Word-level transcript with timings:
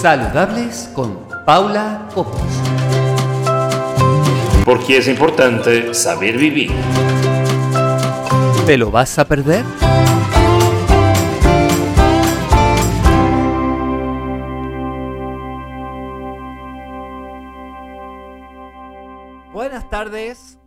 Saludables 0.00 0.90
con 0.94 1.28
Paula 1.44 2.08
Copos. 2.14 2.40
Porque 4.64 4.96
es 4.96 5.06
importante 5.08 5.92
saber 5.92 6.38
vivir. 6.38 6.70
¿Te 8.64 8.78
lo 8.78 8.90
vas 8.90 9.18
a 9.18 9.26
perder? 9.26 9.62
Buenas 19.52 19.90
tardes. 19.90 20.58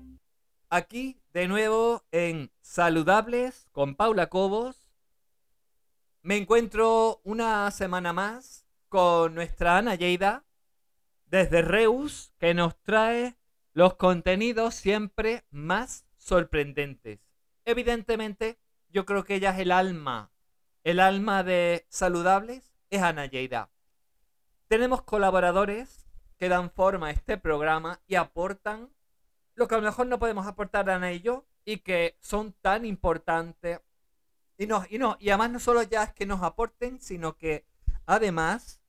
Aquí 0.69 1.17
de 1.33 1.47
nuevo 1.47 2.03
en 2.11 2.51
Saludables 2.61 3.67
con 3.71 3.95
Paula 3.95 4.27
Cobos. 4.27 4.91
Me 6.21 6.37
encuentro 6.37 7.19
una 7.23 7.71
semana 7.71 8.13
más 8.13 8.62
con 8.93 9.33
nuestra 9.33 9.79
Ana 9.79 9.95
Lleida 9.95 10.45
desde 11.25 11.63
Reus 11.63 12.31
que 12.37 12.53
nos 12.53 12.79
trae 12.83 13.35
los 13.71 13.95
contenidos 13.95 14.75
siempre 14.75 15.45
más 15.49 16.05
sorprendentes. 16.15 17.19
Evidentemente, 17.65 18.59
yo 18.89 19.07
creo 19.07 19.23
que 19.23 19.33
ella 19.33 19.49
es 19.49 19.57
el 19.61 19.71
alma, 19.71 20.31
el 20.83 20.99
alma 20.99 21.41
de 21.41 21.87
Saludables 21.89 22.75
es 22.91 23.01
Ana 23.01 23.25
Lleida. 23.25 23.71
Tenemos 24.67 25.01
colaboradores 25.01 26.05
que 26.37 26.47
dan 26.47 26.69
forma 26.69 27.07
a 27.07 27.11
este 27.11 27.39
programa 27.39 27.99
y 28.05 28.13
aportan 28.13 28.93
lo 29.55 29.67
que 29.67 29.73
a 29.73 29.79
lo 29.79 29.85
mejor 29.85 30.05
no 30.05 30.19
podemos 30.19 30.45
aportar 30.45 30.87
a 30.91 31.09
ellos 31.09 31.41
y 31.65 31.77
que 31.77 32.19
son 32.21 32.53
tan 32.61 32.85
importantes. 32.85 33.81
Y 34.55 34.67
no, 34.67 34.85
y 34.87 34.99
no, 34.99 35.17
y 35.19 35.31
además 35.31 35.49
no 35.49 35.59
solo 35.59 35.81
ya 35.81 36.03
es 36.03 36.13
que 36.13 36.27
nos 36.27 36.43
aporten, 36.43 37.01
sino 37.01 37.37
que 37.37 37.65
además 38.05 38.82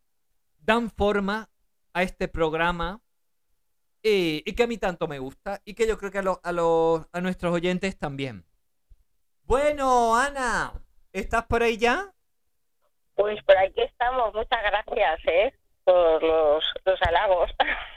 dan 0.64 0.90
forma 0.90 1.50
a 1.92 2.02
este 2.02 2.28
programa 2.28 3.00
y, 4.02 4.42
y 4.44 4.54
que 4.54 4.64
a 4.64 4.66
mí 4.66 4.78
tanto 4.78 5.06
me 5.08 5.18
gusta 5.18 5.60
y 5.64 5.74
que 5.74 5.86
yo 5.86 5.98
creo 5.98 6.10
que 6.10 6.18
a, 6.18 6.22
lo, 6.22 6.40
a, 6.42 6.52
los, 6.52 7.06
a 7.12 7.20
nuestros 7.20 7.52
oyentes 7.52 7.98
también. 7.98 8.44
Bueno, 9.44 10.16
Ana, 10.16 10.72
¿estás 11.12 11.44
por 11.46 11.62
ahí 11.62 11.76
ya? 11.76 12.12
Pues 13.14 13.42
por 13.44 13.56
aquí 13.56 13.80
estamos, 13.82 14.34
muchas 14.34 14.60
gracias, 14.62 15.20
¿eh? 15.26 15.54
Por 15.84 16.22
los, 16.22 16.64
los 16.84 17.02
halagos. 17.02 17.50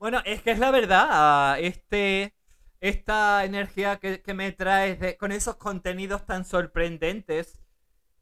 Bueno, 0.00 0.20
es 0.26 0.42
que 0.42 0.50
es 0.50 0.58
la 0.58 0.70
verdad, 0.70 1.58
este, 1.60 2.34
esta 2.80 3.44
energía 3.44 3.96
que, 3.96 4.20
que 4.20 4.34
me 4.34 4.52
traes 4.52 5.00
de, 5.00 5.16
con 5.16 5.32
esos 5.32 5.56
contenidos 5.56 6.26
tan 6.26 6.44
sorprendentes, 6.44 7.62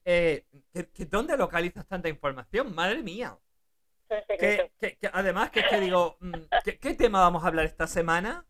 eh, 0.04 0.44
¿que, 0.72 0.88
que, 0.90 1.06
¿dónde 1.06 1.36
localizas 1.36 1.84
tanta 1.88 2.08
información? 2.08 2.72
Madre 2.72 3.02
mía. 3.02 3.36
Que, 4.38 4.70
que, 4.98 5.10
además, 5.12 5.50
que, 5.50 5.62
que 5.62 5.80
digo, 5.80 6.16
mm, 6.20 6.32
¿qué, 6.64 6.94
tema 6.94 7.20
vamos 7.20 7.44
a 7.44 7.48
hablar 7.48 7.66
esta 7.66 7.86
semana? 7.86 8.46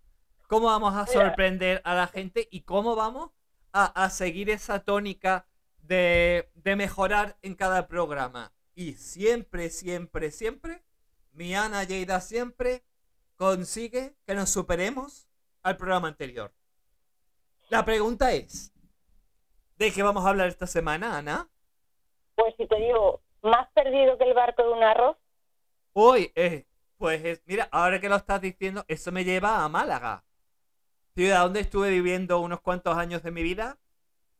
¿Cómo 0.48 0.66
vamos 0.66 0.94
a 0.96 1.06
sorprender 1.06 1.80
a 1.84 1.94
la 1.94 2.06
gente 2.06 2.48
y 2.50 2.62
cómo 2.62 2.96
vamos 2.96 3.30
a, 3.72 3.86
a 4.04 4.10
seguir 4.10 4.50
esa 4.50 4.84
tónica 4.84 5.46
de, 5.82 6.50
de 6.54 6.76
mejorar 6.76 7.36
en 7.42 7.54
cada 7.54 7.88
programa? 7.88 8.52
Y 8.74 8.94
siempre, 8.94 9.70
siempre, 9.70 10.30
siempre, 10.30 10.82
mi 11.32 11.54
Ana 11.54 11.84
Lleida 11.84 12.20
siempre 12.20 12.82
consigue 13.36 14.14
que 14.26 14.34
nos 14.34 14.50
superemos 14.50 15.28
al 15.62 15.76
programa 15.76 16.08
anterior. 16.08 16.52
La 17.70 17.84
pregunta 17.84 18.32
es, 18.32 18.72
¿de 19.76 19.92
qué 19.92 20.02
vamos 20.02 20.24
a 20.24 20.28
hablar 20.28 20.48
esta 20.48 20.66
semana, 20.66 21.16
Ana? 21.16 21.48
Pues 22.34 22.54
si 22.56 22.66
te 22.66 22.76
digo, 22.76 23.22
más 23.42 23.68
perdido 23.72 24.16
que 24.18 24.24
el 24.24 24.34
barco 24.34 24.62
de 24.62 24.68
un 24.70 24.82
arroz. 24.82 25.16
Uy, 25.94 26.32
eh, 26.34 26.64
pues 26.96 27.42
mira, 27.46 27.68
ahora 27.70 28.00
que 28.00 28.08
lo 28.08 28.16
estás 28.16 28.40
diciendo, 28.40 28.84
eso 28.88 29.12
me 29.12 29.24
lleva 29.24 29.64
a 29.64 29.68
Málaga, 29.68 30.24
ciudad 31.14 31.42
donde 31.42 31.60
estuve 31.60 31.90
viviendo 31.90 32.40
unos 32.40 32.60
cuantos 32.60 32.96
años 32.96 33.22
de 33.22 33.30
mi 33.30 33.42
vida. 33.42 33.78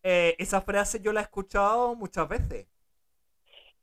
Eh, 0.02 0.34
esa 0.38 0.62
frase 0.62 1.00
yo 1.00 1.12
la 1.12 1.20
he 1.20 1.24
escuchado 1.24 1.94
muchas 1.94 2.28
veces. 2.28 2.66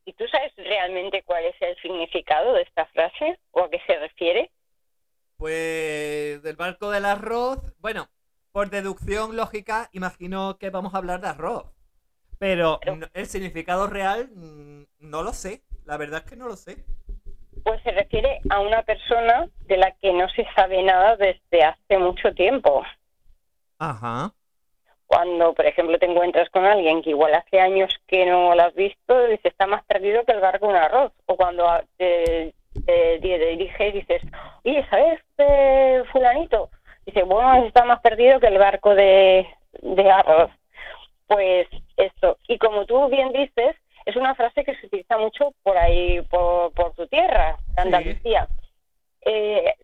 ¿Y 0.04 0.12
tú 0.14 0.24
sabes 0.28 0.52
realmente 0.56 1.22
cuál 1.22 1.44
es 1.44 1.54
el 1.60 1.76
significado 1.80 2.54
de 2.54 2.62
esta 2.62 2.86
frase 2.86 3.38
o 3.52 3.62
a 3.62 3.70
qué 3.70 3.80
se 3.86 3.98
refiere? 3.98 4.50
Pues 5.36 6.42
del 6.42 6.56
barco 6.56 6.90
del 6.90 7.04
arroz, 7.04 7.58
bueno, 7.78 8.08
por 8.50 8.70
deducción 8.70 9.36
lógica, 9.36 9.88
imagino 9.92 10.58
que 10.58 10.70
vamos 10.70 10.94
a 10.94 10.98
hablar 10.98 11.20
de 11.20 11.28
arroz. 11.28 11.66
Pero 12.38 12.80
el 13.14 13.26
significado 13.26 13.86
real 13.86 14.30
mm, 14.34 14.84
no 14.98 15.22
lo 15.22 15.32
sé, 15.32 15.62
la 15.84 15.96
verdad 15.96 16.22
es 16.24 16.30
que 16.30 16.36
no 16.36 16.48
lo 16.48 16.56
sé. 16.56 16.84
Pues 17.64 17.82
se 17.82 17.90
refiere 17.90 18.40
a 18.48 18.60
una 18.60 18.82
persona 18.82 19.48
de 19.66 19.76
la 19.76 19.90
que 19.92 20.12
no 20.12 20.28
se 20.30 20.46
sabe 20.54 20.82
nada 20.82 21.16
desde 21.16 21.64
hace 21.64 21.98
mucho 21.98 22.32
tiempo. 22.34 22.82
Ajá. 23.78 24.32
Cuando, 25.06 25.54
por 25.54 25.66
ejemplo, 25.66 25.98
te 25.98 26.06
encuentras 26.06 26.48
con 26.50 26.64
alguien 26.64 27.02
que 27.02 27.10
igual 27.10 27.34
hace 27.34 27.60
años 27.60 27.92
que 28.06 28.26
no 28.26 28.54
lo 28.54 28.62
has 28.62 28.74
visto, 28.74 29.26
dice, 29.26 29.48
está 29.48 29.66
más 29.66 29.84
perdido 29.84 30.24
que 30.24 30.32
el 30.32 30.40
barco 30.40 30.66
de 30.66 30.72
un 30.72 30.78
arroz. 30.78 31.12
O 31.26 31.36
cuando 31.36 31.66
te, 31.96 32.54
te, 32.86 33.18
te 33.18 33.38
diriges 33.38 33.94
y 33.94 33.98
dices, 33.98 34.22
oye, 34.64 34.86
¿sabes, 34.88 35.20
fulanito? 36.12 36.70
Dice, 37.06 37.22
bueno, 37.24 37.66
está 37.66 37.84
más 37.84 38.00
perdido 38.00 38.38
que 38.38 38.46
el 38.46 38.58
barco 38.58 38.94
de, 38.94 39.46
de 39.82 40.10
arroz. 40.10 40.50
Pues 41.26 41.66
eso. 41.96 42.38
Y 42.48 42.58
como 42.58 42.86
tú 42.86 43.08
bien 43.08 43.32
dices, 43.32 43.76
es 44.04 44.16
una 44.16 44.34
frase 44.34 44.64
que 44.64 44.74
se 44.76 44.86
utiliza 44.86 45.18
mucho 45.18 45.52
por 45.62 45.76
ahí, 45.76 46.20
por, 46.22 46.72
por 46.72 46.94
tu 46.94 47.06
tierra, 47.06 47.56
Andalucía. 47.76 48.46
Sí. 48.46 48.60
Eh, 49.22 49.74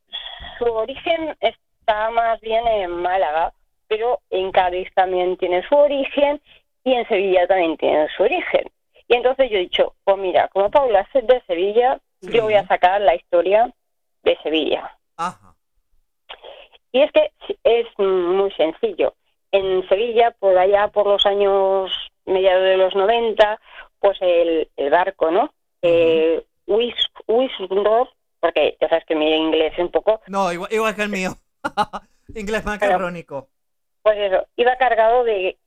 su 0.59 0.65
origen 0.65 1.37
está 1.41 2.11
más 2.11 2.41
bien 2.41 2.67
en 2.67 2.91
Málaga, 2.91 3.53
pero 3.89 4.21
en 4.31 4.51
Cádiz 4.53 4.89
también 4.95 5.37
tiene 5.37 5.67
su 5.69 5.75
origen 5.77 6.41
y 6.85 6.95
en 6.95 7.07
Sevilla 7.09 7.47
también 7.47 7.77
tiene 7.77 8.09
su 8.17 8.23
origen. 8.23 8.71
Y 9.09 9.15
entonces 9.15 9.51
yo 9.51 9.59
he 9.59 9.61
dicho, 9.61 9.95
pues 10.05 10.17
mira, 10.19 10.49
como 10.49 10.71
Paula 10.71 11.07
es 11.13 11.27
de 11.27 11.41
Sevilla, 11.47 12.01
sí. 12.21 12.33
yo 12.33 12.45
voy 12.45 12.55
a 12.55 12.67
sacar 12.67 13.01
la 13.01 13.15
historia 13.15 13.73
de 14.23 14.37
Sevilla. 14.43 14.97
Ajá. 15.17 15.55
Y 16.93 17.03
es 17.03 17.13
que 17.13 17.31
es 17.63 17.87
muy 17.99 18.51
sencillo. 18.53 19.15
En 19.53 19.87
Sevilla, 19.89 20.31
por 20.39 20.57
allá 20.57 20.89
por 20.89 21.07
los 21.07 21.25
años 21.27 21.93
mediados 22.25 22.65
de 22.65 22.77
los 22.77 22.95
90, 22.95 23.61
pues 24.07 24.19
el, 24.21 24.69
el 24.77 24.91
barco, 24.91 25.33
¿no? 25.33 25.53
Eh, 25.83 26.41
Wisdorf, 26.69 28.09
porque 28.39 28.77
ya 28.81 28.89
sabes 28.89 29.05
que 29.05 29.17
mi 29.17 29.35
inglés 29.35 29.73
es 29.73 29.81
un 29.81 29.91
poco... 29.91 30.21
No, 30.29 30.53
igual, 30.53 30.73
igual 30.73 30.95
que 30.95 31.03
el 31.03 31.09
mío. 31.09 31.31
inglés 32.37 32.65
macarrónico. 32.65 33.49
Pues 34.03 34.17
eso, 34.17 34.47
iba 34.55 34.77
cargado 34.77 35.25
de 35.25 35.59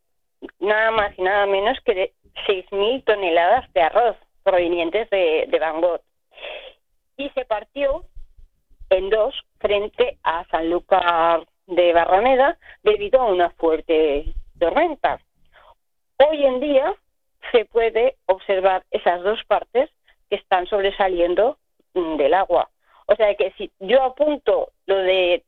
nada 0.62 0.90
más 0.92 1.20
y 1.20 1.22
nada 1.22 1.48
menos 1.48 1.78
que 1.84 1.94
de 1.94 2.14
6.000 2.48 3.04
toneladas 3.04 3.74
de 3.74 3.82
arroz 3.82 4.16
provenientes 4.44 5.10
de, 5.10 5.46
de 5.50 5.60
Bangor. 5.60 6.02
Y 7.18 7.30
se 7.32 7.44
partió 7.44 8.06
en 8.90 9.10
dos 9.10 9.36
frente 9.60 10.18
a 10.24 10.46
Sanlúcar 10.46 11.46
de 11.68 11.92
Barrameda 11.92 12.58
debido 12.84 13.20
a 13.20 13.26
una 13.26 13.50
fuerte 13.50 14.34
tormenta. 14.58 15.20
Hoy 16.26 16.46
en 16.46 16.62
día 16.62 16.96
se 17.52 17.66
puede 17.66 18.16
observar 18.26 18.84
esas 18.92 19.22
dos 19.24 19.40
partes 19.46 19.90
que 20.30 20.36
están 20.36 20.68
sobresaliendo 20.68 21.58
del 21.94 22.34
agua. 22.34 22.70
O 23.08 23.16
sea 23.16 23.34
que 23.36 23.52
si 23.58 23.72
yo 23.80 24.04
apunto 24.04 24.72
lo 24.86 24.98
de 24.98 25.44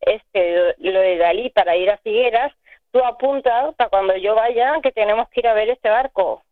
este 0.00 0.74
lo 0.78 1.00
de 1.00 1.16
Dalí 1.18 1.50
para 1.50 1.76
ir 1.76 1.90
a 1.90 1.98
Figueras, 1.98 2.52
tú 2.92 3.04
apuntas 3.04 3.74
para 3.74 3.90
cuando 3.90 4.16
yo 4.16 4.34
vaya 4.34 4.80
que 4.82 4.92
tenemos 4.92 5.28
que 5.30 5.40
ir 5.40 5.48
a 5.48 5.54
ver 5.54 5.70
este 5.70 5.90
barco. 5.90 6.42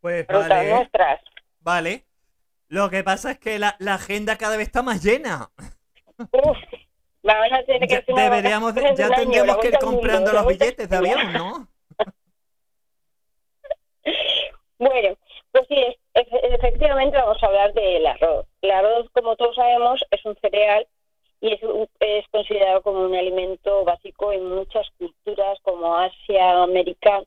Pues 0.00 0.26
Rutas 0.26 0.48
vale. 0.48 0.70
nuestras. 0.70 1.20
Vale. 1.60 2.04
Lo 2.68 2.90
que 2.90 3.04
pasa 3.04 3.30
es 3.30 3.38
que 3.38 3.58
la, 3.58 3.76
la 3.78 3.94
agenda 3.94 4.36
cada 4.36 4.56
vez 4.56 4.66
está 4.66 4.82
más 4.82 5.02
llena. 5.04 5.50
Uf, 6.18 6.58
la 7.22 7.38
van 7.38 7.54
a 7.54 7.62
tener 7.64 7.88
que 7.88 8.04
ya, 8.06 8.14
deberíamos 8.14 8.74
de, 8.74 8.94
ya 8.96 9.10
tendríamos 9.10 9.58
que 9.58 9.68
ir 9.68 9.78
comprando 9.78 10.32
mundo, 10.32 10.42
los 10.42 10.46
billetes 10.46 10.88
de 10.88 10.96
avión, 10.96 11.32
¿no? 11.32 11.68
bueno, 14.78 15.16
pues 15.52 15.66
sí, 15.68 15.96
efectivamente 16.14 17.16
vamos 17.16 17.42
a 17.42 17.46
hablar 17.46 17.72
del 17.74 18.06
arroz. 18.06 18.46
El 18.62 18.70
arroz, 18.70 19.08
como 19.12 19.36
todos 19.36 19.56
sabemos, 19.56 20.04
es 20.10 20.24
un 20.24 20.36
cereal 20.36 20.86
y 21.40 21.52
es, 21.52 21.60
es, 22.00 22.28
considerado 22.28 22.82
como 22.82 23.04
un 23.04 23.14
alimento 23.14 23.84
básico 23.84 24.32
en 24.32 24.48
muchas 24.54 24.86
culturas 24.98 25.58
como 25.62 25.96
Asia, 25.96 26.62
América. 26.62 27.22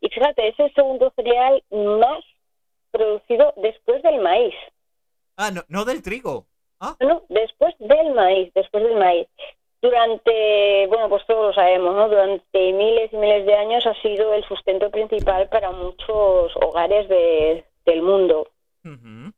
Y 0.00 0.08
fíjate, 0.08 0.48
es 0.48 0.58
el 0.58 0.72
segundo 0.74 1.12
cereal 1.16 1.62
más 1.70 2.22
producido 2.90 3.52
después 3.56 4.02
del 4.02 4.20
maíz. 4.20 4.54
Ah, 5.36 5.50
no, 5.50 5.62
no 5.68 5.84
del 5.84 6.02
trigo. 6.02 6.46
¿Ah? 6.80 6.96
No, 7.00 7.22
después 7.28 7.74
del 7.78 8.12
maíz, 8.12 8.52
después 8.54 8.82
del 8.82 8.96
maíz. 8.96 9.28
Durante, 9.82 10.86
bueno, 10.88 11.08
pues 11.08 11.24
todos 11.26 11.46
lo 11.48 11.52
sabemos, 11.54 11.94
¿no? 11.94 12.08
Durante 12.08 12.72
miles 12.72 13.12
y 13.12 13.16
miles 13.16 13.46
de 13.46 13.54
años 13.54 13.86
ha 13.86 13.94
sido 14.02 14.32
el 14.34 14.42
sustento 14.44 14.90
principal 14.90 15.48
para 15.48 15.70
muchos 15.70 16.52
hogares 16.56 17.08
de, 17.08 17.64
del 17.84 18.02
mundo. 18.02 18.48
Uh 18.84 18.88
-huh. 18.88 19.32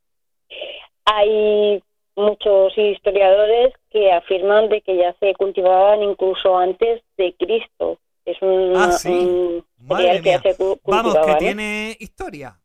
hay 1.04 1.82
muchos 2.16 2.76
historiadores 2.76 3.72
que 3.90 4.10
afirman 4.12 4.68
de 4.68 4.80
que 4.82 4.96
ya 4.96 5.14
se 5.20 5.34
cultivaban 5.34 6.02
incluso 6.02 6.56
antes 6.58 7.02
de 7.16 7.34
Cristo. 7.38 7.98
Es 8.24 8.36
un, 8.42 8.74
Ah, 8.76 8.92
sí. 8.92 9.08
un 9.08 9.64
Madre 9.78 10.04
cereal 10.04 10.22
que 10.22 10.28
mía. 10.30 10.40
ya 10.44 10.52
se 10.54 10.64
Vamos, 10.84 11.14
que 11.18 11.30
¿no? 11.32 11.38
tiene 11.38 11.96
historia. 11.98 12.58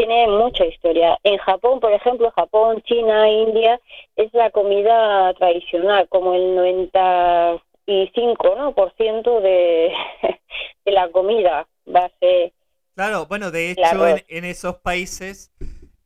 Tiene 0.00 0.28
mucha 0.28 0.64
historia. 0.64 1.18
En 1.24 1.36
Japón, 1.36 1.78
por 1.78 1.92
ejemplo, 1.92 2.30
Japón, 2.30 2.80
China, 2.86 3.28
India, 3.28 3.78
es 4.16 4.32
la 4.32 4.50
comida 4.50 5.34
tradicional, 5.34 6.08
como 6.08 6.32
el 6.32 6.56
95 6.56 8.54
¿no? 8.56 8.74
por 8.74 8.94
ciento 8.96 9.42
de, 9.42 9.92
de 10.86 10.92
la 10.92 11.10
comida 11.10 11.68
base. 11.84 12.54
Claro, 12.94 13.26
bueno, 13.26 13.50
de 13.50 13.72
hecho 13.72 14.06
en, 14.26 14.46
esos 14.46 14.76
países 14.76 15.52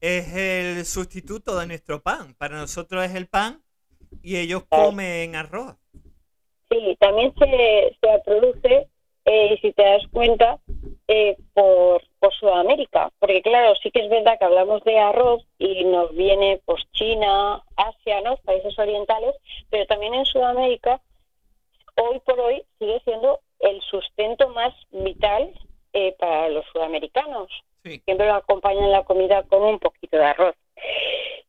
es 0.00 0.34
el 0.34 0.84
sustituto 0.86 1.56
de 1.56 1.68
nuestro 1.68 2.02
pan. 2.02 2.34
Para 2.34 2.56
nosotros 2.56 3.04
es 3.04 3.14
el 3.14 3.28
pan 3.28 3.62
y 4.24 4.38
ellos 4.38 4.64
comen 4.68 5.36
arroz. 5.36 5.76
Sí, 6.68 6.96
también 6.98 7.32
se, 7.38 7.96
se 8.00 8.22
produce, 8.24 8.88
eh, 9.24 9.56
si 9.62 9.72
te 9.72 9.84
das 9.84 10.02
cuenta, 10.10 10.58
eh, 11.06 11.36
por, 11.52 12.02
por 12.24 12.34
Sudamérica. 12.34 13.10
Porque 13.18 13.42
claro, 13.42 13.74
sí 13.82 13.90
que 13.90 14.00
es 14.00 14.08
verdad 14.08 14.38
que 14.38 14.46
hablamos 14.46 14.82
de 14.84 14.98
arroz 14.98 15.44
y 15.58 15.84
nos 15.84 16.14
viene 16.16 16.60
pues 16.64 16.82
China, 16.92 17.62
Asia, 17.76 18.22
¿no? 18.22 18.38
países 18.38 18.78
orientales, 18.78 19.34
pero 19.68 19.84
también 19.86 20.14
en 20.14 20.24
Sudamérica, 20.24 21.02
hoy 21.96 22.20
por 22.20 22.40
hoy 22.40 22.64
sigue 22.78 22.98
siendo 23.04 23.40
el 23.60 23.78
sustento 23.82 24.48
más 24.48 24.72
vital 24.90 25.52
eh, 25.92 26.16
para 26.18 26.48
los 26.48 26.64
sudamericanos. 26.72 27.50
Sí. 27.82 28.00
Siempre 28.06 28.26
lo 28.26 28.36
acompañan 28.36 28.90
la 28.90 29.04
comida 29.04 29.42
con 29.42 29.62
un 29.62 29.78
poquito 29.78 30.16
de 30.16 30.24
arroz. 30.24 30.54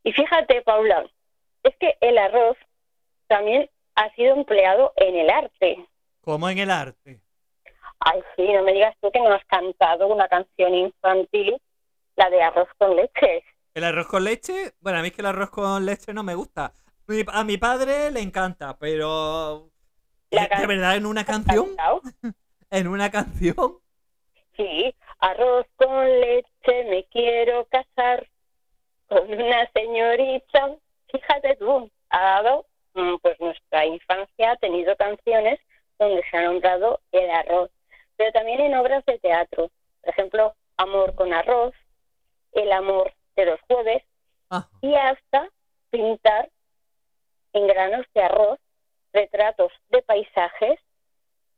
Y 0.03 0.11
fíjate, 0.11 0.61
Paula, 0.61 1.09
es 1.63 1.73
que 1.77 1.97
el 2.01 2.17
arroz 2.17 2.57
también 3.27 3.69
ha 3.95 4.13
sido 4.15 4.35
empleado 4.35 4.91
en 4.97 5.15
el 5.15 5.29
arte. 5.29 5.85
Como 6.19 6.49
en 6.49 6.57
el 6.57 6.69
arte. 6.69 7.21
Ay, 7.99 8.21
sí, 8.35 8.51
no 8.53 8.63
me 8.63 8.73
digas 8.73 8.95
tú 9.01 9.11
que 9.11 9.19
no 9.19 9.33
has 9.33 9.45
cantado 9.45 10.07
una 10.07 10.27
canción 10.27 10.73
infantil, 10.75 11.59
la 12.15 12.29
de 12.29 12.41
arroz 12.41 12.67
con 12.77 12.95
leche. 12.95 13.43
El 13.73 13.83
arroz 13.83 14.07
con 14.07 14.23
leche, 14.23 14.73
bueno, 14.79 14.99
a 14.99 15.01
mí 15.01 15.07
es 15.09 15.13
que 15.13 15.21
el 15.21 15.27
arroz 15.27 15.49
con 15.49 15.85
leche 15.85 16.13
no 16.13 16.23
me 16.23 16.35
gusta. 16.35 16.71
Mi- 17.07 17.23
A 17.27 17.43
mi 17.43 17.57
padre 17.57 18.11
le 18.11 18.21
encanta, 18.21 18.77
pero... 18.77 19.69
¿De- 20.31 20.47
can- 20.47 20.61
¿De 20.61 20.67
verdad 20.67 20.95
en 20.95 21.05
una 21.05 21.25
canción? 21.25 21.75
¿En 22.69 22.87
una 22.87 23.09
canción? 23.11 23.79
Sí, 24.57 24.93
arroz 25.19 25.65
con 25.75 26.21
leche, 26.21 26.83
me 26.89 27.03
quiero 27.11 27.65
casar 27.65 28.27
con 29.07 29.31
una 29.33 29.69
señorita. 29.73 30.75
Fíjate 31.11 31.55
tú, 31.57 31.89
ha 32.09 32.19
dado, 32.21 32.65
mm, 32.93 33.15
pues 33.21 33.39
nuestra 33.39 33.85
infancia 33.85 34.51
ha 34.51 34.55
tenido 34.57 34.95
canciones 34.95 35.59
donde 35.99 36.21
se 36.29 36.37
ha 36.37 36.43
nombrado 36.43 37.01
el 37.11 37.29
arroz, 37.29 37.69
pero 38.17 38.31
también 38.31 38.59
en 38.61 38.75
obras 38.75 39.03
de 39.05 39.19
teatro. 39.19 39.69
Por 40.01 40.09
ejemplo, 40.09 40.55
Amor 40.77 41.15
con 41.15 41.33
arroz, 41.33 41.73
El 42.51 42.71
amor 42.73 43.13
de 43.35 43.45
los 43.45 43.59
jueves 43.61 44.03
Ah, 44.49 44.67
y 44.81 44.93
hasta 44.95 45.49
pintar 45.89 46.49
en 47.53 47.67
granos 47.67 48.05
de 48.13 48.21
arroz 48.21 48.59
retratos 49.13 49.71
de 49.89 50.01
paisajes 50.01 50.77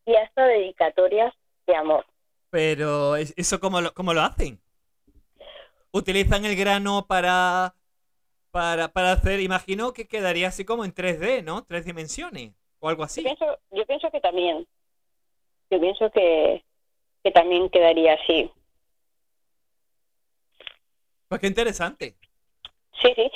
y 0.05 0.15
hasta 0.15 0.45
dedicatorias 0.45 1.33
de 1.65 1.75
amor. 1.75 2.05
pero 2.51 3.15
es- 3.17 3.33
¿eso 3.35 3.59
cómo 3.59 3.81
lo, 3.81 3.93
cómo 3.93 4.13
lo 4.13 4.21
hacen? 4.21 4.59
Utilizan 5.91 6.45
el 6.45 6.55
grano 6.55 7.05
para, 7.07 7.73
para, 8.51 8.87
para 8.89 9.13
hacer, 9.13 9.39
imagino 9.39 9.93
que 9.93 10.07
quedaría 10.07 10.49
así 10.49 10.63
como 10.63 10.85
en 10.85 10.93
3D, 10.93 11.43
¿no? 11.43 11.63
Tres 11.65 11.85
dimensiones 11.85 12.53
o 12.79 12.89
algo 12.89 13.01
Yo 13.01 13.05
así. 13.05 13.21
pienso, 13.23 13.57
yo 13.71 13.85
pienso 13.85 14.11
que 14.11 14.21
también. 14.21 14.67
Yo 15.69 15.79
pienso 15.79 16.09
que, 16.11 16.63
que 17.23 17.31
también 17.31 17.69
quedaría 17.69 18.13
así. 18.13 18.51
Pues 21.27 21.41
qué 21.41 21.47
interesante. 21.47 22.15
Sí, 23.01 23.13
sí. 23.15 23.29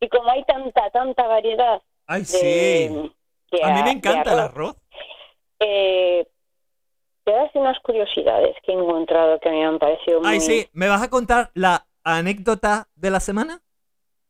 Y 0.00 0.08
como 0.08 0.30
hay 0.30 0.44
tanta, 0.44 0.90
tanta 0.90 1.26
variedad 1.26 1.82
Ay, 2.06 2.22
de, 2.22 2.26
sí. 2.26 2.88
de 3.50 3.62
A 3.64 3.70
mí 3.70 3.80
a- 3.80 3.84
me 3.84 3.90
encanta 3.90 4.32
el 4.32 4.38
arroz, 4.40 4.76
eh, 5.60 6.26
te 7.24 7.30
voy 7.30 7.40
a 7.40 7.44
decir 7.44 7.60
unas 7.60 7.78
curiosidades 7.80 8.56
que 8.62 8.72
he 8.72 8.74
encontrado 8.74 9.40
que 9.40 9.48
a 9.48 9.52
me 9.52 9.64
han 9.64 9.78
parecido 9.78 10.20
muy 10.20 10.28
Ay, 10.30 10.40
sí. 10.40 10.68
¿Me 10.72 10.88
vas 10.88 11.02
a 11.02 11.10
contar 11.10 11.50
la 11.54 11.86
anécdota 12.04 12.88
de 12.94 13.10
la 13.10 13.20
semana? 13.20 13.60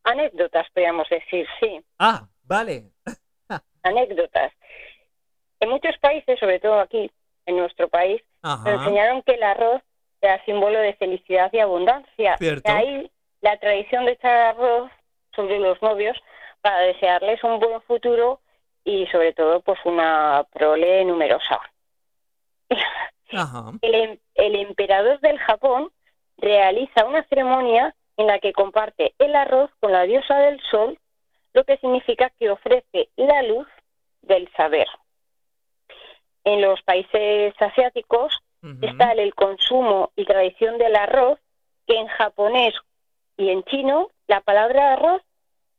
anécdotas, 0.06 0.66
podríamos 0.74 1.08
decir, 1.08 1.46
sí. 1.60 1.82
Ah, 1.98 2.28
vale. 2.42 2.90
Anécdotas. 3.82 4.52
En 5.60 5.70
muchos 5.70 5.96
países, 5.98 6.38
sobre 6.38 6.60
todo 6.60 6.78
aquí, 6.78 7.10
en 7.46 7.56
nuestro 7.56 7.88
país, 7.88 8.22
nos 8.42 8.60
Ajá. 8.60 8.74
enseñaron 8.74 9.22
que 9.22 9.32
el 9.32 9.42
arroz 9.42 9.82
era 10.20 10.42
símbolo 10.44 10.78
de 10.78 10.94
felicidad 10.94 11.50
y 11.52 11.58
abundancia. 11.60 12.36
Cierto. 12.38 12.70
De 12.70 12.78
ahí 12.78 13.10
la 13.40 13.58
tradición 13.58 14.06
de 14.06 14.12
echar 14.12 14.54
arroz 14.54 14.90
sobre 15.34 15.58
los 15.58 15.80
novios 15.82 16.16
para 16.62 16.78
desearles 16.80 17.42
un 17.44 17.58
buen 17.60 17.80
futuro 17.82 18.40
y 18.84 19.06
sobre 19.08 19.32
todo 19.32 19.60
pues 19.60 19.78
una 19.84 20.46
prole 20.52 21.04
numerosa. 21.04 21.60
Ajá. 23.32 23.72
El, 23.82 23.94
em- 23.94 24.18
el 24.34 24.54
emperador 24.56 25.20
del 25.20 25.38
Japón 25.38 25.90
realiza 26.38 27.04
una 27.04 27.22
ceremonia 27.24 27.94
en 28.16 28.26
la 28.26 28.38
que 28.38 28.52
comparte 28.52 29.14
el 29.18 29.34
arroz 29.34 29.70
con 29.80 29.92
la 29.92 30.02
diosa 30.04 30.38
del 30.38 30.60
sol, 30.70 30.98
lo 31.52 31.64
que 31.64 31.76
significa 31.78 32.30
que 32.38 32.50
ofrece 32.50 33.08
la 33.16 33.42
luz 33.42 33.66
del 34.22 34.50
saber. 34.56 34.86
En 36.44 36.60
los 36.60 36.80
países 36.82 37.54
asiáticos 37.60 38.38
Ujú. 38.62 38.78
está 38.86 39.12
el 39.12 39.34
consumo 39.34 40.10
y 40.16 40.24
tradición 40.24 40.78
del 40.78 40.96
arroz, 40.96 41.38
que 41.86 41.98
en 41.98 42.06
japonés 42.06 42.74
y 43.36 43.50
en 43.50 43.62
chino 43.64 44.10
la 44.26 44.40
palabra 44.40 44.92
arroz 44.94 45.22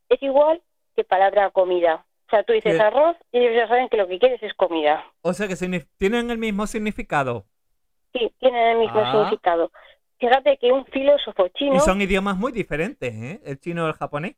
es 0.10 0.22
igual 0.22 0.62
que 0.96 1.04
palabra 1.04 1.50
comida. 1.52 2.06
O 2.28 2.30
sea, 2.30 2.44
tú 2.44 2.54
dices 2.54 2.80
arroz 2.80 3.16
y 3.32 3.40
ellos 3.40 3.56
ya 3.56 3.68
saben 3.68 3.90
que 3.90 3.98
lo 3.98 4.08
que 4.08 4.18
quieres 4.20 4.42
es 4.42 4.54
comida. 4.56 5.04
O 5.22 5.34
sea 5.34 5.48
que 5.48 5.56
tienen 5.98 6.30
el 6.32 6.38
mismo 6.38 6.66
significado. 6.68 7.46
Sí, 8.14 8.32
tienen 8.40 8.68
el 8.68 8.78
mismo 8.80 9.00
Ah. 9.00 9.12
significado. 9.12 9.72
Fíjate 10.20 10.58
que 10.58 10.72
un 10.72 10.86
filósofo 10.86 11.48
chino, 11.50 11.76
Y 11.76 11.80
son 11.80 12.02
idiomas 12.02 12.38
muy 12.38 12.52
diferentes, 12.52 13.14
¿eh? 13.14 13.42
El 13.46 13.60
chino 13.60 13.86
y 13.86 13.90
el 13.90 13.94
japonés. 13.94 14.36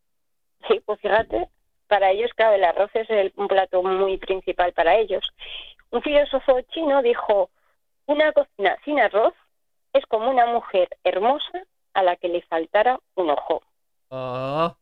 sí, 0.67 0.81
pues 0.85 0.99
fíjate, 0.99 1.47
para 1.87 2.11
ellos, 2.11 2.31
claro, 2.35 2.55
el 2.55 2.63
arroz 2.63 2.89
es 2.93 3.09
el- 3.09 3.31
un 3.37 3.47
plato 3.47 3.81
muy 3.83 4.17
principal 4.17 4.73
para 4.73 4.97
ellos. 4.97 5.23
Un 5.91 6.01
filósofo 6.01 6.61
chino 6.73 7.01
dijo, 7.01 7.49
una 8.05 8.31
cocina 8.33 8.77
sin 8.83 8.99
arroz 8.99 9.33
es 9.93 10.05
como 10.05 10.29
una 10.29 10.45
mujer 10.45 10.89
hermosa 11.03 11.63
a 11.93 12.03
la 12.03 12.15
que 12.15 12.27
le 12.27 12.41
faltara 12.43 12.99
un 13.15 13.29
ojo. 13.29 13.61
Oh. 14.09 14.75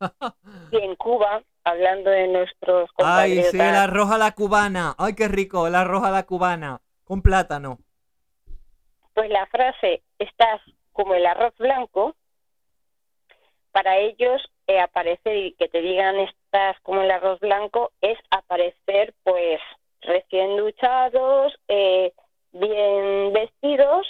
Y 0.72 0.76
en 0.78 0.96
Cuba, 0.96 1.42
hablando 1.64 2.10
de 2.10 2.26
nuestros 2.28 2.90
Ay, 2.98 3.42
sí, 3.44 3.56
el 3.56 3.74
arroz 3.74 4.10
a 4.10 4.18
la 4.18 4.32
cubana. 4.32 4.94
Ay, 4.98 5.14
qué 5.14 5.28
rico, 5.28 5.66
el 5.66 5.74
arroz 5.74 6.02
a 6.04 6.10
la 6.10 6.24
cubana. 6.24 6.80
Con 7.04 7.22
plátano. 7.22 7.78
pues 9.14 9.30
la 9.30 9.46
frase 9.46 10.02
estás 10.18 10.60
como 10.92 11.14
el 11.14 11.26
arroz 11.26 11.54
blanco, 11.58 12.16
para 13.70 13.98
ellos 13.98 14.42
eh, 14.66 14.80
aparecer 14.80 15.36
y 15.36 15.52
que 15.54 15.68
te 15.68 15.80
digan 15.80 16.16
estás 16.20 16.78
como 16.82 17.02
el 17.02 17.10
arroz 17.10 17.40
blanco 17.40 17.92
es 18.00 18.18
aparecer 18.30 19.14
pues 19.24 19.60
recién 20.02 20.56
duchados, 20.56 21.54
eh, 21.68 22.12
bien 22.52 23.32
vestidos 23.32 24.06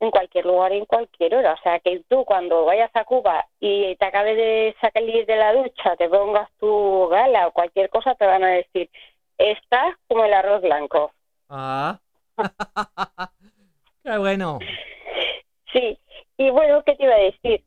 en 0.00 0.10
cualquier 0.10 0.46
lugar 0.46 0.72
y 0.72 0.78
en 0.78 0.84
cualquier 0.84 1.34
hora. 1.34 1.54
O 1.54 1.62
sea 1.62 1.80
que 1.80 2.02
tú 2.08 2.24
cuando 2.24 2.64
vayas 2.64 2.90
a 2.94 3.04
Cuba 3.04 3.46
y 3.60 3.96
te 3.96 4.04
acabes 4.04 4.36
de 4.36 4.76
salir 4.80 5.26
de 5.26 5.36
la 5.36 5.54
ducha, 5.54 5.96
te 5.96 6.08
pongas 6.08 6.48
tu 6.58 7.08
gala 7.08 7.48
o 7.48 7.52
cualquier 7.52 7.88
cosa, 7.88 8.14
te 8.14 8.26
van 8.26 8.44
a 8.44 8.48
decir 8.48 8.90
estás 9.38 9.94
como 10.06 10.24
el 10.24 10.34
arroz 10.34 10.62
blanco. 10.62 11.12
Ah. 11.48 11.98
qué 14.04 14.18
bueno. 14.18 14.58
Sí, 15.72 15.98
y 16.36 16.50
bueno, 16.50 16.82
¿qué 16.84 16.96
te 16.96 17.04
iba 17.04 17.14
a 17.14 17.18
decir? 17.18 17.64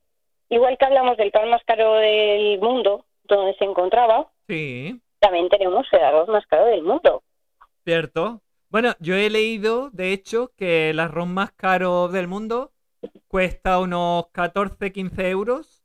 Igual 0.49 0.77
que 0.77 0.85
hablamos 0.85 1.17
del 1.17 1.31
pan 1.31 1.49
más 1.49 1.63
caro 1.63 1.95
del 1.95 2.59
mundo, 2.59 3.05
donde 3.23 3.55
se 3.55 3.63
encontraba, 3.63 4.27
Sí, 4.47 4.99
también 5.19 5.47
tenemos 5.47 5.87
el 5.93 6.03
arroz 6.03 6.27
más 6.27 6.45
caro 6.47 6.65
del 6.65 6.83
mundo. 6.83 7.23
Cierto. 7.83 8.41
Bueno, 8.69 8.95
yo 8.99 9.15
he 9.15 9.29
leído, 9.29 9.89
de 9.91 10.13
hecho, 10.13 10.53
que 10.55 10.89
el 10.91 10.99
arroz 10.99 11.27
más 11.27 11.51
caro 11.53 12.07
del 12.07 12.27
mundo 12.27 12.73
cuesta 13.27 13.79
unos 13.79 14.27
14, 14.31 14.91
15 14.91 15.29
euros. 15.29 15.83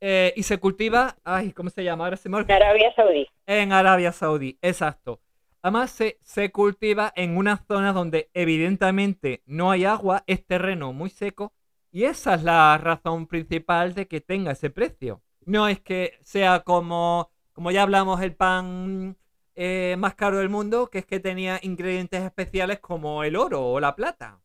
eh, 0.00 0.32
y 0.36 0.42
se 0.44 0.58
cultiva, 0.58 1.16
ay, 1.24 1.52
¿cómo 1.52 1.70
se 1.70 1.84
llama? 1.84 2.04
Ahora 2.04 2.16
se 2.16 2.28
me 2.28 2.38
En. 2.38 2.52
Arabia 2.52 2.92
Saudí. 2.94 3.26
En 3.46 3.72
Arabia 3.72 4.12
Saudí, 4.12 4.58
exacto. 4.62 5.20
Además 5.62 5.90
se, 5.90 6.18
se 6.22 6.52
cultiva 6.52 7.12
en 7.16 7.36
una 7.36 7.56
zona 7.66 7.92
donde 7.92 8.30
evidentemente 8.34 9.42
no 9.46 9.70
hay 9.70 9.84
agua, 9.84 10.22
es 10.26 10.46
terreno 10.46 10.92
muy 10.92 11.10
seco 11.10 11.52
y 11.90 12.04
esa 12.04 12.34
es 12.34 12.42
la 12.44 12.78
razón 12.78 13.26
principal 13.26 13.94
de 13.94 14.06
que 14.08 14.20
tenga 14.20 14.52
ese 14.52 14.70
precio. 14.70 15.22
no 15.44 15.68
es 15.68 15.80
que 15.80 16.18
sea 16.22 16.60
como, 16.60 17.30
como 17.52 17.70
ya 17.70 17.82
hablamos, 17.82 18.20
el 18.22 18.34
pan 18.36 19.16
eh, 19.56 19.96
más 19.98 20.14
caro 20.14 20.38
del 20.38 20.50
mundo, 20.50 20.88
que 20.88 20.98
es 20.98 21.06
que 21.06 21.18
tenía 21.18 21.58
ingredientes 21.62 22.22
especiales 22.22 22.78
como 22.78 23.24
el 23.24 23.36
oro 23.36 23.62
o 23.62 23.80
la 23.80 23.96
plata. 23.96 24.38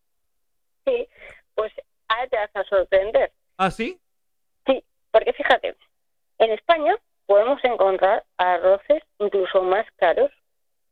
Sí, 0.85 1.07
pues 1.53 1.71
ahora 2.07 2.27
te 2.27 2.37
vas 2.37 2.55
a 2.55 2.63
sorprender. 2.63 3.31
¿Ah, 3.57 3.69
sí? 3.69 3.99
Sí, 4.65 4.83
porque 5.11 5.33
fíjate, 5.33 5.75
en 6.39 6.51
España 6.51 6.95
podemos 7.25 7.63
encontrar 7.63 8.23
arroces 8.37 9.03
incluso 9.19 9.61
más 9.61 9.85
caros 9.97 10.31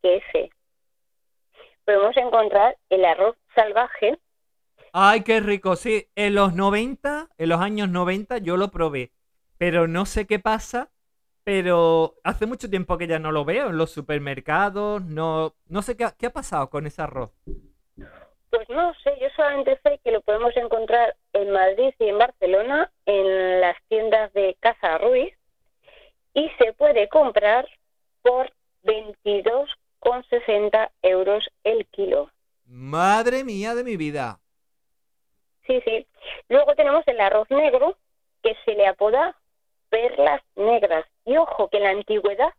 que 0.01 0.17
ese. 0.17 0.51
Podemos 1.85 2.15
encontrar 2.17 2.77
el 2.89 3.05
arroz 3.05 3.37
salvaje. 3.55 4.19
Ay, 4.91 5.23
qué 5.23 5.39
rico, 5.39 5.75
sí. 5.75 6.07
En 6.15 6.35
los 6.35 6.53
90, 6.53 7.29
en 7.37 7.49
los 7.49 7.61
años 7.61 7.89
90 7.89 8.39
yo 8.39 8.57
lo 8.57 8.69
probé, 8.69 9.11
pero 9.57 9.87
no 9.87 10.05
sé 10.05 10.27
qué 10.27 10.39
pasa, 10.39 10.91
pero 11.43 12.15
hace 12.23 12.45
mucho 12.45 12.69
tiempo 12.69 12.97
que 12.97 13.07
ya 13.07 13.19
no 13.19 13.31
lo 13.31 13.43
veo 13.45 13.69
en 13.69 13.77
los 13.77 13.91
supermercados, 13.91 15.03
no, 15.03 15.55
no 15.67 15.81
sé 15.81 15.95
qué, 15.97 16.03
ha- 16.05 16.15
qué 16.17 16.27
ha 16.27 16.33
pasado 16.33 16.69
con 16.69 16.85
ese 16.87 17.01
arroz. 17.01 17.31
Pues 18.49 18.67
no 18.69 18.93
sé, 19.03 19.11
yo 19.21 19.27
solamente 19.35 19.79
sé 19.83 19.99
que 20.03 20.11
lo 20.11 20.21
podemos 20.21 20.55
encontrar 20.57 21.15
en 21.33 21.51
Madrid 21.51 21.93
y 21.99 22.07
en 22.09 22.17
Barcelona, 22.17 22.91
en 23.05 23.61
las 23.61 23.77
tiendas 23.87 24.33
de 24.33 24.57
Casa 24.59 24.97
Ruiz, 24.97 25.33
y 26.33 26.49
se 26.57 26.73
puede 26.73 27.07
comprar 27.09 27.67
por 28.21 28.51
22,60 28.83 30.89
euros 31.01 31.47
el 31.63 31.85
kilo. 31.87 32.29
Madre 32.65 33.43
mía 33.43 33.75
de 33.75 33.83
mi 33.83 33.97
vida. 33.97 34.39
Sí, 35.67 35.81
sí. 35.85 36.07
Luego 36.49 36.73
tenemos 36.75 37.03
el 37.07 37.19
arroz 37.19 37.49
negro, 37.51 37.97
que 38.41 38.55
se 38.65 38.73
le 38.73 38.87
apoda 38.87 39.35
perlas 39.89 40.41
negras. 40.55 41.05
Y 41.25 41.37
ojo 41.37 41.69
que 41.69 41.77
en 41.77 41.83
la 41.83 41.89
antigüedad 41.91 42.53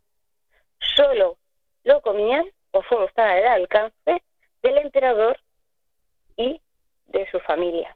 solo 0.95 1.37
lo 1.83 2.01
comían, 2.01 2.45
o 2.71 2.83
solo 2.83 3.05
estaba 3.05 3.31
al 3.31 3.47
alcance, 3.47 4.23
del 4.61 4.77
emperador 4.77 5.37
y 6.37 6.61
de 7.07 7.29
su 7.31 7.39
familia. 7.39 7.95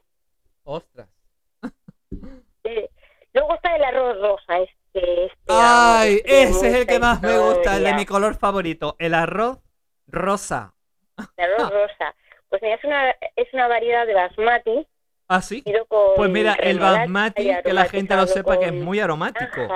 Ostras. 0.64 1.08
Eh, 2.64 2.90
luego 3.32 3.54
está 3.54 3.76
el 3.76 3.84
arroz 3.84 4.20
rosa, 4.20 4.58
este. 4.58 5.26
este 5.26 5.44
Ay, 5.46 6.20
ese 6.24 6.68
es 6.68 6.74
el 6.74 6.86
que 6.86 6.98
más 6.98 7.22
me 7.22 7.38
gusta, 7.38 7.76
el 7.76 7.84
de 7.84 7.94
mi 7.94 8.04
color 8.04 8.34
favorito, 8.34 8.96
el 8.98 9.14
arroz 9.14 9.60
rosa. 10.08 10.74
El 11.36 11.52
arroz 11.54 11.70
rosa. 11.70 12.14
Pues 12.48 12.62
mira, 12.62 12.74
es 12.74 12.84
una, 12.84 13.10
es 13.10 13.54
una 13.54 13.68
variedad 13.68 14.06
de 14.06 14.14
basmati. 14.14 14.86
¿Ah, 15.28 15.42
sí? 15.42 15.64
Pues 16.16 16.30
mira, 16.30 16.54
el 16.54 16.78
basmati, 16.78 17.50
que 17.64 17.72
la 17.72 17.86
gente 17.86 18.14
lo 18.14 18.26
sepa 18.26 18.58
que 18.58 18.66
es 18.66 18.72
muy 18.72 19.00
aromático. 19.00 19.68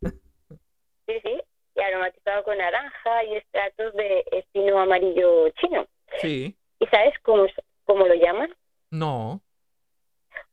Sí, 0.00 1.20
sí, 1.22 1.40
y 1.74 1.80
aromatizado 1.80 2.44
con 2.44 2.58
naranja 2.58 3.24
y 3.24 3.36
estratos 3.36 3.94
de 3.94 4.24
espino 4.30 4.78
amarillo 4.78 5.48
chino. 5.60 5.86
Sí. 6.20 6.56
¿Y 6.78 6.86
sabes 6.86 7.14
cómo, 7.22 7.46
cómo 7.84 8.06
lo 8.06 8.14
llaman? 8.14 8.54
No. 8.90 9.40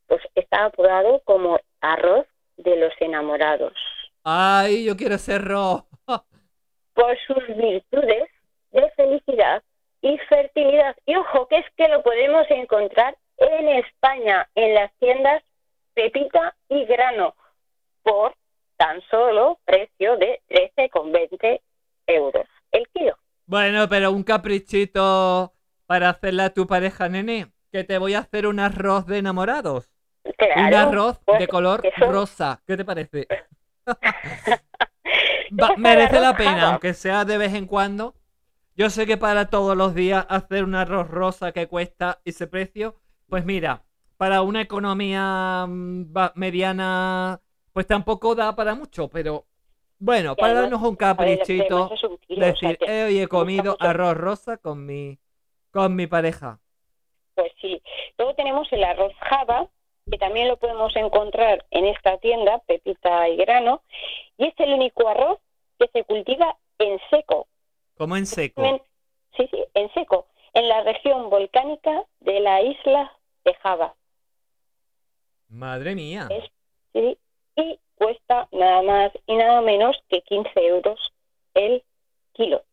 Pues 0.07 0.21
está 0.33 0.65
apodado 0.65 1.21
como 1.25 1.59
arroz 1.81 2.25
de 2.57 2.77
los 2.77 2.93
enamorados. 2.99 3.73
Ay, 4.23 4.85
yo 4.85 4.95
quiero 4.95 5.17
ser 5.17 5.43
rojo. 5.43 5.87
Por 6.93 7.17
sus 7.27 7.45
virtudes 7.57 8.29
de 8.71 8.89
felicidad 8.91 9.61
y 10.01 10.17
fertilidad. 10.29 10.95
Y 11.05 11.15
ojo, 11.15 11.47
que 11.47 11.57
es 11.57 11.65
que 11.75 11.89
lo 11.89 12.01
podemos 12.01 12.45
encontrar 12.49 13.17
en 13.37 13.69
España, 13.69 14.49
en 14.55 14.73
las 14.75 14.91
tiendas 14.99 15.43
Pepita 15.93 16.55
y 16.69 16.85
Grano, 16.85 17.35
por 18.03 18.35
tan 18.77 19.01
solo 19.09 19.59
precio 19.65 20.17
de 20.17 20.41
13,20 20.49 21.61
euros 22.07 22.45
el 22.71 22.87
kilo. 22.93 23.17
Bueno, 23.45 23.87
pero 23.87 24.11
un 24.11 24.23
caprichito 24.23 25.53
para 25.85 26.09
hacerle 26.09 26.43
a 26.43 26.49
tu 26.53 26.67
pareja, 26.67 27.07
nene. 27.09 27.51
Que 27.71 27.83
te 27.83 27.97
voy 27.97 28.13
a 28.13 28.19
hacer 28.19 28.47
un 28.47 28.59
arroz 28.59 29.05
de 29.05 29.17
enamorados. 29.19 29.89
Claro, 30.37 30.61
un 30.67 30.73
arroz 30.73 31.19
pues, 31.25 31.39
de 31.39 31.47
color 31.47 31.85
eso- 31.85 32.05
rosa. 32.11 32.61
¿Qué 32.65 32.75
te 32.77 32.85
parece? 32.85 33.27
Va- 35.61 35.75
merece 35.77 36.19
la 36.19 36.35
pena, 36.35 36.71
aunque 36.71 36.93
sea 36.93 37.25
de 37.25 37.37
vez 37.37 37.53
en 37.53 37.65
cuando. 37.67 38.15
Yo 38.75 38.89
sé 38.89 39.05
que 39.05 39.17
para 39.17 39.49
todos 39.49 39.77
los 39.77 39.93
días 39.95 40.25
hacer 40.29 40.63
un 40.63 40.75
arroz 40.75 41.07
rosa 41.09 41.51
que 41.51 41.67
cuesta 41.67 42.19
ese 42.25 42.47
precio, 42.47 42.95
pues 43.35 43.43
mira, 43.43 43.83
para 44.15 44.43
una 44.43 44.61
economía 44.61 45.65
mm, 45.67 46.05
mediana, 46.35 47.41
pues 47.73 47.85
tampoco 47.85 48.33
da 48.33 48.55
para 48.55 48.75
mucho, 48.75 49.09
pero 49.09 49.43
bueno, 49.99 50.37
para 50.37 50.53
darnos 50.53 50.81
un 50.81 50.95
caprichito, 50.95 51.91
es 52.29 52.39
decir, 52.39 52.77
"Eh, 52.87 53.03
hoy 53.07 53.19
he 53.19 53.27
comido 53.27 53.75
arroz 53.77 54.15
rosa 54.15 54.55
con 54.55 54.85
mi, 54.85 55.19
con 55.69 55.97
mi 55.97 56.07
pareja. 56.07 56.59
Pues 57.33 57.51
sí. 57.59 57.81
Luego 58.17 58.35
tenemos 58.35 58.71
el 58.71 58.85
arroz 58.85 59.11
Java, 59.19 59.67
que 60.09 60.17
también 60.17 60.47
lo 60.47 60.55
podemos 60.55 60.95
encontrar 60.95 61.65
en 61.71 61.87
esta 61.87 62.17
tienda, 62.19 62.59
Pepita 62.59 63.27
y 63.27 63.35
Grano, 63.35 63.81
y 64.37 64.47
es 64.47 64.53
el 64.59 64.71
único 64.75 65.09
arroz 65.09 65.39
que 65.77 65.89
se 65.89 66.05
cultiva 66.05 66.55
en 66.79 67.01
seco. 67.09 67.47
Como 67.97 68.15
en 68.15 68.27
seco. 68.27 68.63
Sí, 69.35 69.45
sí, 69.51 69.65
en 69.73 69.93
seco, 69.93 70.25
en 70.53 70.69
la 70.69 70.83
región 70.83 71.29
volcánica 71.29 72.05
de 72.21 72.39
la 72.39 72.61
isla 72.61 73.11
de 73.45 73.53
Java. 73.55 73.93
Madre 75.49 75.95
mía. 75.95 76.27
Es- 76.29 76.51
¿sí? 76.93 77.17
Y 77.55 77.79
cuesta 77.95 78.47
nada 78.51 78.81
más 78.81 79.11
y 79.27 79.35
nada 79.35 79.61
menos 79.61 79.95
que 80.09 80.21
15 80.21 80.49
euros 80.67 80.99
el 81.53 81.83
kilo. 82.33 82.63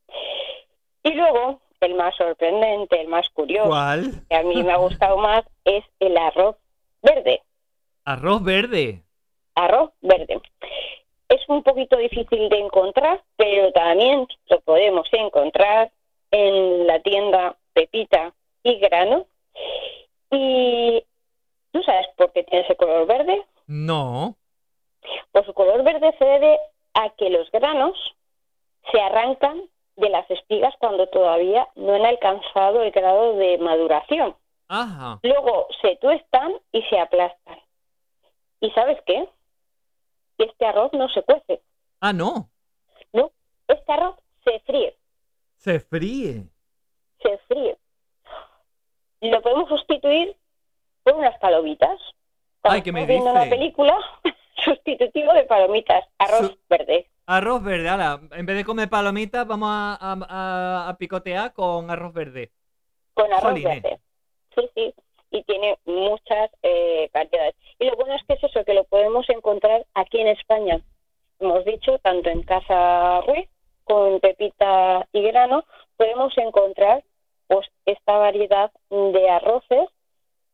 Y 1.05 1.13
luego, 1.13 1.61
el 1.81 1.95
más 1.95 2.15
sorprendente, 2.17 3.01
el 3.01 3.09
más 3.09 3.29
curioso, 3.31 3.69
¿Cuál? 3.69 4.13
que 4.29 4.37
a 4.37 4.43
mí 4.43 4.63
me 4.63 4.73
ha 4.73 4.77
gustado 4.77 5.17
más, 5.19 5.45
es 5.65 5.85
el 6.01 6.17
arroz 6.17 6.57
verde. 7.03 7.43
Arroz 8.05 8.43
verde. 8.43 9.03
Arroz 9.55 9.91
verde. 10.01 10.41
Es 11.29 11.41
un 11.49 11.63
poquito 11.63 11.97
difícil 11.97 12.49
de 12.49 12.59
encontrar, 12.59 13.23
pero 13.37 13.73
también 13.73 14.27
lo 14.49 14.61
podemos 14.61 15.07
encontrar 15.13 15.91
en 16.31 16.87
la 16.87 17.01
tienda 17.01 17.57
Pepita 17.73 18.33
y 18.63 18.79
Grano. 18.79 19.27
Y 20.33 21.05
¿tú 21.73 21.83
sabes 21.83 22.07
por 22.17 22.33
qué 22.33 22.43
tiene 22.45 22.65
ese 22.65 22.77
color 22.77 23.07
verde? 23.07 23.45
No. 23.67 24.37
Pues 25.33 25.47
su 25.47 25.55
color 25.55 25.83
verde 25.85 26.15
se 26.19 26.25
debe 26.25 26.59
a 26.95 27.11
que 27.11 27.31
los 27.31 27.51
granos 27.51 27.97
se 28.91 29.01
arrancan 29.01 29.63
de 29.97 30.09
las 30.09 30.29
espigas 30.31 30.75
cuando 30.79 31.07
todavía 31.09 31.69
no 31.77 31.95
han 31.95 32.05
alcanzado 32.07 32.83
el 32.83 32.91
grado 32.93 33.37
de 33.37 33.59
maduración. 33.59 34.35
Ajá. 34.69 35.21
Luego 35.23 35.69
se 35.83 35.97
tuestan 35.97 36.55
y 36.73 36.83
se 36.85 36.99
aplastan. 36.99 37.59
¿Y 38.61 38.71
sabes 38.71 38.99
qué? 39.07 39.29
Este 40.39 40.65
arroz 40.67 40.93
no 40.95 41.09
se 41.11 41.23
cuece, 41.23 41.63
Ah, 42.01 42.13
no. 42.13 42.49
¿no? 43.13 43.31
Este 43.69 43.93
arroz 43.93 44.17
se 44.45 44.59
fríe, 44.61 44.97
Se 45.57 45.79
fríe. 45.81 46.45
se 47.23 47.39
fríe. 47.49 47.77
Lo 49.23 49.41
podemos 49.41 49.69
sustituir 49.69 50.37
por 51.03 51.15
unas 51.15 51.39
palomitas. 51.39 51.99
Cuando 52.61 52.77
Ay, 52.77 52.83
¿qué 52.83 52.93
me 52.93 53.01
estamos 53.03 53.09
viendo 53.25 53.31
una 53.33 53.45
dice? 53.45 53.57
película, 53.57 53.97
sustitutivo 54.65 55.33
de 55.33 55.45
palomitas, 55.45 56.05
arroz 56.19 56.49
Su- 56.49 56.59
verde. 56.69 57.09
Arroz 57.27 57.63
verde, 57.63 57.89
ahora, 57.89 58.21
en 58.33 58.47
vez 58.47 58.57
de 58.57 58.65
comer 58.65 58.89
palomitas, 58.91 59.47
vamos 59.47 59.69
a, 59.71 59.97
a- 60.01 60.27
a- 60.29 60.89
a 60.89 60.97
picotear 60.99 61.53
con 61.53 61.91
arroz 61.91 62.13
verde. 62.13 62.51
con 63.15 63.33
arroz 63.33 63.63
verde. 63.63 64.01
Sí, 64.55 64.69
sí, 64.75 64.95
y 65.31 65.43
tiene 65.45 65.79
muchas 65.87 66.51
eh, 66.63 67.09
variedades. 67.15 67.55
Y 67.79 67.87
lo 67.87 67.97
bueno 67.97 68.15
es 68.15 68.23
que 68.27 68.35
es 68.35 68.45
eso, 68.45 68.65
que 68.65 68.75
lo 68.75 68.85
podemos 68.85 69.29
encontrar 69.31 69.87
aquí 69.95 70.21
en 70.21 70.29
España. 70.29 70.81
Hemos 71.41 71.65
dicho, 71.65 71.99
tanto 71.99 72.29
en 72.29 72.43
Casa 72.43 73.21
Ruiz, 73.23 73.49
con 73.85 74.21
Pepita 74.21 75.07
y 75.13 75.23
Grano, 75.23 75.65
podemos 75.97 76.37
encontrar 76.39 77.03
pues 77.47 77.67
esta 77.87 78.17
variedad 78.17 78.71
de 78.91 79.31
arroces 79.31 79.89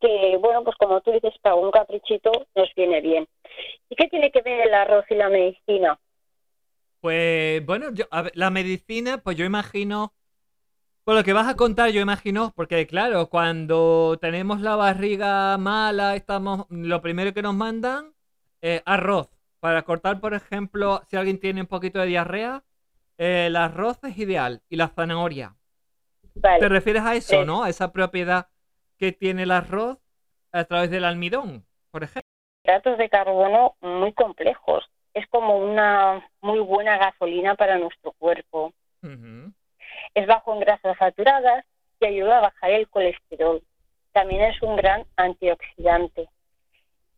que, 0.00 0.36
bueno, 0.40 0.64
pues 0.64 0.76
como 0.76 1.00
tú 1.00 1.10
dices, 1.12 1.34
para 1.42 1.56
un 1.56 1.70
caprichito 1.70 2.30
nos 2.54 2.68
viene 2.74 3.00
bien. 3.00 3.26
¿Y 3.88 3.96
qué 3.96 4.08
tiene 4.08 4.30
que 4.30 4.42
ver 4.42 4.66
el 4.66 4.74
arroz 4.74 5.04
y 5.10 5.14
la 5.14 5.28
medicina? 5.28 5.98
Pues 7.00 7.64
bueno, 7.64 7.92
yo, 7.92 8.06
a 8.10 8.24
la 8.34 8.50
medicina, 8.50 9.18
pues 9.18 9.36
yo 9.36 9.44
imagino, 9.44 10.12
por 11.04 11.14
lo 11.14 11.24
que 11.24 11.32
vas 11.32 11.48
a 11.48 11.56
contar, 11.56 11.90
yo 11.90 12.00
imagino, 12.00 12.52
porque 12.54 12.86
claro, 12.86 13.28
cuando 13.28 14.18
tenemos 14.20 14.60
la 14.60 14.76
barriga 14.76 15.56
mala, 15.58 16.16
estamos, 16.16 16.66
lo 16.70 17.00
primero 17.00 17.32
que 17.32 17.42
nos 17.42 17.54
mandan 17.54 18.12
es 18.60 18.82
arroz. 18.84 19.28
Para 19.60 19.82
cortar, 19.82 20.20
por 20.20 20.34
ejemplo, 20.34 21.02
si 21.08 21.16
alguien 21.16 21.40
tiene 21.40 21.60
un 21.60 21.66
poquito 21.66 21.98
de 21.98 22.06
diarrea, 22.06 22.62
eh, 23.16 23.46
el 23.46 23.56
arroz 23.56 23.98
es 24.04 24.16
ideal 24.18 24.62
y 24.68 24.76
la 24.76 24.88
zanahoria. 24.88 25.56
Vale. 26.40 26.60
¿Te 26.60 26.68
refieres 26.68 27.02
a 27.02 27.14
eso, 27.14 27.40
Sí. 27.40 27.46
no? 27.46 27.62
A 27.64 27.68
esa 27.70 27.92
propiedad 27.92 28.48
que 28.98 29.12
tiene 29.12 29.44
el 29.44 29.50
arroz 29.50 29.98
a 30.52 30.64
través 30.64 30.90
del 30.90 31.04
almidón, 31.04 31.64
por 31.90 32.04
ejemplo. 32.04 32.22
hidratos 32.64 32.98
de 32.98 33.08
carbono 33.08 33.76
muy 33.80 34.12
complejos. 34.12 34.84
es 35.14 35.26
como 35.30 35.56
una 35.58 36.24
muy 36.42 36.60
buena 36.60 36.96
gasolina 36.98 37.56
para 37.56 37.76
nuestro 37.78 38.12
cuerpo. 38.12 38.72
Ujú. 39.02 39.52
Es 40.14 40.26
bajo 40.28 40.54
en 40.54 40.60
grasas 40.60 40.96
saturadas 40.96 41.64
y 41.98 42.06
ayuda 42.06 42.38
a 42.38 42.42
bajar 42.42 42.70
el 42.70 42.88
colesterol. 42.88 43.60
También 44.12 44.42
es 44.42 44.62
un 44.62 44.76
gran 44.76 45.06
antioxidante. 45.16 46.28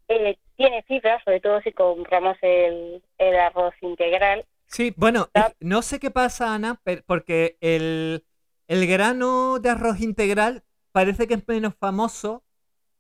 Eh, 0.09 0.39
tiene 0.57 0.83
fibra, 0.85 1.23
sobre 1.25 1.41
todo 1.41 1.61
si 1.61 1.73
compramos 1.73 2.39
el, 2.43 3.03
el 3.19 3.37
arroz 3.39 3.75
integral. 3.83 4.47
Sí, 4.67 4.95
bueno, 4.97 5.29
Ah. 5.35 5.49
es- 5.49 5.57
no 5.61 5.83
sé 5.83 5.99
qué 6.01 6.11
pasa, 6.11 6.55
Ana, 6.55 6.81
porque 7.07 7.59
el, 7.61 8.25
el 8.71 8.89
grano 8.89 9.61
de 9.61 9.71
arroz 9.71 10.01
integral 10.01 10.65
parece 10.93 11.29
que 11.29 11.35
es 11.35 11.49
menos 11.49 11.75
famoso. 11.77 12.45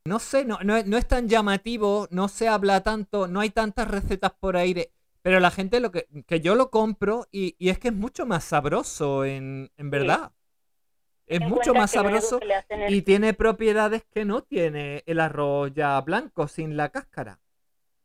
No 0.04 0.18
sé, 0.20 0.44
no, 0.46 0.58
no, 0.64 0.76
es- 0.76 0.86
no 0.86 0.98
es 0.98 1.08
tan 1.08 1.28
llamativo, 1.28 2.08
no 2.10 2.28
se 2.28 2.48
habla 2.48 2.82
tanto, 2.82 3.28
no 3.28 3.40
hay 3.40 3.50
tantas 3.50 3.88
recetas 3.88 4.32
por 4.40 4.56
ahí 4.58 4.74
de... 4.74 4.92
Pero 5.22 5.40
la 5.40 5.50
gente 5.52 5.80
lo 5.80 5.92
que, 5.92 6.08
que 6.26 6.40
yo 6.40 6.54
lo 6.56 6.70
compro 6.70 7.26
y, 7.32 7.56
y 7.58 7.70
es 7.70 7.78
que 7.78 7.88
es 7.88 7.94
mucho 7.94 8.26
más 8.26 8.44
sabroso, 8.44 9.24
en, 9.26 9.70
en 9.78 9.90
verdad. 9.90 10.32
Es 11.26 11.40
mucho 11.40 11.74
más 11.74 11.92
sabroso 11.92 12.40
y 12.86 13.02
tiene 13.02 13.34
propiedades 13.34 14.04
que 14.12 14.24
no 14.26 14.42
tiene 14.42 15.02
el 15.06 15.20
arroz 15.20 15.72
ya 15.74 16.00
blanco, 16.02 16.48
sin 16.48 16.76
la 16.76 16.90
cáscara. 16.90 17.40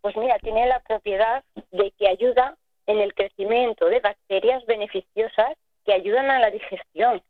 Pues 0.01 0.15
mira, 0.15 0.37
tiene 0.39 0.67
la 0.67 0.79
propiedad 0.81 1.43
de 1.71 1.91
que 1.97 2.07
ayuda 2.07 2.57
en 2.85 2.99
el 2.99 3.13
crecimiento 3.13 3.87
de 3.87 3.99
bacterias 3.99 4.65
beneficiosas 4.65 5.53
que 5.85 5.93
ayudan 5.93 6.29
a 6.29 6.39
la 6.39 6.51
digestión. 6.51 7.21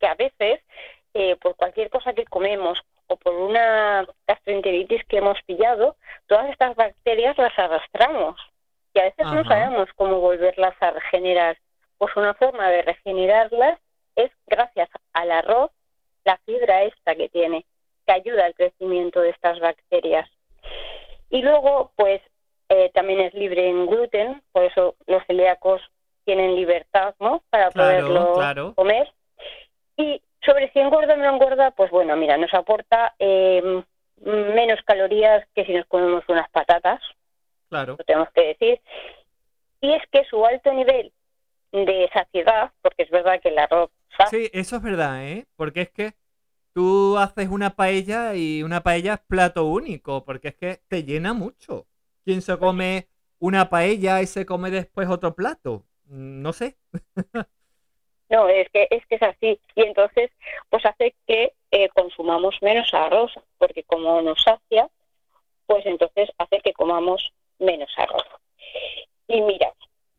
Que 0.00 0.06
a 0.06 0.14
veces, 0.14 0.60
eh, 1.14 1.36
por 1.36 1.56
cualquier 1.56 1.90
cosa 1.90 2.12
que 2.12 2.24
comemos 2.24 2.78
o 3.06 3.16
por 3.16 3.34
una 3.34 4.06
gastroenteritis 4.26 5.04
que 5.04 5.18
hemos 5.18 5.40
pillado, 5.42 5.96
todas 6.26 6.50
estas 6.50 6.74
bacterias 6.74 7.36
las 7.38 7.56
arrastramos. 7.58 8.40
Y 8.94 9.00
a 9.00 9.04
veces 9.04 9.26
no 9.26 9.44
sabemos 9.44 9.88
cómo 9.96 10.20
volverlas 10.20 10.74
a 10.80 10.90
regenerar. 10.92 11.58
Pues 11.98 12.14
una 12.16 12.34
forma 12.34 12.70
de 12.70 12.82
regenerarlas 12.82 13.78
es 14.16 14.30
gracias 14.46 14.88
al 15.12 15.30
arroz, 15.32 15.70
la 16.24 16.38
fibra 16.46 16.84
esta 16.84 17.14
que 17.14 17.28
tiene, 17.28 17.64
que 18.06 18.12
ayuda 18.12 18.46
al 18.46 18.54
crecimiento 18.54 19.20
de 19.20 19.30
estas 19.30 19.58
bacterias. 19.60 20.28
Y 21.30 21.42
luego, 21.42 21.92
pues 21.96 22.22
eh, 22.68 22.90
también 22.94 23.20
es 23.20 23.34
libre 23.34 23.68
en 23.68 23.86
gluten, 23.86 24.42
por 24.52 24.64
eso 24.64 24.94
los 25.06 25.24
celíacos 25.26 25.82
tienen 26.24 26.54
libertad, 26.54 27.14
¿no? 27.20 27.42
Para 27.50 27.70
Claro, 27.70 28.06
poderlo 28.06 28.32
claro. 28.34 28.74
comer. 28.74 29.12
Y 29.96 30.22
sobre 30.44 30.70
si 30.72 30.80
engorda 30.80 31.14
o 31.14 31.16
no 31.16 31.34
engorda, 31.34 31.70
pues 31.72 31.90
bueno, 31.90 32.16
mira, 32.16 32.36
nos 32.36 32.52
aporta 32.54 33.14
eh, 33.18 33.62
menos 34.16 34.80
calorías 34.84 35.46
que 35.54 35.64
si 35.64 35.72
nos 35.72 35.86
comemos 35.86 36.24
unas 36.28 36.48
patatas, 36.50 37.00
Claro. 37.68 37.96
lo 37.98 38.04
tenemos 38.04 38.28
que 38.34 38.46
decir. 38.48 38.80
Y 39.80 39.92
es 39.92 40.02
que 40.10 40.24
su 40.24 40.44
alto 40.44 40.72
nivel 40.72 41.12
de 41.72 42.08
saciedad, 42.12 42.72
porque 42.82 43.02
es 43.02 43.10
verdad 43.10 43.40
que 43.40 43.48
el 43.48 43.58
arroz 43.58 43.90
Sí, 44.30 44.48
eso 44.52 44.76
es 44.76 44.82
verdad, 44.82 45.26
¿eh? 45.26 45.46
Porque 45.56 45.82
es 45.82 45.90
que 45.90 46.14
tú 46.72 47.18
haces 47.18 47.48
una 47.48 47.70
paella 47.70 48.34
y 48.34 48.62
una 48.62 48.82
paella 48.82 49.14
es 49.14 49.20
plato 49.26 49.64
único, 49.66 50.24
porque 50.24 50.48
es 50.48 50.54
que 50.56 50.80
te 50.88 51.02
llena 51.04 51.32
mucho. 51.34 51.86
¿Quién 52.24 52.40
se 52.42 52.56
come 52.58 53.08
una 53.40 53.68
paella 53.70 54.22
y 54.22 54.26
se 54.26 54.46
come 54.46 54.70
después 54.70 55.08
otro 55.08 55.34
plato? 55.34 55.84
Mm, 56.06 56.42
No 56.42 56.52
sé. 56.52 56.76
No, 58.30 58.48
es 58.48 58.68
que 58.70 58.88
es 58.90 59.04
que 59.06 59.16
es 59.16 59.22
así 59.22 59.60
y 59.74 59.82
entonces 59.82 60.30
pues 60.70 60.84
hace 60.86 61.14
que 61.26 61.52
eh, 61.70 61.88
consumamos 61.90 62.56
menos 62.62 62.92
arroz 62.94 63.32
porque 63.58 63.84
como 63.84 64.20
nos 64.22 64.42
sacia, 64.42 64.88
pues 65.66 65.84
entonces 65.86 66.30
hace 66.38 66.60
que 66.60 66.72
comamos 66.72 67.32
menos 67.58 67.90
arroz. 67.96 68.24
Y 69.28 69.40
mira, 69.42 69.72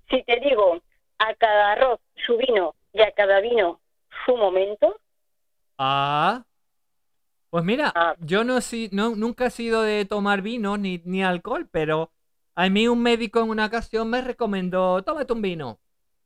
si 0.10 0.24
te 0.24 0.40
digo 0.40 0.80
a 1.20 1.34
cada 1.36 1.72
arroz 1.74 2.00
su 2.16 2.38
vino 2.38 2.76
y 2.94 3.02
a 3.02 3.12
cada 3.12 3.40
vino 3.42 3.80
su 4.26 4.36
momento, 4.38 4.98
Ah. 5.78 6.44
Pues 7.50 7.64
mira, 7.64 7.92
Ah. 7.96 8.16
yo 8.20 8.44
no, 8.44 8.62
si, 8.62 8.90
no 8.92 9.16
nunca 9.16 9.48
he 9.48 9.50
sido 9.52 9.82
de 9.82 10.06
tomar 10.06 10.42
vino 10.42 10.78
ni, 10.78 11.02
ni 11.06 11.24
alcohol, 11.24 11.68
pero 11.72 12.12
a 12.56 12.70
mí 12.70 12.88
un 12.88 13.02
médico 13.02 13.40
en 13.42 13.50
una 13.50 13.66
ocasión 13.66 14.10
me 14.10 14.22
recomendó, 14.22 15.02
tómate 15.04 15.34
un 15.34 15.42
vino. 15.42 15.80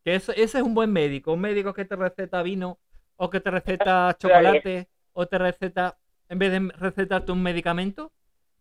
Que 0.03 0.15
eso- 0.15 0.31
ese 0.31 0.57
es 0.59 0.63
un 0.63 0.73
buen 0.73 0.91
médico, 0.91 1.33
un 1.33 1.41
médico 1.41 1.73
que 1.73 1.85
te 1.85 1.95
receta 1.95 2.41
vino 2.41 2.77
o 3.17 3.29
que 3.29 3.39
te 3.39 3.51
receta 3.51 4.15
chocolate 4.19 4.87
o 5.13 5.25
te 5.27 5.37
receta, 5.37 5.97
en 6.29 6.39
vez 6.39 6.51
de 6.51 6.71
recetarte 6.77 7.31
un 7.31 7.43
medicamento, 7.43 8.11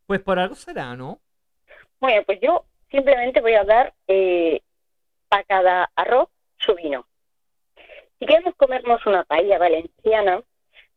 pues 0.06 0.20
por 0.20 0.38
algo 0.38 0.54
será, 0.54 0.96
¿no? 0.96 1.20
bueno, 2.00 2.22
pues 2.26 2.38
yo 2.40 2.64
simplemente 2.90 3.40
voy 3.40 3.54
a 3.54 3.64
dar 3.64 3.92
eh, 4.06 4.62
a 5.30 5.42
cada 5.44 5.90
arroz 5.96 6.28
su 6.58 6.74
vino. 6.76 7.04
Si 8.18 8.26
queremos 8.26 8.54
comernos 8.56 9.04
una 9.06 9.24
paella 9.24 9.58
valenciana, 9.58 10.40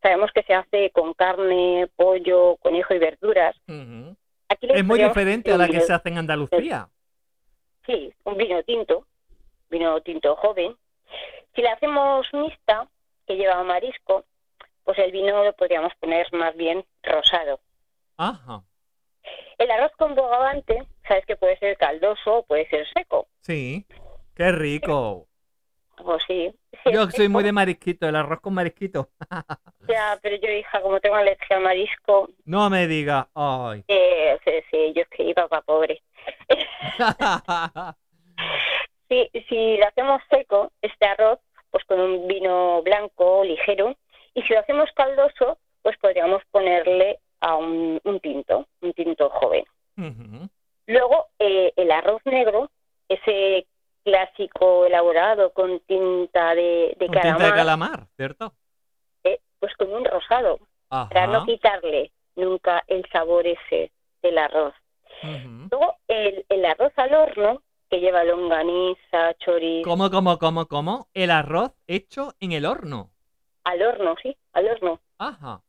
sabemos 0.01 0.31
que 0.31 0.43
se 0.43 0.53
hace 0.53 0.91
con 0.91 1.13
carne, 1.15 1.87
pollo, 1.95 2.57
conejo 2.57 2.93
y 2.93 2.99
verduras. 2.99 3.55
Aquí 4.47 4.67
Es 4.69 4.83
muy 4.85 4.99
diferente 5.03 5.51
a 5.51 5.57
la 5.57 5.67
que 5.67 5.81
se 5.81 5.91
hace 5.93 6.09
en 6.09 6.17
Andalucía. 6.19 6.87
Sí, 7.85 8.13
un 8.23 8.37
vino 8.37 8.61
tinto, 8.63 9.05
vino 9.71 9.99
tinto 10.01 10.35
joven. 10.35 10.75
Si 11.55 11.61
la 11.61 11.73
hacemos 11.73 12.27
mixta, 12.33 12.87
que 13.25 13.35
lleva 13.35 13.63
marisco, 13.63 14.25
pues 14.83 14.97
el 14.99 15.11
vino 15.11 15.43
lo 15.43 15.53
podríamos 15.53 15.93
poner 15.99 16.31
más 16.33 16.55
bien 16.55 16.85
rosado. 17.03 17.59
Ajá. 18.17 18.61
El 19.57 19.69
arroz 19.71 19.91
con 19.97 20.15
bogavante, 20.15 20.83
sabes 21.07 21.25
que 21.25 21.35
puede 21.35 21.57
ser 21.57 21.77
caldoso 21.77 22.37
o 22.37 22.43
puede 22.43 22.67
ser 22.69 22.85
seco. 22.93 23.27
Sí. 23.41 23.85
Qué 24.35 24.51
rico. 24.51 25.27
Pues 25.97 26.23
sí. 26.25 26.51
Yo 26.91 27.07
soy 27.11 27.29
muy 27.29 27.43
de 27.43 27.51
marisquito, 27.51 28.07
el 28.07 28.15
arroz 28.15 28.39
con 28.41 28.53
marisquito. 28.53 29.09
Ya, 29.87 30.17
pero 30.21 30.35
yo, 30.37 30.47
hija, 30.49 30.79
como 30.81 30.99
tengo 31.01 31.15
alergia 31.15 31.57
al 31.57 31.63
marisco, 31.63 32.29
No 32.45 32.69
me 32.69 32.87
diga, 32.87 33.27
ay. 33.33 33.83
eh, 33.89 34.37
sí, 34.45 34.51
sí, 34.69 34.93
yo 34.95 35.01
es 35.01 35.09
que 35.09 35.23
iba 35.23 35.47
para 35.49 35.63
pobre. 35.63 36.01
Si, 39.51 39.75
lo 39.75 39.85
hacemos 39.85 40.21
seco, 40.29 40.71
este 40.81 41.05
arroz, 41.05 41.39
pues 41.71 41.83
con 41.83 41.99
un 41.99 42.25
vino 42.25 42.81
blanco 42.83 43.43
ligero, 43.43 43.95
y 44.33 44.41
si 44.43 44.53
lo 44.53 44.61
hacemos 44.61 44.89
caldoso, 44.95 45.57
pues 45.81 45.97
podríamos 45.97 46.41
ponerle 46.51 47.19
a 47.41 47.55
un, 47.57 47.99
un 48.05 48.19
tinto, 48.21 48.65
un 48.79 48.93
tinto 48.93 49.29
joven. 49.29 49.65
Luego, 50.87 51.27
eh, 51.37 51.73
el 51.75 51.91
arroz 51.91 52.21
negro, 52.23 52.71
ese 53.09 53.67
clásico 54.05 54.85
elaborado 54.85 55.51
con 55.51 55.81
tinta 55.81 56.55
de, 56.55 56.95
de 56.97 57.07
tinta 57.07 57.21
calamar, 57.21 57.41
de 57.41 57.53
calamar, 57.53 58.07
¿cierto? 58.15 58.53
eh, 59.25 59.39
pues 59.59 59.75
con 59.75 59.91
un 59.91 60.05
rosado, 60.05 60.59
para 60.87 61.27
no 61.27 61.45
quitarle 61.45 62.11
nunca 62.37 62.83
el 62.87 63.05
sabor 63.11 63.45
ese 63.45 63.91
del 64.21 64.37
arroz. 64.37 64.73
Ujú. 65.23 65.67
Luego, 65.69 65.95
el, 66.07 66.45
el 66.47 66.65
arroz 66.65 66.93
al 66.95 67.13
horno, 67.13 67.61
que 67.89 67.99
lleva 67.99 68.23
chorizo, 69.83 69.89
¿Cómo, 69.89 70.09
cómo, 70.09 70.37
cómo, 70.37 70.65
cómo? 70.67 71.07
El 71.13 71.31
arroz 71.31 71.71
hecho 71.87 72.33
en 72.39 72.51
el 72.53 72.65
horno. 72.65 73.09
al 73.63 73.81
horno, 73.81 74.15
sí, 74.21 74.35
al 74.53 74.67
horno. 74.67 74.99
Ajá. 75.17 75.61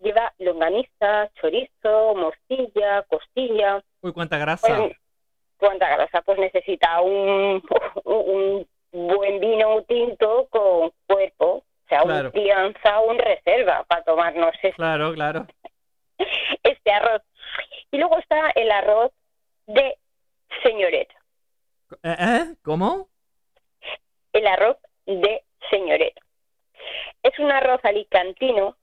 Lleva 0.00 0.32
longaniza, 0.38 1.30
chorizo, 1.40 2.14
morcilla, 2.16 3.02
costilla. 3.08 3.82
Uy, 4.02 4.12
cuánta 4.12 4.36
grasa. 4.38 4.76
Pues, 4.76 4.96
¿Cuánta 5.56 5.88
grasa? 5.88 6.20
Pues 6.22 6.38
necesita 6.38 7.00
un, 7.00 7.62
un 8.04 8.66
buen 8.92 9.40
vino 9.40 9.82
tinto 9.84 10.46
con 10.50 10.92
cuerpo, 11.06 11.46
o 11.58 11.88
sea, 11.88 12.02
Claro. 12.02 12.26
un 12.26 12.32
crianza 12.32 13.00
un 13.00 13.18
reserva 13.18 13.84
para 13.84 14.02
tomarnos 14.04 14.52
este, 14.56 14.72
Claro, 14.72 15.14
claro. 15.14 15.46
este 16.62 16.90
arroz. 16.92 17.22
Y 17.92 17.98
luego 17.98 18.18
está 18.18 18.50
el 18.56 18.70
arroz 18.70 19.12
de 19.66 19.96
señoret, 20.62 21.08
¿Eh? 22.02 22.16
eh? 22.18 22.54
¿Cómo? 22.62 23.08
el 24.32 24.46
arroz 24.48 24.76
de 25.06 25.44
señoret. 25.70 26.14
Es 27.22 27.38
un 27.38 27.50
arroz 27.52 27.80
alicantino 27.84 28.76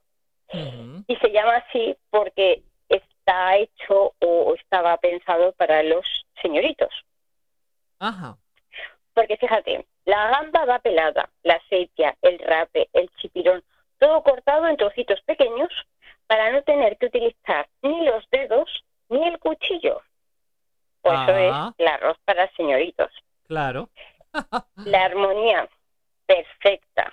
Ujú. 0.52 1.04
y 1.06 1.16
se 1.16 1.30
llama 1.30 1.56
así 1.56 1.94
porque 2.10 2.62
está 2.88 3.56
hecho 3.56 4.14
o 4.20 4.54
estaba 4.54 4.96
pensado 4.98 5.52
para 5.52 5.82
los 5.82 6.04
señoritos. 6.40 6.88
Ajá. 7.98 8.36
Porque 9.14 9.36
fíjate, 9.36 9.86
la 10.06 10.28
gamba 10.30 10.64
va 10.64 10.78
pelada, 10.78 11.28
la 11.42 11.60
sepia, 11.68 12.16
el 12.22 12.38
rape, 12.38 12.88
el 12.94 13.10
chipirón, 13.16 13.62
todo 13.98 14.22
cortado 14.22 14.66
en 14.68 14.76
trocitos 14.78 15.20
pequeños 15.22 15.68
para 16.26 16.50
no 16.50 16.62
tener 16.62 16.96
que 16.96 17.06
utilizar 17.06 17.68
ni 17.82 18.04
los 18.06 18.28
dedos 18.30 18.84
ni 19.10 19.22
el 19.28 19.38
cuchillo. 19.38 20.00
Pues 21.02 21.14
eso 21.20 21.32
Ah. 21.34 21.72
es 21.76 21.80
el 21.84 21.88
arroz 21.88 22.16
para 22.24 22.50
señoritos. 22.56 23.10
Claro. 23.46 23.90
La 24.76 25.04
armonía 25.04 25.68
perfecta 26.26 27.12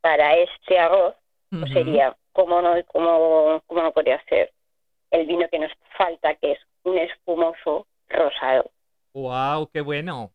para 0.00 0.34
este 0.36 0.78
arroz 0.78 1.14
pues 1.50 1.62
Ujú. 1.62 1.72
sería, 1.72 2.16
como 3.06 3.52
no, 3.52 3.62
como, 3.66 3.82
no 3.82 3.92
podría 3.92 4.22
ser, 4.24 4.52
el 5.10 5.26
vino 5.26 5.46
que 5.50 5.58
nos 5.58 5.72
falta, 5.96 6.34
que 6.36 6.52
es 6.52 6.58
un 6.84 6.98
espumoso 6.98 7.86
rosado. 8.08 8.70
¡Wow! 9.12 9.70
¡Qué 9.72 9.80
bueno! 9.80 10.32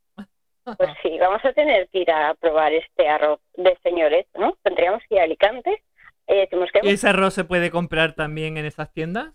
Pues 0.63 0.91
sí, 1.01 1.17
vamos 1.19 1.43
a 1.43 1.53
tener 1.53 1.89
que 1.89 1.99
ir 1.99 2.11
a 2.11 2.35
probar 2.35 2.71
este 2.71 3.07
arroz 3.07 3.39
de 3.55 3.75
señores, 3.81 4.27
¿no? 4.35 4.55
Tendríamos 4.61 5.01
que 5.09 5.15
ir 5.15 5.21
a 5.21 5.23
Alicante. 5.23 5.83
y 6.27 6.35
decimos 6.35 6.69
que 6.71 6.81
¿Y 6.83 6.91
ese 6.91 7.09
arroz 7.09 7.33
se 7.33 7.43
puede 7.43 7.71
comprar 7.71 8.13
también 8.13 8.57
en 8.57 8.65
esas 8.65 8.93
tiendas? 8.93 9.33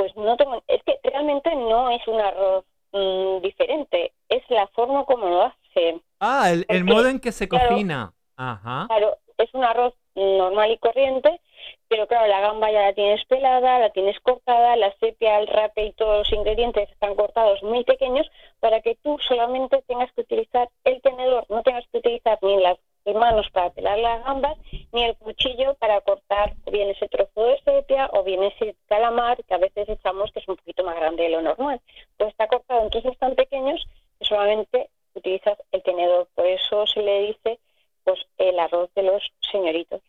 pues 0.00 0.16
no 0.16 0.34
tengo, 0.38 0.62
es 0.66 0.82
que 0.84 0.98
realmente 1.04 1.54
no 1.54 1.90
es 1.90 2.00
un 2.08 2.18
arroz 2.18 2.64
mm, 2.92 3.42
diferente, 3.42 4.14
es 4.30 4.42
la 4.48 4.66
forma 4.68 5.04
como 5.04 5.28
lo 5.28 5.42
hace. 5.42 6.00
Ah, 6.20 6.50
el, 6.50 6.64
el 6.68 6.84
modo 6.84 7.06
en 7.08 7.20
que 7.20 7.32
se 7.32 7.48
claro, 7.48 7.68
cocina. 7.68 8.14
Ajá. 8.34 8.86
Claro, 8.88 9.18
es 9.36 9.52
un 9.52 9.62
arroz 9.62 9.92
normal 10.14 10.72
y 10.72 10.78
corriente, 10.78 11.40
pero 11.88 12.06
claro, 12.06 12.26
la 12.26 12.40
gamba 12.40 12.70
ya 12.70 12.82
la 12.82 12.92
tienes 12.92 13.24
pelada, 13.26 13.78
la 13.78 13.90
tienes 13.90 14.18
cortada, 14.20 14.76
la 14.76 14.92
sepia, 14.98 15.38
el 15.38 15.46
rape 15.46 15.86
y 15.86 15.92
todos 15.92 16.18
los 16.18 16.32
ingredientes 16.32 16.90
están 16.90 17.14
cortados 17.14 17.62
muy 17.62 17.84
pequeños 17.84 18.30
para 18.60 18.80
que 18.80 18.96
tú 18.96 19.18
solamente 19.26 19.82
tengas 19.86 20.12
que 20.12 20.22
utilizar 20.22 20.68
el 20.84 21.00
tenedor, 21.02 21.46
no 21.48 21.62
tengas 21.62 21.86
que 21.88 21.98
utilizar 21.98 22.38
ni 22.42 22.56
las 22.58 22.78
manos 23.14 23.48
para 23.50 23.70
pelar 23.70 23.98
las 23.98 24.24
gambas, 24.24 24.56
ni 24.92 25.04
el 25.04 25.16
cuchillo 25.16 25.74
para 25.74 26.00
cortar 26.02 26.54
bien 26.70 26.90
ese 26.90 27.08
trozo 27.08 27.44
de 27.44 27.58
sepia 27.62 28.08
o 28.12 28.22
bien 28.22 28.42
ese 28.42 28.76
calamar 28.88 29.42
que 29.44 29.54
a 29.54 29.58
veces 29.58 29.88
echamos 29.88 30.30
que 30.32 30.40
es 30.40 30.48
un 30.48 30.56
poquito 30.56 30.84
más 30.84 30.96
grande 30.96 31.24
de 31.24 31.30
lo 31.30 31.42
normal. 31.42 31.80
Pues 32.16 32.30
está 32.30 32.46
cortado 32.46 32.82
en 32.82 32.90
trozos 32.90 33.16
tan 33.18 33.34
pequeños 33.34 33.86
que 34.18 34.26
solamente 34.26 34.90
utilizas 35.14 35.58
el 35.72 35.82
tenedor. 35.82 36.28
Por 36.34 36.46
eso 36.46 36.86
se 36.86 37.02
le 37.02 37.20
dice 37.22 37.58
pues 38.04 38.18
el 38.38 38.58
arroz 38.58 38.90
de 38.94 39.02
los 39.02 39.22
señoritos. 39.52 40.00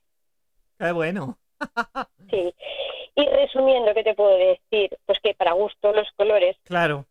¡Qué 0.79 0.91
bueno! 0.91 1.37
Sí. 2.29 2.53
Y 3.15 3.25
resumiendo, 3.27 3.93
¿qué 3.93 4.03
te 4.03 4.13
puedo 4.15 4.37
decir? 4.37 4.97
Pues 5.05 5.19
que 5.21 5.33
para 5.33 5.51
gusto 5.51 5.91
los 5.91 6.07
colores 6.15 6.55
Claro. 6.63 7.05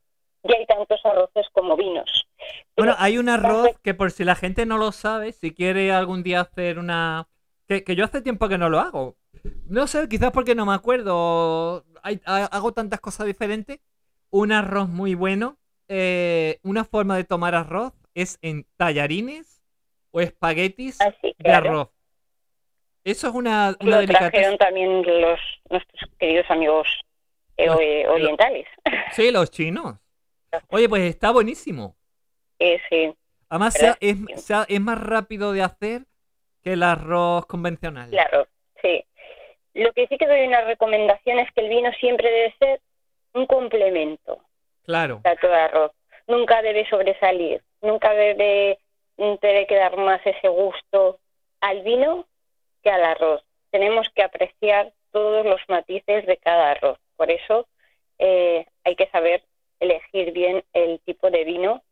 ya 0.44 0.56
hay 0.56 0.64
tantos 0.64 0.98
arroces 1.04 1.46
como 1.52 1.76
vinos. 1.76 2.26
Bueno, 2.74 2.94
hay 2.98 3.18
un 3.18 3.28
arroz 3.28 3.68
que 3.82 3.92
por 3.92 4.10
si 4.10 4.24
la 4.24 4.34
gente 4.34 4.64
no 4.64 4.78
lo 4.78 4.92
sabe, 4.92 5.32
si 5.32 5.52
quiere 5.52 5.92
algún 5.92 6.22
día 6.22 6.40
hacer 6.40 6.78
una... 6.78 7.28
Que, 7.68 7.84
que 7.84 7.94
yo 7.96 8.04
hace 8.06 8.22
tiempo 8.22 8.48
que 8.48 8.56
no 8.56 8.70
lo 8.70 8.80
hago. 8.80 9.16
No 9.66 9.86
sé, 9.86 10.08
quizás 10.08 10.32
porque 10.32 10.54
no 10.54 10.64
me 10.64 10.72
acuerdo. 10.74 11.84
Hay- 12.02 12.20
hago 12.24 12.72
tantas 12.72 13.00
cosas 13.00 13.26
diferentes. 13.26 13.78
Un 14.30 14.52
arroz 14.52 14.88
muy 14.88 15.14
bueno. 15.14 15.58
eh, 15.88 16.58
una 16.62 16.84
forma 16.84 17.16
de 17.16 17.24
tomar 17.24 17.54
arroz 17.54 17.92
es 18.14 18.38
en 18.42 18.64
tallarines 18.78 19.60
o 20.11 20.20
espaguetis 20.20 21.01
Así, 21.01 21.35
de 21.38 21.53
arroz. 21.53 21.88
Eso 23.05 23.29
es 23.29 23.35
una, 23.35 23.75
una 23.81 24.01
Lo 24.03 24.07
trajeron 24.07 24.59
también 24.59 25.03
los 25.23 25.40
nuestros 25.70 26.11
queridos 26.18 26.46
amigos 26.51 26.87
eh, 27.57 27.66
Los- 27.66 27.81
eh, 27.81 28.07
orientales. 28.09 28.66
Sí, 29.12 29.31
los 29.31 29.51
chinos. 29.51 29.96
Oye, 30.68 30.88
pues 30.88 31.03
está 31.03 31.31
buenísimo. 31.31 31.96
Eh, 32.59 32.79
sí, 32.88 33.12
Además, 33.49 33.75
es, 34.01 34.16
sea- 34.44 34.66
es 34.68 34.81
más 34.81 35.01
rápido 35.03 35.53
de 35.53 35.62
hacer 35.62 36.03
que 36.62 36.75
el 36.75 36.83
arroz 36.83 37.46
convencional. 37.46 38.11
claro, 38.11 38.46
sí. 38.83 39.05
Lo 39.75 39.92
que 39.92 40.07
sí 40.09 40.18
que 40.18 40.27
doy 40.27 40.46
una 40.46 40.61
recomendación 40.62 41.38
es 41.38 41.51
que 41.53 41.62
el 41.62 41.68
vino 41.70 41.90
siempre 42.01 42.31
debe 42.31 42.55
ser 42.59 42.81
un 43.35 43.46
complemento. 43.46 44.40
Claro. 44.85 45.20
plato 45.23 45.46
de 45.49 45.55
arroz. 45.55 45.92
Nunca 46.27 46.62
debe 46.62 46.88
sobresalir, 46.88 47.62
nunca 47.81 48.12
debe, 48.12 48.79
debe 49.40 49.66
quedar 49.66 49.96
más 49.96 50.20
ese 50.26 50.48
gusto 50.48 51.18
al 51.61 51.83
vino 51.83 52.26
que 52.83 52.90
al 52.90 53.04
arroz. 53.04 53.42
Tenemos 53.70 54.09
que 54.14 54.22
apreciar 54.22 54.92
todos 55.12 55.44
los 55.44 55.61
matices 55.68 56.26
de 56.26 56.37
cada 56.38 56.72
arroz. 56.72 56.98
Por 57.16 57.30
eso 57.30 57.66
eh, 58.18 58.66
hay 58.85 58.96
que 58.96 59.06
saber 59.09 59.42
elegir 59.78 60.33
bien 60.33 60.64
el 60.72 61.00
tipo 61.00 61.30
de 61.30 61.44
vino 61.44 61.83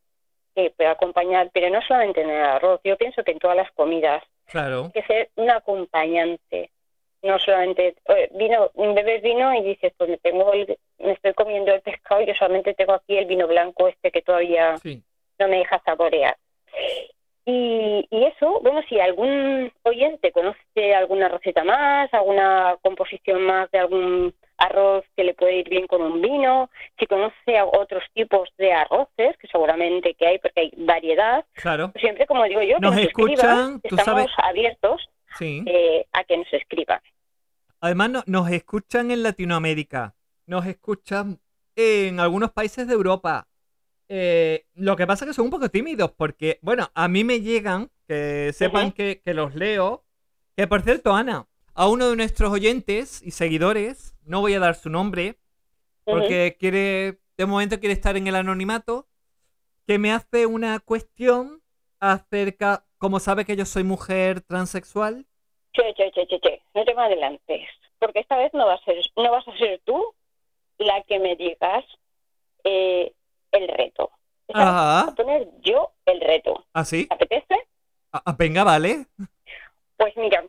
que 0.55 0.71
puede 0.71 0.91
acompañar, 0.91 1.51
pero 1.53 1.71
no 1.71 1.81
solamente 1.83 2.23
en 2.23 2.31
el 2.31 2.43
arroz. 2.45 2.81
Yo 2.85 2.97
pienso 2.97 3.23
que 3.23 3.33
en 3.33 3.39
todas 3.39 3.57
las 3.57 3.71
comidas 3.73 4.23
Claro. 4.47 4.85
hay 4.87 4.93
que 5.03 5.07
ser 5.07 5.31
un 5.37 5.51
acompañante. 5.51 6.71
No 7.23 7.39
solamente 7.41 7.97
eh, 8.09 8.29
vino, 8.33 8.71
bebes 8.75 9.23
vino 9.23 9.53
y 9.55 9.63
dices, 9.63 9.93
pues 9.97 10.09
me 10.11 10.19
tengo 10.19 10.53
el- 10.53 10.79
me 10.99 11.13
estoy 11.13 11.35
comiendo 11.35 11.75
el 11.75 11.81
pescado 11.83 12.23
y 12.23 12.27
yo 12.27 12.35
solamente 12.35 12.75
tengo 12.75 12.93
aquí 12.95 13.17
el 13.19 13.27
vino 13.27 13.47
blanco 13.47 13.89
este 13.89 14.11
que 14.11 14.23
todavía 14.23 14.77
Sí. 14.79 15.03
no 15.39 15.49
me 15.49 15.59
deja 15.59 15.81
saborear. 15.85 16.37
Y, 17.51 18.07
y 18.11 18.25
eso, 18.25 18.61
bueno, 18.61 18.83
si 18.91 19.01
algún 19.01 19.73
oyente 19.85 20.33
conoce 20.33 20.95
alguna 20.95 21.29
receta 21.29 21.65
más, 21.65 22.13
alguna 22.13 22.77
composición 22.83 23.41
más 23.47 23.71
de 23.71 23.79
algún 23.79 24.35
arroz 24.59 25.03
que 25.17 25.25
le 25.25 25.33
puede 25.33 25.57
ir 25.61 25.69
bien 25.71 25.87
con 25.87 26.03
un 26.03 26.21
vino, 26.21 26.69
si 26.99 27.07
conoce 27.07 27.63
otros 27.73 28.03
tipos 28.13 28.51
de 28.59 28.75
arroces, 28.75 29.35
que 29.39 29.49
seguramente 29.49 30.13
que 30.13 30.27
hay 30.27 30.39
porque 30.41 30.61
hay 30.61 30.73
variedad, 30.77 31.43
Claro. 31.55 31.91
siempre 31.99 32.27
como 32.27 32.45
digo 32.45 32.61
yo, 32.61 32.75
que 32.77 32.81
Nos 32.83 32.99
escriban, 32.99 33.31
escuchan, 33.33 33.81
tú 33.81 33.97
estamos 33.97 34.05
sabes- 34.05 34.35
abiertos 34.37 35.09
Sí. 35.39 35.63
eh, 35.67 36.05
a 36.13 36.25
que 36.25 36.37
nos 36.37 36.53
escriban. 36.53 37.01
Además, 37.81 38.11
no- 38.11 38.25
nos 38.27 38.51
escuchan 38.51 39.11
en 39.11 39.23
Latinoamérica. 39.23 40.15
Nos 40.47 40.67
escuchan 40.67 41.39
en 41.77 42.21
algunos 42.21 42.51
países 42.53 42.87
de 42.89 42.93
Europa. 42.93 43.47
Eh, 44.09 44.67
lo 44.75 44.97
que 44.97 45.07
pasa 45.07 45.25
es 45.25 45.31
que 45.31 45.35
son 45.35 45.47
un 45.47 45.51
poco 45.51 45.69
tímidos 45.69 46.13
porque, 46.13 46.59
bueno, 46.63 46.91
a 46.95 47.09
mí 47.09 47.25
me 47.25 47.41
llegan, 47.41 47.91
que 48.07 48.53
sepan 48.53 48.93
que, 48.93 49.21
que 49.23 49.35
los 49.35 49.55
leo. 49.55 50.05
Que 50.57 50.67
por 50.67 50.83
cierto, 50.83 51.15
Ana, 51.15 51.47
a 51.75 51.89
uno 51.89 52.11
de 52.11 52.17
nuestros 52.17 52.51
oyentes 52.51 53.23
y 53.23 53.31
seguidores, 53.31 54.17
no 54.25 54.41
voy 54.41 54.55
a 54.55 54.61
dar 54.61 54.75
su 54.75 54.91
nombre, 54.91 55.37
porque 56.05 56.57
quiere, 56.59 57.21
de 57.37 57.47
momento 57.47 57.79
quiere 57.79 57.93
estar 57.93 58.17
en 58.17 58.27
el 58.27 58.35
anonimato, 58.35 59.07
que 59.87 59.99
me 59.99 60.13
hace 60.13 60.47
una 60.47 60.81
cuestión 60.81 61.63
acerca, 62.01 62.85
como 62.99 63.21
sabe 63.21 63.45
que 63.45 63.57
yo 63.57 63.65
soy 63.65 63.85
mujer 63.85 64.41
transexual, 64.41 65.27
Che, 65.73 65.95
che, 65.95 66.11
che, 66.11 66.27
che, 66.27 66.41
che, 66.41 66.63
no 66.75 66.85
te 66.85 66.95
me 66.95 67.03
adelantes, 67.03 67.69
porque 68.01 68.19
esta 68.19 68.37
vez 68.37 68.53
no 68.53 68.67
vas 68.67 68.81
a 68.81 68.85
ser, 68.85 68.97
no 69.17 69.31
vas 69.31 69.47
a 69.47 69.57
ser 69.59 69.81
tú 69.85 70.13
la 70.79 71.03
que 71.05 71.21
me 71.21 71.37
digas 71.37 71.85
eh, 72.65 73.13
el 73.53 73.69
reto. 73.69 74.11
Esta 74.48 74.48
vez 74.48 74.48
Ajá. 74.63 75.05
voy 75.05 75.13
a 75.13 75.15
poner 75.17 75.49
yo 75.61 75.93
el 76.07 76.21
reto. 76.21 76.65
¿así? 76.73 77.07
¿Te 77.07 77.15
apetece? 77.15 77.55
Ah, 78.13 78.23
ah, 78.25 78.35
venga, 78.39 78.65
vale. 78.65 79.07
Pues 79.97 80.17
mira, 80.17 80.45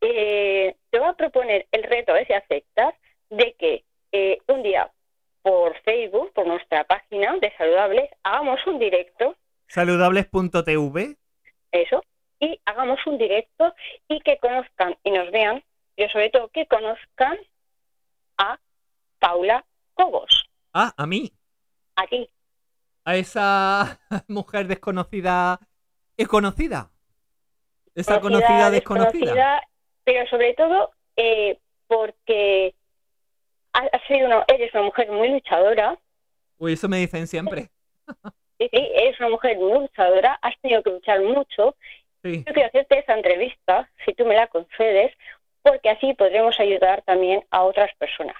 eh, 0.00 0.74
te 0.90 0.98
voy 0.98 1.08
a 1.08 1.12
proponer 1.12 1.66
el 1.72 1.82
reto, 1.84 2.12
ver 2.12 2.26
si 2.26 2.32
aceptas, 2.32 2.94
de 3.30 3.54
que 3.58 3.84
eh, 4.12 4.38
un 4.48 4.62
día 4.62 4.90
por 5.42 5.78
Facebook, 5.82 6.32
por 6.32 6.46
nuestra 6.46 6.84
página 6.84 7.36
de 7.38 7.52
Saludables, 7.56 8.10
hagamos 8.22 8.66
un 8.66 8.78
directo 8.78 9.36
Saludables.tv. 9.68 11.16
eso, 11.72 12.02
y 12.40 12.60
hagamos 12.64 12.98
un 13.06 13.18
directo 13.18 13.74
y 14.08 14.20
que 14.20 14.38
conozcan 14.38 14.96
y 15.04 15.10
nos 15.10 15.30
vean, 15.30 15.62
pero 15.96 16.10
sobre 16.10 16.30
todo 16.30 16.48
que 16.48 16.66
conozcan 16.66 17.38
a 18.38 18.58
Paula 19.18 19.64
Cobos, 19.94 20.44
Ah, 20.72 20.92
a 20.96 21.06
mí. 21.06 21.32
Esa 23.18 24.00
mujer 24.28 24.66
desconocida. 24.66 25.60
¿Es 26.16 26.28
conocida? 26.28 26.90
Esa 27.94 28.20
conocida 28.20 28.70
desconocida. 28.70 29.60
pero 30.04 30.28
sobre 30.28 30.54
todo 30.54 30.90
eh, 31.16 31.58
porque 31.86 32.74
ha, 33.72 33.80
ha 33.80 34.06
sido 34.06 34.26
una, 34.26 34.44
eres 34.48 34.72
una 34.74 34.84
mujer 34.84 35.10
muy 35.10 35.28
luchadora, 35.28 35.98
Uy, 36.58 36.72
eso 36.72 36.88
me 36.88 36.98
dicen 36.98 37.26
siempre. 37.26 37.70
sí, 38.58 38.68
sí, 38.72 38.90
eres 38.94 39.18
una 39.20 39.30
mujer 39.30 39.56
muy 39.58 39.80
luchadora, 39.80 40.38
has 40.42 40.58
tenido 40.60 40.82
que 40.82 40.90
luchar 40.90 41.22
mucho. 41.22 41.76
Sí. 42.22 42.42
Yo 42.44 42.52
quiero 42.52 42.68
hacerte 42.68 42.98
esa 42.98 43.14
entrevista, 43.14 43.88
si 44.04 44.12
tú 44.14 44.24
me 44.26 44.34
la 44.34 44.48
concedes, 44.48 45.14
porque 45.62 45.88
así 45.90 46.14
podremos 46.14 46.58
ayudar 46.58 47.02
también 47.02 47.44
a 47.50 47.62
otras 47.62 47.94
personas. 47.96 48.36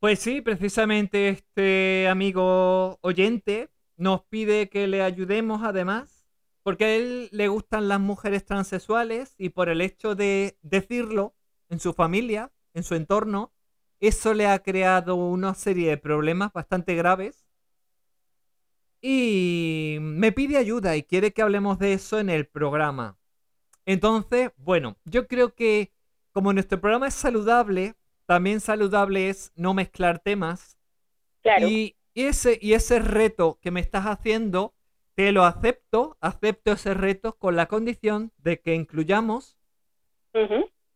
Pues 0.00 0.20
sí, 0.20 0.40
precisamente 0.40 1.28
este 1.28 2.08
amigo 2.08 2.98
oyente 3.02 3.68
nos 3.98 4.22
pide 4.24 4.70
que 4.70 4.86
le 4.86 5.02
ayudemos 5.02 5.62
además, 5.62 6.26
porque 6.62 6.84
a 6.86 6.96
él 6.96 7.28
le 7.32 7.48
gustan 7.48 7.88
las 7.88 8.00
mujeres 8.00 8.46
transexuales 8.46 9.34
y 9.38 9.50
por 9.50 9.68
el 9.68 9.82
hecho 9.82 10.14
de 10.14 10.56
decirlo 10.62 11.34
en 11.68 11.80
su 11.80 11.92
familia, 11.92 12.52
en 12.74 12.84
su 12.84 12.94
entorno, 12.94 13.52
eso 14.00 14.32
le 14.34 14.46
ha 14.46 14.60
creado 14.60 15.16
una 15.16 15.54
serie 15.54 15.90
de 15.90 15.98
problemas 15.98 16.52
bastante 16.52 16.94
graves. 16.94 17.44
Y 19.00 19.98
me 20.00 20.32
pide 20.32 20.56
ayuda 20.56 20.96
y 20.96 21.02
quiere 21.04 21.32
que 21.32 21.42
hablemos 21.42 21.78
de 21.78 21.92
eso 21.92 22.18
en 22.18 22.30
el 22.30 22.46
programa. 22.46 23.18
Entonces, 23.86 24.52
bueno, 24.56 24.96
yo 25.04 25.26
creo 25.28 25.54
que 25.54 25.92
como 26.32 26.52
nuestro 26.52 26.80
programa 26.80 27.08
es 27.08 27.14
saludable, 27.14 27.96
también 28.26 28.60
saludable 28.60 29.30
es 29.30 29.52
no 29.56 29.74
mezclar 29.74 30.20
temas. 30.20 30.78
Claro, 31.42 31.68
Y 31.68 31.97
ese, 32.24 32.58
y 32.60 32.72
ese 32.74 32.98
reto 32.98 33.58
que 33.60 33.70
me 33.70 33.80
estás 33.80 34.06
haciendo, 34.06 34.74
te 35.14 35.32
lo 35.32 35.44
acepto, 35.44 36.16
acepto 36.20 36.72
ese 36.72 36.94
reto 36.94 37.36
con 37.36 37.56
la 37.56 37.66
condición 37.66 38.32
de 38.38 38.60
que 38.60 38.74
incluyamos 38.74 39.56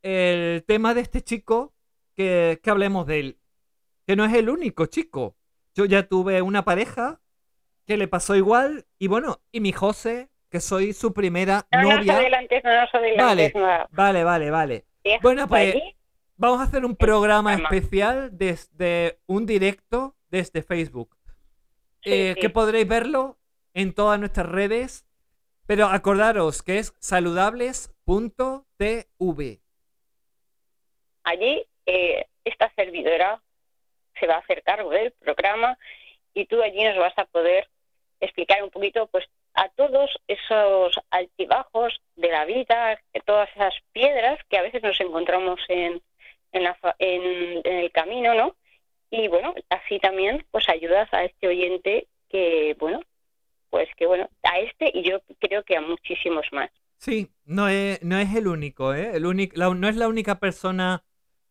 el 0.03 0.65
tema 0.65 0.95
de 0.95 1.01
este 1.01 1.23
chico, 1.23 1.73
que, 2.15 2.61
que 2.63 2.71
hablemos 2.71 3.07
de 3.07 3.21
él. 3.21 3.39
Que 4.07 4.17
no 4.17 4.25
es 4.25 4.35
el 4.35 4.49
único 4.51 4.87
chico. 4.87 5.37
Yo 5.75 5.85
ya 5.85 6.05
tuve 6.09 6.43
una 6.43 6.65
pareja 6.65 7.21
que 7.87 7.97
le 7.97 8.09
pasó 8.09 8.37
igual. 8.37 8.87
Y 8.99 9.09
bueno, 9.09 9.41
y 9.51 9.61
mi 9.61 9.73
José, 9.73 10.29
que 10.51 10.61
soy 10.61 10.93
su 10.93 11.13
primera 11.13 11.67
No 11.73 11.83
novia. 11.83 12.19
adelantes, 12.19 12.63
no 12.65 12.71
nada. 12.71 13.89
Vale, 13.91 14.25
vale, 14.25 14.51
vale. 14.51 14.85
Bueno, 15.23 15.49
pues 15.49 15.77
vamos 16.37 16.61
a 16.61 16.65
hacer 16.65 16.85
un 16.85 16.95
programa. 16.97 17.55
especial 17.55 18.31
desde 18.37 19.19
un 19.27 19.47
directo 19.47 20.15
desde 20.33 20.65
Facebook. 20.65 21.17
Sí, 22.03 22.11
Eh, 22.11 22.33
sí. 22.35 22.41
Que 22.41 22.51
podréis 22.51 22.89
verlo 22.89 23.39
en 23.75 23.95
todas 23.95 24.19
nuestras 24.19 24.49
redes. 24.49 25.07
Pero 25.67 25.87
acordaros 25.87 26.65
que 26.65 26.79
es 26.79 26.93
saludables.tv. 26.99 29.61
allí 31.25 31.65
eh, 31.87 32.27
esta 32.45 32.73
servidora 32.75 33.41
se 34.19 34.27
va 34.27 34.35
a 34.35 34.39
hacer 34.39 34.63
cargo 34.65 34.91
del 34.91 35.13
programa 35.13 35.79
y 36.35 36.47
tú 36.47 36.61
allí 36.63 36.83
nos 36.83 36.97
vas 36.99 37.17
a 37.17 37.25
poder 37.27 37.69
explicar 38.21 38.63
un 38.63 38.71
poquito 38.71 39.07
pues 39.07 39.25
a 39.55 39.69
todos 39.71 40.11
esos 40.27 40.99
altibajos 41.11 42.01
de 42.17 42.29
la 42.29 42.45
vida, 42.45 42.99
todas 43.27 43.49
esas 43.55 43.75
piedras 43.93 44.39
que 44.49 44.59
a 44.59 44.63
veces 44.63 44.83
nos 44.83 44.99
encontramos 45.01 45.61
en, 45.69 46.03
en, 46.53 46.65
la 46.65 46.75
fa- 46.75 46.97
en- 46.99 47.61
en 47.65 47.77
el 47.85 47.91
camino, 47.93 48.35
¿no? 48.35 48.57
Y 49.15 49.29
bueno, 49.29 49.53
así 49.69 49.99
también 50.01 50.45
pues 50.51 50.67
ayudas 50.71 51.07
a 51.13 51.23
este 51.25 51.47
oyente 51.47 52.09
que, 52.31 52.75
bueno, 52.81 52.99
pues 53.69 53.87
que 53.99 54.07
bueno, 54.07 54.27
a 54.43 54.59
este 54.61 54.91
y 54.95 55.03
yo 55.09 55.21
creo 55.39 55.63
que 55.65 55.77
a 55.77 55.83
muchísimos 55.83 56.47
más. 56.51 56.71
Sí, 56.97 57.31
no 57.45 57.69
es, 57.69 58.03
no 58.03 58.17
es 58.19 58.35
el 58.35 58.49
único, 58.49 58.95
¿eh? 58.95 59.11
El 59.15 59.27
único, 59.27 59.55
la- 59.57 59.75
no 59.75 59.87
es 59.87 59.97
la 59.97 60.09
única 60.09 60.41
persona 60.41 61.05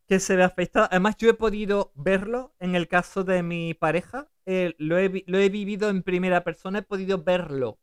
que 0.08 0.20
se 0.20 0.36
ve 0.36 0.44
afectada. 0.44 0.88
Además, 0.90 1.18
yo 1.18 1.30
he 1.30 1.36
podido 1.36 1.92
verlo 1.94 2.56
en 2.60 2.74
el 2.76 2.88
caso 2.88 3.24
de 3.24 3.44
mi 3.44 3.76
pareja. 3.76 4.28
eh, 4.48 4.74
lo, 4.80 4.98
he, 4.98 5.24
lo 5.28 5.38
he 5.38 5.50
vivido 5.50 5.90
en 5.90 6.02
primera 6.02 6.44
persona, 6.44 6.80
he 6.80 6.84
podido 6.84 7.24
verlo. 7.24 7.78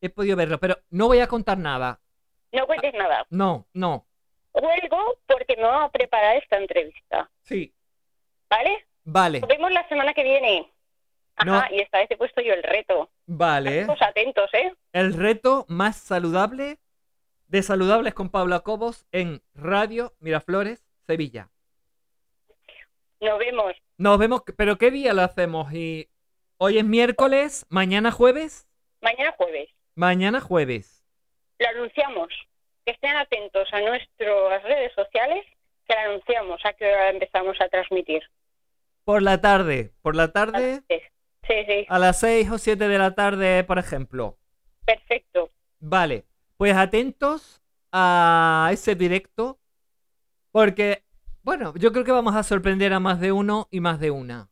He 0.00 0.10
podido 0.10 0.36
verlo, 0.36 0.58
pero 0.58 0.76
no 0.90 1.06
voy 1.06 1.20
a 1.20 1.28
contar 1.28 1.56
nada. 1.58 2.00
No 2.52 2.66
cuentes 2.66 2.92
nada. 2.94 3.24
No, 3.30 3.68
no. 3.74 4.08
Cuelgo 4.50 5.18
porque 5.26 5.56
me 5.56 5.62
voy 5.64 5.84
a 5.84 5.88
preparar 5.88 6.36
esta 6.36 6.56
entrevista, 6.58 7.30
Sí, 7.42 7.72
¿vale? 8.50 8.86
Vale, 9.04 9.40
Nos 9.40 9.48
vemos 9.48 9.70
la 9.72 9.86
semana 9.88 10.12
que 10.14 10.22
viene. 10.22 10.70
Ajá, 11.36 11.44
No. 11.68 11.76
y 11.76 11.80
esta 11.80 11.98
vez 11.98 12.10
he 12.10 12.16
puesto 12.16 12.40
yo 12.40 12.52
el 12.54 12.62
reto. 12.62 13.10
vale. 13.26 13.80
Estamos 13.80 14.02
atentos, 14.02 14.48
¿eh? 14.54 14.72
El 14.92 15.14
reto 15.14 15.64
más 15.68 15.96
saludable 15.96 16.78
de 17.48 17.62
Saludables 17.62 18.14
con 18.14 18.30
Paula 18.30 18.60
Cobos 18.60 19.06
en 19.12 19.42
Radio 19.54 20.12
Miraflores, 20.20 20.84
Sevilla. 21.06 21.48
Nos 23.20 23.38
vemos. 23.38 23.72
Nos 23.96 24.18
vemos, 24.18 24.42
pero 24.56 24.76
¿qué 24.76 24.90
día 24.90 25.12
lo 25.14 25.22
hacemos? 25.22 25.72
Y 25.72 26.08
hoy 26.58 26.78
es 26.78 26.84
miércoles, 26.84 27.66
mañana 27.68 28.10
jueves, 28.10 28.66
Mañana 29.00 29.32
jueves. 29.36 29.70
mañana 29.94 30.40
jueves. 30.40 31.04
Lo 31.58 31.68
anunciamos. 31.68 32.28
Que 32.84 32.92
estén 32.92 33.16
atentos 33.16 33.66
a 33.72 33.80
nuestras 33.80 34.62
redes 34.62 34.92
sociales, 34.94 35.44
que 35.88 35.94
lo 35.94 36.00
anunciamos 36.10 36.60
a 36.66 36.72
qué 36.74 36.86
hora 36.92 37.10
empezamos 37.10 37.58
a 37.60 37.68
transmitir. 37.68 38.22
Por 39.04 39.22
la 39.22 39.40
tarde, 39.40 39.92
por 40.02 40.16
la 40.16 40.32
tarde, 40.32 40.82
Sí, 40.88 41.54
sí, 41.66 41.86
a 41.88 41.98
las 41.98 42.20
6 42.20 42.50
o 42.50 42.58
7 42.58 42.88
de 42.88 42.98
la 42.98 43.14
tarde, 43.14 43.64
por 43.64 43.78
ejemplo. 43.78 44.38
perfecto. 44.86 45.50
Vale, 45.78 46.24
pues 46.56 46.74
atentos 46.74 47.62
a 47.92 48.70
ese 48.72 48.94
directo, 48.94 49.60
porque, 50.52 51.04
bueno, 51.42 51.74
yo 51.76 51.92
creo 51.92 52.04
que 52.04 52.12
vamos 52.12 52.34
a 52.34 52.42
sorprender 52.42 52.94
a 52.94 53.00
más 53.00 53.20
de 53.20 53.32
uno 53.32 53.68
y 53.70 53.80
más 53.80 54.00
de 54.00 54.10
una. 54.10 54.48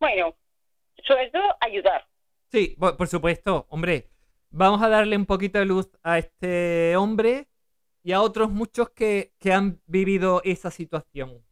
Bueno, 0.00 0.34
sobre 1.06 1.30
todo 1.30 1.44
ayudar. 1.60 2.06
Sí, 2.50 2.76
por, 2.78 2.96
por 2.96 3.08
supuesto, 3.08 3.66
hombre. 3.68 4.08
Vamos 4.50 4.80
a 4.80 4.88
darle 4.88 5.16
un 5.16 5.26
poquito 5.26 5.58
de 5.58 5.66
luz 5.66 5.90
a 6.02 6.16
este 6.18 6.96
hombre 6.96 7.48
y 8.02 8.12
a 8.12 8.22
otros 8.22 8.50
muchos 8.50 8.88
que, 8.90 9.34
que 9.38 9.52
han 9.52 9.82
vivido 9.86 10.40
esa 10.44 10.70
situación. 10.70 11.44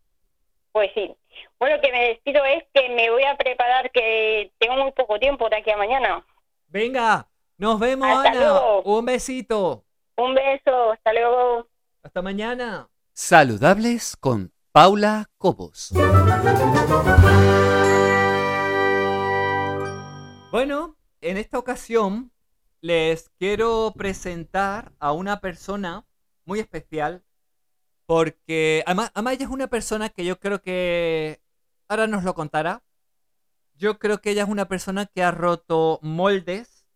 Pues 0.75 0.91
sí. 0.93 1.15
Bueno, 1.61 1.77
que 1.81 1.93
me 1.93 2.09
despido 2.09 2.45
es 2.45 2.65
que 2.75 2.89
me 2.89 3.09
voy 3.09 3.23
a 3.23 3.37
preparar, 3.37 3.93
que 3.93 4.53
tengo 4.59 4.75
muy 4.83 4.91
poco 4.91 5.21
tiempo 5.21 5.49
de 5.49 5.59
aquí 5.59 5.71
a 5.71 5.77
mañana. 5.77 6.27
Venga, 6.67 7.29
nos 7.57 7.79
vemos, 7.79 8.09
Hasta 8.09 8.31
Ana. 8.31 8.41
luego. 8.41 8.83
Un 8.83 9.05
besito. 9.05 9.85
Un 10.17 10.35
beso, 10.35 10.91
hasta 10.91 11.13
luego. 11.13 11.69
Hasta 12.03 12.23
mañana. 12.23 12.89
Saludables 13.13 14.17
con 14.17 14.53
Paula 14.73 15.31
Cobos. 15.39 15.93
Bueno, 20.51 20.97
en 21.21 21.37
esta 21.37 21.57
ocasión 21.61 22.33
les 22.81 23.29
quiero 23.39 23.93
presentar 23.97 24.91
a 24.99 25.13
una 25.13 25.39
persona 25.39 26.05
muy 26.45 26.59
especial 26.59 27.23
porque 28.07 28.83
además, 28.87 29.13
ella 29.15 29.45
es 29.45 29.51
una 29.51 29.69
persona 29.69 30.09
que 30.09 30.25
yo 30.25 30.39
creo 30.39 30.61
que 30.61 31.41
ahora 31.89 32.07
nos 32.07 32.25
lo 32.25 32.35
contará. 32.35 32.83
Yo 33.77 33.99
creo 33.99 34.21
que 34.21 34.31
ella 34.31 34.45
es 34.45 34.49
una 34.49 34.69
persona 34.69 35.07
que 35.07 35.23
ha 35.23 35.31
roto 35.31 35.99
moldes 36.03 36.87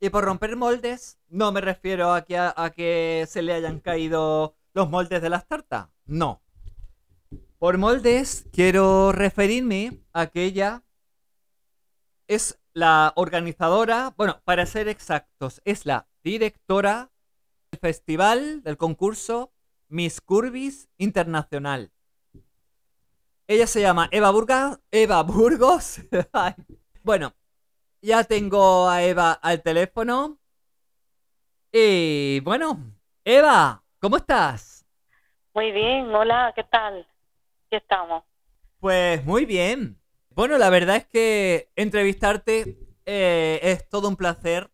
y 0.00 0.10
por 0.10 0.24
romper 0.24 0.56
moldes 0.56 1.18
no 1.28 1.50
me 1.50 1.62
refiero 1.62 2.12
a 2.12 2.26
que, 2.26 2.36
a, 2.36 2.72
que 2.76 3.26
se 3.28 3.40
le 3.40 3.54
hayan 3.54 3.80
caído 3.80 4.54
los 4.74 4.90
moldes 4.90 5.22
de 5.22 5.30
las 5.30 5.46
tartas, 5.46 5.88
no. 6.04 6.42
Por 7.58 7.78
moldes 7.78 8.44
quiero 8.52 9.12
referirme 9.12 10.02
a 10.12 10.26
que 10.26 10.44
ella 10.44 10.82
es 12.26 12.60
la 12.74 13.12
organizadora, 13.16 14.12
bueno, 14.16 14.42
para 14.44 14.66
ser 14.66 14.88
exactos, 14.88 15.62
es 15.64 15.86
la 15.86 16.06
directora 16.22 17.10
del 17.70 17.80
festival, 17.80 18.62
del 18.62 18.76
concurso 18.76 19.53
Miss 19.94 20.20
Curvis 20.20 20.88
Internacional. 20.98 21.92
Ella 23.46 23.68
se 23.68 23.80
llama 23.80 24.08
Eva 24.10 24.32
Burga, 24.32 24.80
Eva 24.90 25.22
Burgos. 25.22 26.00
Bueno, 27.04 27.34
ya 28.00 28.24
tengo 28.24 28.88
a 28.88 29.02
Eva 29.02 29.32
al 29.32 29.62
teléfono. 29.62 30.38
Y 31.70 32.40
bueno, 32.40 32.78
Eva, 33.24 33.84
¿cómo 34.00 34.16
estás? 34.16 34.86
Muy 35.52 35.70
bien, 35.70 36.12
hola, 36.14 36.50
¿qué 36.56 36.64
tal? 36.64 37.06
¿Qué 37.68 37.76
estamos? 37.76 38.24
Pues 38.80 39.22
muy 39.26 39.44
bien. 39.44 40.00
Bueno, 40.30 40.56
la 40.56 40.70
verdad 40.70 40.96
es 40.96 41.06
que 41.06 41.70
entrevistarte 41.76 42.78
eh, 43.04 43.60
es 43.62 43.86
todo 43.90 44.08
un 44.08 44.16
placer. 44.16 44.70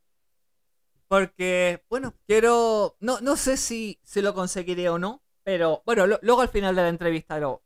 Porque, 1.11 1.85
bueno, 1.91 2.15
quiero. 2.27 2.97
No, 3.01 3.21
no 3.21 3.37
sé 3.37 3.57
si, 3.57 4.01
si 4.05 4.23
lo 4.23 4.35
conseguiré 4.35 4.89
o 4.91 4.99
no. 4.99 5.23
Pero 5.43 5.83
bueno, 5.87 6.07
luego 6.23 6.43
al 6.43 6.49
final 6.51 6.77
de 6.77 6.83
la 6.83 6.89
entrevista 6.89 7.39
lo, 7.41 7.65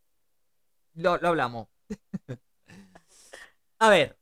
lo, 0.94 1.18
lo 1.18 1.28
hablamos. 1.28 1.68
A 3.78 3.88
ver, 3.90 4.18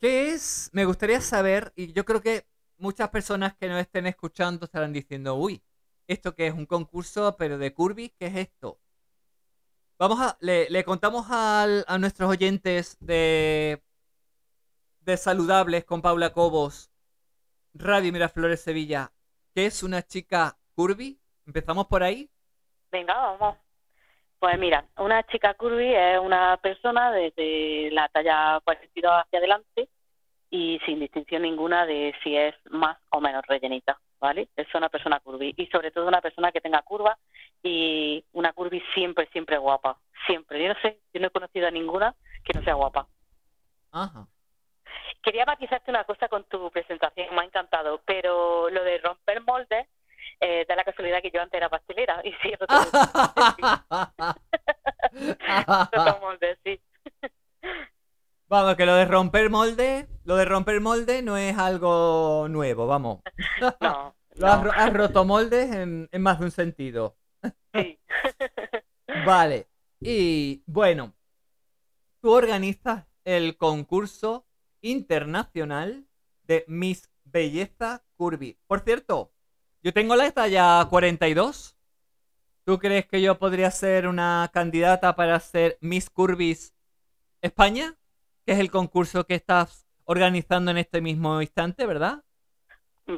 ¿qué 0.00 0.32
es? 0.34 0.70
Me 0.72 0.84
gustaría 0.84 1.20
saber, 1.20 1.72
y 1.76 1.92
yo 1.92 2.04
creo 2.04 2.20
que 2.22 2.46
muchas 2.78 3.10
personas 3.10 3.54
que 3.56 3.68
nos 3.68 3.80
estén 3.80 4.06
escuchando 4.06 4.66
estarán 4.66 4.92
diciendo, 4.92 5.36
uy, 5.36 5.62
esto 6.06 6.34
que 6.34 6.46
es 6.48 6.54
un 6.54 6.66
concurso, 6.66 7.36
pero 7.38 7.58
de 7.58 7.72
Curvy, 7.74 8.10
¿qué 8.18 8.26
es 8.26 8.36
esto? 8.36 8.80
Vamos 9.98 10.20
a, 10.20 10.36
le, 10.40 10.68
le 10.70 10.84
contamos 10.84 11.26
al- 11.30 11.84
a 11.88 11.98
nuestros 11.98 12.28
oyentes 12.30 12.96
de, 13.00 13.82
de 15.02 15.16
Saludables 15.16 15.84
con 15.84 16.02
Paula 16.02 16.32
Cobos, 16.32 16.90
Radio 17.74 18.12
Miraflores 18.12 18.62
Sevilla, 18.62 19.10
que 19.52 19.66
es 19.66 19.82
una 19.82 20.02
chica 20.02 20.56
curvy. 20.74 21.18
Empezamos 21.46 21.86
por 21.86 22.02
ahí. 22.02 22.30
Venga, 22.92 23.14
vamos. 23.14 23.56
Pues 24.38 24.58
mira, 24.58 24.86
una 24.98 25.22
chica 25.24 25.54
curvy 25.54 25.92
es 25.94 26.18
una 26.18 26.56
persona 26.58 27.10
desde 27.10 27.90
la 27.90 28.08
talla 28.08 28.60
42 28.64 29.12
hacia 29.12 29.38
adelante 29.38 29.88
y 30.50 30.78
sin 30.86 31.00
distinción 31.00 31.42
ninguna 31.42 31.84
de 31.86 32.14
si 32.22 32.36
es 32.36 32.54
más 32.70 32.96
o 33.10 33.20
menos 33.20 33.44
rellenita, 33.46 33.98
¿vale? 34.20 34.48
Es 34.54 34.72
una 34.74 34.88
persona 34.88 35.18
curvy 35.18 35.54
y 35.56 35.66
sobre 35.66 35.90
todo 35.90 36.06
una 36.06 36.20
persona 36.20 36.52
que 36.52 36.60
tenga 36.60 36.82
curvas 36.82 37.18
y 37.62 38.24
una 38.32 38.52
curvy 38.52 38.80
siempre, 38.94 39.28
siempre 39.32 39.58
guapa, 39.58 39.98
siempre. 40.26 40.62
Yo 40.62 40.68
no 40.68 40.80
sé, 40.80 41.00
yo 41.12 41.20
no 41.20 41.26
he 41.26 41.30
conocido 41.30 41.66
a 41.66 41.72
ninguna 41.72 42.14
que 42.44 42.56
no 42.56 42.62
sea 42.62 42.74
guapa. 42.74 43.08
Ajá. 43.90 44.28
Quería 45.24 45.46
matizarte 45.46 45.90
una 45.90 46.04
cosa 46.04 46.28
con 46.28 46.44
tu 46.44 46.70
presentación, 46.70 47.34
me 47.34 47.40
ha 47.40 47.44
encantado, 47.44 48.02
pero 48.04 48.68
lo 48.68 48.84
de 48.84 48.98
romper 48.98 49.42
moldes, 49.42 49.88
eh, 50.40 50.66
da 50.68 50.76
la 50.76 50.84
casualidad 50.84 51.22
que 51.22 51.30
yo 51.30 51.40
antes 51.40 51.56
era 51.56 51.70
pastelera 51.70 52.20
y 52.24 52.32
sí, 52.42 52.52
moldes, 56.20 56.58
sí. 56.62 56.78
vamos, 58.48 58.76
que 58.76 58.84
lo 58.84 58.96
de 58.96 59.06
romper 59.06 59.48
molde, 59.48 60.08
lo 60.24 60.36
de 60.36 60.44
romper 60.44 60.82
molde 60.82 61.22
no 61.22 61.38
es 61.38 61.56
algo 61.56 62.48
nuevo, 62.50 62.86
vamos. 62.86 63.22
No, 63.80 64.14
Lo 64.36 64.48
has, 64.48 64.64
no, 64.64 64.72
has 64.72 64.92
roto 64.92 65.24
moldes 65.24 65.72
en, 65.72 66.08
en 66.10 66.22
más 66.22 66.40
de 66.40 66.46
un 66.46 66.50
sentido. 66.50 67.16
sí. 67.72 68.00
Vale. 69.24 69.68
Y 70.00 70.64
bueno, 70.66 71.14
tú 72.20 72.32
organizas 72.32 73.06
el 73.24 73.56
concurso 73.56 74.44
internacional 74.84 76.04
de 76.42 76.64
Miss 76.68 77.10
Belleza 77.24 78.04
Curvy. 78.16 78.58
Por 78.66 78.80
cierto, 78.80 79.32
yo 79.82 79.92
tengo 79.92 80.14
la 80.14 80.30
talla 80.30 80.86
42. 80.88 81.76
¿Tú 82.64 82.78
crees 82.78 83.06
que 83.06 83.20
yo 83.20 83.38
podría 83.38 83.70
ser 83.70 84.06
una 84.06 84.50
candidata 84.52 85.16
para 85.16 85.40
ser 85.40 85.78
Miss 85.80 86.10
Curvis 86.10 86.74
España? 87.40 87.94
Que 88.44 88.52
es 88.52 88.58
el 88.58 88.70
concurso 88.70 89.24
que 89.24 89.34
estás 89.34 89.86
organizando 90.04 90.70
en 90.70 90.78
este 90.78 91.00
mismo 91.00 91.40
instante, 91.40 91.86
¿verdad? 91.86 92.22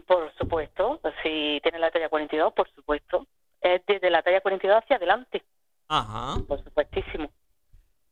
Por 0.06 0.32
supuesto, 0.38 1.00
si 1.22 1.60
tienes 1.62 1.80
la 1.80 1.90
talla 1.90 2.08
42, 2.08 2.52
por 2.52 2.70
supuesto. 2.74 3.26
Es 3.60 3.82
desde 3.86 4.10
la 4.10 4.22
talla 4.22 4.40
42 4.40 4.82
hacia 4.82 4.96
adelante, 4.96 5.42
Ajá. 5.88 6.40
por 6.46 6.62
supuestísimo. 6.62 7.30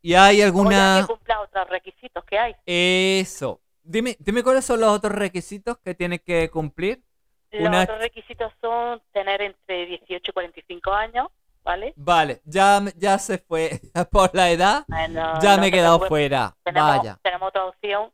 ¿Y 0.05 0.15
hay 0.15 0.43
alguna...? 0.43 0.99
que 1.01 1.07
cumpla 1.15 1.41
otros 1.41 1.67
requisitos 1.71 2.23
que 2.25 2.39
hay. 2.39 2.55
Eso. 2.67 3.63
Dime, 3.83 4.17
dime 4.19 4.43
cuáles 4.43 4.63
son 4.67 4.79
los 4.81 4.91
otros 4.91 5.15
requisitos 5.15 5.79
que 5.79 5.95
tienes 5.95 6.21
que 6.21 6.51
cumplir. 6.51 7.03
Los 7.51 7.69
Una- 7.69 7.85
otros 7.85 7.99
requisitos 8.01 8.53
son 8.61 9.01
tener 9.13 9.41
entre 9.41 9.87
18 9.87 10.31
y 10.31 10.35
45 10.35 10.93
años, 10.93 11.29
¿vale? 11.63 11.95
Vale, 11.97 12.43
ya, 12.45 12.83
ya 12.97 13.19
se 13.19 13.39
fue 13.39 13.81
por 14.13 14.35
la 14.35 14.51
edad. 14.51 14.85
Bueno, 14.89 15.41
Ya 15.41 15.55
no 15.57 15.63
me 15.63 15.69
he 15.69 15.73
quedado 15.73 15.99
preocupes, 15.99 16.09
fuera. 16.09 16.55
Tenemos, 16.65 16.97
Vaya. 16.99 17.19
tenemos 17.23 17.49
otra 17.49 17.65
opción 17.65 18.13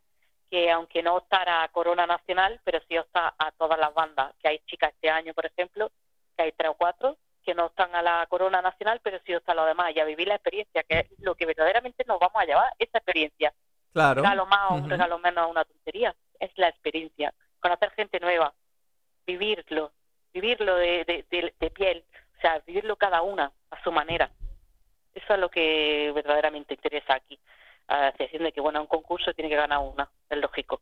que 0.48 0.70
aunque 0.70 1.02
no 1.02 1.16
optara 1.16 1.64
a 1.64 1.68
Corona 1.70 2.06
Nacional, 2.06 2.60
pero 2.62 2.78
sí 2.88 2.96
opta 2.98 3.34
a 3.36 3.50
todas 3.52 3.80
las 3.80 3.92
bandas, 3.94 4.32
que 4.40 4.48
hay 4.48 4.58
chicas 4.66 4.92
este 4.94 5.10
año, 5.10 5.34
por 5.34 5.46
ejemplo, 5.46 5.90
que 6.36 6.44
hay 6.44 6.52
tres 6.52 6.70
o 6.70 6.74
cuatro, 6.74 7.16
que 7.44 7.54
no 7.54 7.66
están 7.66 7.94
a 7.94 8.02
la 8.02 8.26
Corona 8.28 8.60
Nacional, 8.62 9.00
pero 9.02 9.18
sí 9.24 9.34
optan 9.34 9.58
a 9.58 9.62
lo 9.62 9.66
demás, 9.66 9.92
y 9.94 10.00
a 10.00 10.04
vivir 10.04 10.28
la 10.28 10.34
experiencia, 10.34 10.82
que 10.82 11.00
es 11.00 11.06
lo 11.20 11.34
que 11.34 11.46
verdaderamente 11.46 12.04
nos 12.06 12.18
vamos 12.18 12.36
a 12.40 12.44
llevar, 12.44 12.72
esa 12.78 12.98
experiencia. 12.98 13.52
Claro. 13.92 14.20
Un 14.20 14.24
regalo 14.24 14.46
más 14.46 14.70
o 14.70 14.74
un 14.74 14.80
Ujú. 14.82 14.88
regalo 14.90 15.18
menos, 15.18 15.50
una 15.50 15.64
tontería, 15.64 16.14
es 16.38 16.50
la 16.56 16.68
experiencia. 16.68 17.32
Conocer 17.60 17.90
gente 17.92 18.20
nueva, 18.20 18.52
vivirlo, 19.26 19.92
vivirlo 20.32 20.76
de, 20.76 21.04
de, 21.04 21.24
de- 21.30 21.54
de 21.58 21.70
piel, 21.70 22.04
o 22.38 22.40
sea, 22.40 22.58
vivirlo 22.66 22.96
cada 22.96 23.22
una 23.22 23.52
a 23.70 23.82
su 23.82 23.92
manera. 23.92 24.30
Eso 25.14 25.34
es 25.34 25.40
lo 25.40 25.50
que 25.50 26.12
verdaderamente 26.14 26.74
interesa 26.74 27.14
aquí. 27.14 27.38
A 27.88 28.08
excepción 28.08 28.44
de 28.44 28.52
que, 28.52 28.60
bueno, 28.60 28.80
un 28.80 28.86
concurso 28.86 29.34
tiene 29.34 29.50
que 29.50 29.56
ganar 29.56 29.80
una, 29.80 30.08
es 30.28 30.38
lógico. 30.38 30.80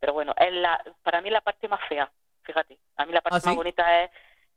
Pero 0.00 0.12
bueno, 0.12 0.34
es 0.36 0.52
la, 0.52 0.82
para 1.02 1.20
mí 1.20 1.30
la 1.30 1.40
parte 1.40 1.68
más 1.68 1.80
fea, 1.88 2.10
fíjate. 2.42 2.78
A 2.96 3.06
mí 3.06 3.12
la 3.12 3.20
parte 3.20 3.36
¿Ah, 3.36 3.40
sí? 3.40 3.46
más 3.48 3.56
bonita 3.56 4.02
es 4.02 4.10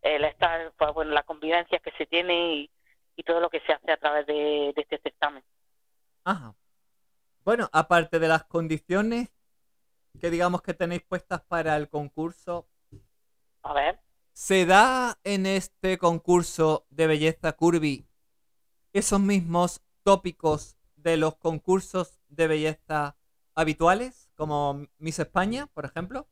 el 0.03 0.25
estar, 0.25 0.73
pues 0.77 0.93
bueno, 0.93 1.11
la 1.13 1.23
convivencia 1.23 1.79
que 1.79 1.91
se 1.97 2.05
tiene 2.07 2.55
y, 2.55 2.71
y 3.15 3.23
todo 3.23 3.39
lo 3.41 3.49
que 3.49 3.61
se 3.61 3.73
hace 3.73 3.91
a 3.91 3.97
través 3.97 4.25
de, 4.27 4.73
de 4.75 4.81
este 4.81 4.99
certamen. 4.99 5.43
Ajá. 6.25 6.55
Bueno, 7.45 7.69
aparte 7.73 8.19
de 8.19 8.27
las 8.27 8.43
condiciones 8.45 9.29
que 10.19 10.29
digamos 10.31 10.61
que 10.63 10.73
tenéis 10.73 11.03
puestas 11.03 11.41
para 11.43 11.75
el 11.77 11.89
concurso, 11.89 12.67
A 13.63 13.73
ver, 13.73 13.99
¿se 14.33 14.65
da 14.65 15.19
en 15.23 15.45
este 15.45 15.97
concurso 15.97 16.85
de 16.89 17.07
belleza 17.07 17.53
curvy 17.53 18.07
esos 18.93 19.19
mismos 19.19 19.81
tópicos 20.03 20.77
de 20.95 21.17
los 21.17 21.35
concursos 21.37 22.19
de 22.29 22.47
belleza 22.47 23.17
habituales, 23.55 24.31
como 24.35 24.87
Miss 24.99 25.19
España, 25.19 25.67
por 25.67 25.85
ejemplo? 25.85 26.27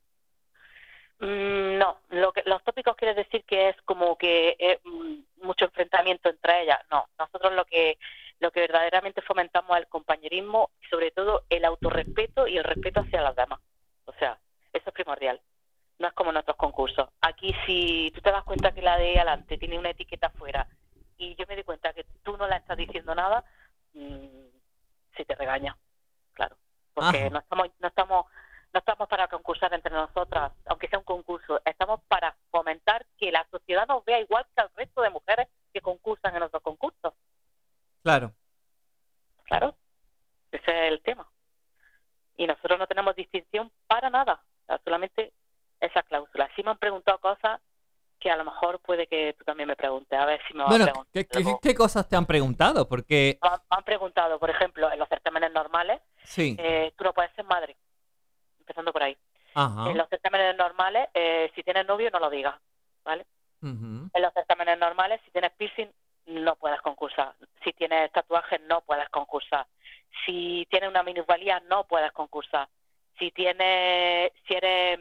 Mm, 1.22 1.78
No, 1.78 1.98
lo 2.10 2.32
que, 2.32 2.42
los 2.46 2.62
tópicos 2.64 2.96
quiere 2.96 3.14
decir 3.14 3.44
que 3.44 3.68
es 3.70 3.76
como 3.82 4.16
que 4.18 4.56
eh, 4.58 4.80
mm, 4.84 5.46
mucho 5.46 5.64
enfrentamiento 5.66 6.28
entre 6.28 6.62
ellas. 6.62 6.80
No, 6.90 7.06
nosotros 7.18 7.52
lo 7.52 7.64
que 7.64 7.98
lo 8.40 8.50
que 8.50 8.60
verdaderamente 8.60 9.22
fomentamos 9.22 9.76
es 9.76 9.84
el 9.84 9.88
compañerismo 9.88 10.70
y 10.80 10.86
sobre 10.86 11.12
todo 11.12 11.44
el 11.48 11.64
autorrespeto 11.64 12.48
y 12.48 12.58
el 12.58 12.64
respeto 12.64 13.00
hacia 13.00 13.22
las 13.22 13.36
demás. 13.36 13.60
O 14.06 14.12
sea, 14.14 14.36
eso 14.72 14.88
es 14.88 14.92
primordial. 14.92 15.40
No 16.00 16.08
es 16.08 16.14
como 16.14 16.30
en 16.30 16.38
otros 16.38 16.56
concursos. 16.56 17.08
Aquí 17.20 17.54
si 17.66 18.10
tú 18.12 18.20
te 18.20 18.32
das 18.32 18.42
cuenta 18.42 18.72
que 18.72 18.82
la 18.82 18.98
de 18.98 19.16
adelante 19.16 19.58
tiene 19.58 19.78
una 19.78 19.90
etiqueta 19.90 20.26
afuera 20.26 20.66
y 21.18 21.36
yo 21.36 21.44
me 21.48 21.54
di 21.54 21.62
cuenta 21.62 21.92
que 21.92 22.04
tú 22.24 22.36
no 22.36 22.48
la 22.48 22.56
estás 22.56 22.76
diciendo 22.76 23.14
nada, 23.14 23.44
mm, 23.94 24.48
se 25.16 25.24
te 25.24 25.36
regaña, 25.36 25.76
claro. 26.32 26.56
Porque 26.94 27.18
Ajá. 27.18 27.30
no 27.30 27.38
estamos, 27.38 27.68
no 27.78 27.88
estamos 27.88 28.26
no 28.72 28.78
estamos 28.78 29.08
para 29.08 29.28
concursar 29.28 29.72
entre 29.74 29.92
nosotras, 29.92 30.52
aunque 30.66 30.88
sea 30.88 30.98
un 30.98 31.04
concurso, 31.04 31.60
estamos 31.64 32.00
para 32.08 32.34
fomentar 32.50 33.04
que 33.18 33.30
la 33.30 33.46
sociedad 33.50 33.86
nos 33.86 34.04
vea 34.04 34.20
igual 34.20 34.46
que 34.54 34.62
al 34.62 34.70
resto 34.74 35.02
de 35.02 35.10
mujeres 35.10 35.48
que 35.72 35.80
concursan 35.80 36.34
en 36.36 36.42
otros 36.44 36.62
concursos. 36.62 37.12
Claro. 38.02 38.32
Claro, 39.44 39.74
ese 40.50 40.64
es 40.86 40.92
el 40.92 41.02
tema. 41.02 41.28
Y 42.36 42.46
nosotros 42.46 42.78
no 42.78 42.86
tenemos 42.86 43.14
distinción 43.14 43.70
para 43.86 44.08
nada, 44.08 44.42
solamente 44.84 45.32
esa 45.80 46.02
cláusula. 46.02 46.48
Sí 46.56 46.62
me 46.62 46.70
han 46.70 46.78
preguntado 46.78 47.18
cosas 47.18 47.60
que 48.18 48.30
a 48.30 48.36
lo 48.36 48.44
mejor 48.44 48.78
puede 48.80 49.06
que 49.08 49.34
tú 49.36 49.44
también 49.44 49.68
me 49.68 49.76
preguntes, 49.76 50.18
a 50.18 50.24
ver 50.24 50.40
si 50.46 50.54
me 50.54 50.60
vas 50.62 50.70
Bueno, 50.70 50.84
a 50.84 50.86
preguntar. 50.86 51.12
¿qué, 51.12 51.26
qué- 51.26 51.40
luego. 51.40 51.60
qué 51.60 51.74
cosas 51.74 52.08
te 52.08 52.16
han 52.16 52.24
preguntado? 52.24 52.88
Porque, 52.88 53.38
Me 53.42 53.48
han- 53.48 53.60
me 53.70 53.76
han 53.76 53.84
preguntado, 53.84 54.38
por 54.38 54.48
ejemplo, 54.48 54.90
en 54.90 54.98
los 54.98 55.08
certámenes 55.08 55.52
normales, 55.52 56.00
sí. 56.22 56.56
eh, 56.58 56.94
tú 56.96 57.04
no 57.04 57.12
puedes 57.12 57.32
ser 57.34 57.44
madre, 57.44 57.76
empezando 58.62 58.92
por 58.92 59.02
ahí. 59.02 59.16
Ajá. 59.54 59.90
En 59.90 59.98
los 59.98 60.08
certámenes 60.08 60.56
normales, 60.56 61.08
eh, 61.14 61.50
si 61.54 61.62
tienes 61.62 61.86
novio, 61.86 62.10
no 62.10 62.18
lo 62.18 62.30
digas, 62.30 62.54
¿vale? 63.04 63.26
En 63.62 64.10
los 64.20 64.32
certámenes 64.34 64.76
normales, 64.76 65.20
si 65.24 65.30
tienes 65.30 65.52
piercing, 65.52 65.86
no 66.26 66.56
puedes 66.56 66.80
concursar. 66.80 67.34
Si 67.62 67.72
tienes 67.72 68.10
tatuajes, 68.10 68.60
no 68.68 68.80
puedes 68.80 69.08
concursar. 69.10 69.66
Si 70.26 70.66
tienes 70.68 70.90
una 70.90 71.04
minusvalía, 71.04 71.60
no 71.68 71.84
puedes 71.84 72.10
concursar. 72.12 72.68
Si 73.18 73.30
tienes, 73.30 74.32
si 74.48 74.54
eres 74.54 74.98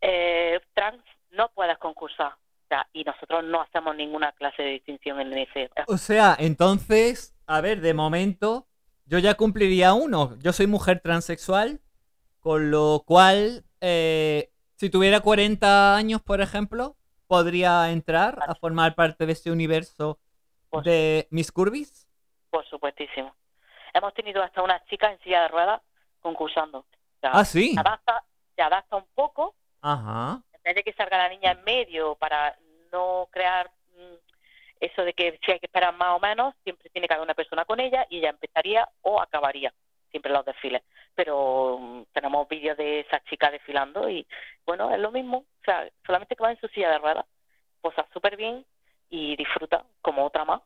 eh, 0.00 0.60
trans, 0.74 1.02
no 1.32 1.50
puedes 1.54 1.76
concursar. 1.78 2.32
O 2.32 2.66
sea, 2.68 2.86
y 2.92 3.04
nosotros 3.04 3.44
no 3.44 3.60
hacemos 3.60 3.96
ninguna 3.96 4.32
clase 4.32 4.62
de 4.62 4.70
distinción 4.70 5.20
en 5.20 5.36
ese. 5.36 5.70
O 5.86 5.98
sea, 5.98 6.36
entonces, 6.38 7.34
a 7.46 7.60
ver, 7.60 7.80
de 7.80 7.94
momento, 7.94 8.66
yo 9.06 9.18
ya 9.18 9.34
cumpliría 9.34 9.92
uno. 9.92 10.36
Yo 10.38 10.52
soy 10.52 10.66
mujer 10.66 11.00
transexual, 11.00 11.80
con 12.44 12.70
lo 12.70 13.02
cual, 13.06 13.64
eh, 13.80 14.50
si 14.76 14.90
tuviera 14.90 15.20
40 15.20 15.96
años, 15.96 16.20
por 16.20 16.42
ejemplo, 16.42 16.94
podría 17.26 17.90
entrar 17.90 18.38
a 18.46 18.54
formar 18.54 18.94
parte 18.94 19.24
de 19.24 19.32
ese 19.32 19.50
universo 19.50 20.18
de 20.82 21.26
Miss 21.30 21.50
Curvis. 21.50 22.06
Por 22.50 22.62
supuestísimo. 22.68 23.34
Hemos 23.94 24.12
tenido 24.12 24.42
hasta 24.42 24.60
una 24.62 24.84
chica 24.84 25.10
en 25.10 25.18
silla 25.20 25.40
de 25.40 25.48
ruedas 25.48 25.80
concursando. 26.20 26.80
O 26.80 26.86
sea, 27.22 27.30
Ah, 27.32 27.46
sí. 27.46 27.72
se 27.72 27.80
adapta, 27.80 28.22
se 28.54 28.60
adapta 28.60 28.96
un 28.96 29.06
poco 29.14 29.54
Ajá. 29.80 30.42
en 30.52 30.62
vez 30.64 30.74
de 30.74 30.82
que 30.84 30.92
salga 30.92 31.16
la 31.16 31.30
niña 31.30 31.52
en 31.52 31.64
medio 31.64 32.14
para 32.16 32.58
no 32.92 33.26
crear 33.30 33.70
mm, 33.96 34.16
eso 34.80 35.00
de 35.02 35.14
que 35.14 35.40
si 35.46 35.50
hay 35.52 35.60
que 35.60 35.66
esperar 35.66 35.94
más 35.96 36.14
o 36.14 36.20
menos, 36.20 36.54
siempre 36.62 36.90
tiene 36.90 37.08
que 37.08 37.14
haber 37.14 37.24
una 37.24 37.34
persona 37.34 37.64
con 37.64 37.80
ella 37.80 38.04
y 38.10 38.18
ella 38.18 38.28
empezaría 38.28 38.86
o 39.00 39.18
acabaría 39.18 39.72
siempre 40.14 40.32
los 40.32 40.44
desfiles. 40.44 40.82
Pero 41.16 41.78
mm, 41.80 42.02
tenemos 42.12 42.46
vídeos 42.48 42.76
de 42.76 43.00
esa 43.00 43.18
chica 43.24 43.50
desfilando 43.50 44.08
y 44.08 44.24
bueno, 44.64 44.94
es 44.94 45.00
lo 45.00 45.10
mismo. 45.10 45.38
O 45.38 45.64
sea, 45.64 45.88
solamente 46.06 46.36
que 46.36 46.42
va 46.44 46.52
en 46.52 46.60
su 46.60 46.68
silla 46.68 46.90
de 46.90 46.98
ruedas, 46.98 47.26
posa 47.80 48.06
súper 48.12 48.36
bien 48.36 48.64
y 49.10 49.34
disfruta 49.36 49.84
como 50.00 50.24
otra 50.24 50.44
más. 50.44 50.60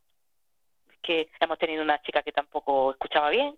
Que 1.03 1.31
hemos 1.41 1.59
tenido 1.59 1.83
una 1.83 2.03
chica 2.03 2.23
que 2.23 2.33
tampoco 2.33 2.91
escuchaba 2.91 3.31
bien, 3.31 3.57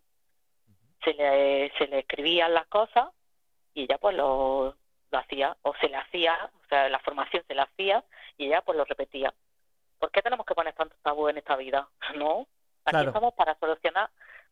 se 1.02 1.12
le, 1.14 1.72
se 1.76 1.88
le 1.88 2.00
escribían 2.00 2.54
las 2.54 2.66
cosas 2.68 3.08
y 3.74 3.82
ella 3.84 3.98
pues 3.98 4.14
lo, 4.16 4.76
lo 5.10 5.18
hacía 5.18 5.56
o 5.62 5.74
se 5.80 5.88
le 5.88 5.96
hacía, 5.96 6.50
o 6.64 6.68
sea, 6.68 6.88
la 6.88 6.98
formación 7.00 7.42
se 7.48 7.54
la 7.54 7.64
hacía 7.64 8.04
y 8.38 8.46
ella 8.46 8.62
pues 8.62 8.78
lo 8.78 8.84
repetía. 8.84 9.34
¿Por 9.98 10.10
qué 10.12 10.22
tenemos 10.22 10.46
que 10.46 10.54
poner 10.54 10.74
tantos 10.74 10.98
tabú 11.02 11.28
en 11.28 11.38
esta 11.38 11.56
vida? 11.56 11.88
No, 12.16 12.46
aquí 12.84 12.92
Claro. 12.92 13.08
estamos 13.08 13.34
para 13.34 13.58
solucionar 13.58 14.10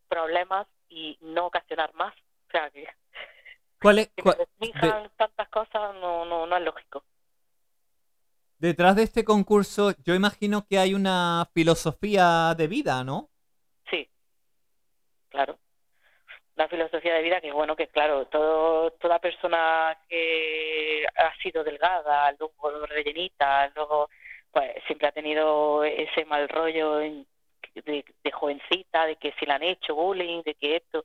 problemas 0.08 0.66
y 0.88 1.18
no 1.20 1.46
ocasionar 1.46 1.92
más. 1.94 2.14
O 2.14 2.50
sea, 2.50 2.70
que, 2.70 2.86
¿Cuál 3.80 4.00
es, 4.00 4.08
que 4.08 4.22
tantas 5.16 5.48
cosas 5.50 5.94
no, 5.96 6.24
no, 6.24 6.46
no 6.46 6.56
es 6.56 6.62
lógico. 6.64 7.04
detrás 8.58 8.96
de 8.96 9.04
este 9.04 9.24
concurso, 9.24 9.92
yo 10.04 10.14
imagino 10.14 10.66
que 10.66 10.78
hay 10.78 10.94
una 10.94 11.48
filosofía 11.54 12.54
de 12.56 12.66
vida, 12.66 13.04
¿no? 13.04 13.30
Sí, 13.90 14.08
claro. 15.28 15.58
La 16.56 16.68
filosofía 16.68 17.14
de 17.14 17.22
vida 17.22 17.40
que 17.40 17.52
bueno, 17.52 17.76
que 17.76 17.86
claro, 17.86 18.26
todo, 18.26 18.90
toda 18.92 19.20
persona 19.20 19.96
que 20.08 21.06
ha 21.16 21.32
sido 21.40 21.62
delgada, 21.62 22.32
luego 22.32 22.86
rellenita, 22.86 23.68
luego 23.76 24.08
pues 24.50 24.72
siempre 24.86 25.06
ha 25.08 25.12
tenido 25.12 25.84
ese 25.84 26.24
mal 26.24 26.48
rollo 26.48 27.00
en- 27.00 27.26
de, 27.74 28.04
de 28.24 28.30
jovencita, 28.32 29.06
de 29.06 29.16
que 29.16 29.32
si 29.38 29.46
le 29.46 29.52
han 29.52 29.62
hecho 29.62 29.94
bullying, 29.94 30.42
de 30.42 30.54
que 30.54 30.76
esto, 30.76 31.04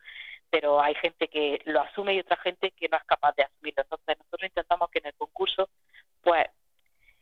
pero 0.50 0.82
hay 0.82 0.96
gente 0.96 1.28
que 1.28 1.62
lo 1.66 1.82
asume 1.82 2.14
y 2.16 2.20
otra 2.20 2.38
gente 2.38 2.72
que 2.72 2.88
no 2.90 2.98
es 2.98 3.04
capaz 3.06 3.34
de 3.36 3.44
asumirlo. 3.44 3.84
Entonces 3.84 4.18
nosotros 4.20 4.44
intentamos 4.50 4.90
que 4.92 5.00
en 5.00 5.08
el 5.08 5.14
concurso, 5.16 5.70
pues, 6.22 6.46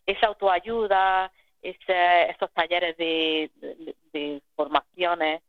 esa 0.06 0.28
autoayuda, 0.28 1.32
ese, 1.62 2.30
esos 2.32 2.52
talleres 2.54 2.98
de, 2.98 3.52
de- 4.14 4.42
formaciones, 4.56 5.42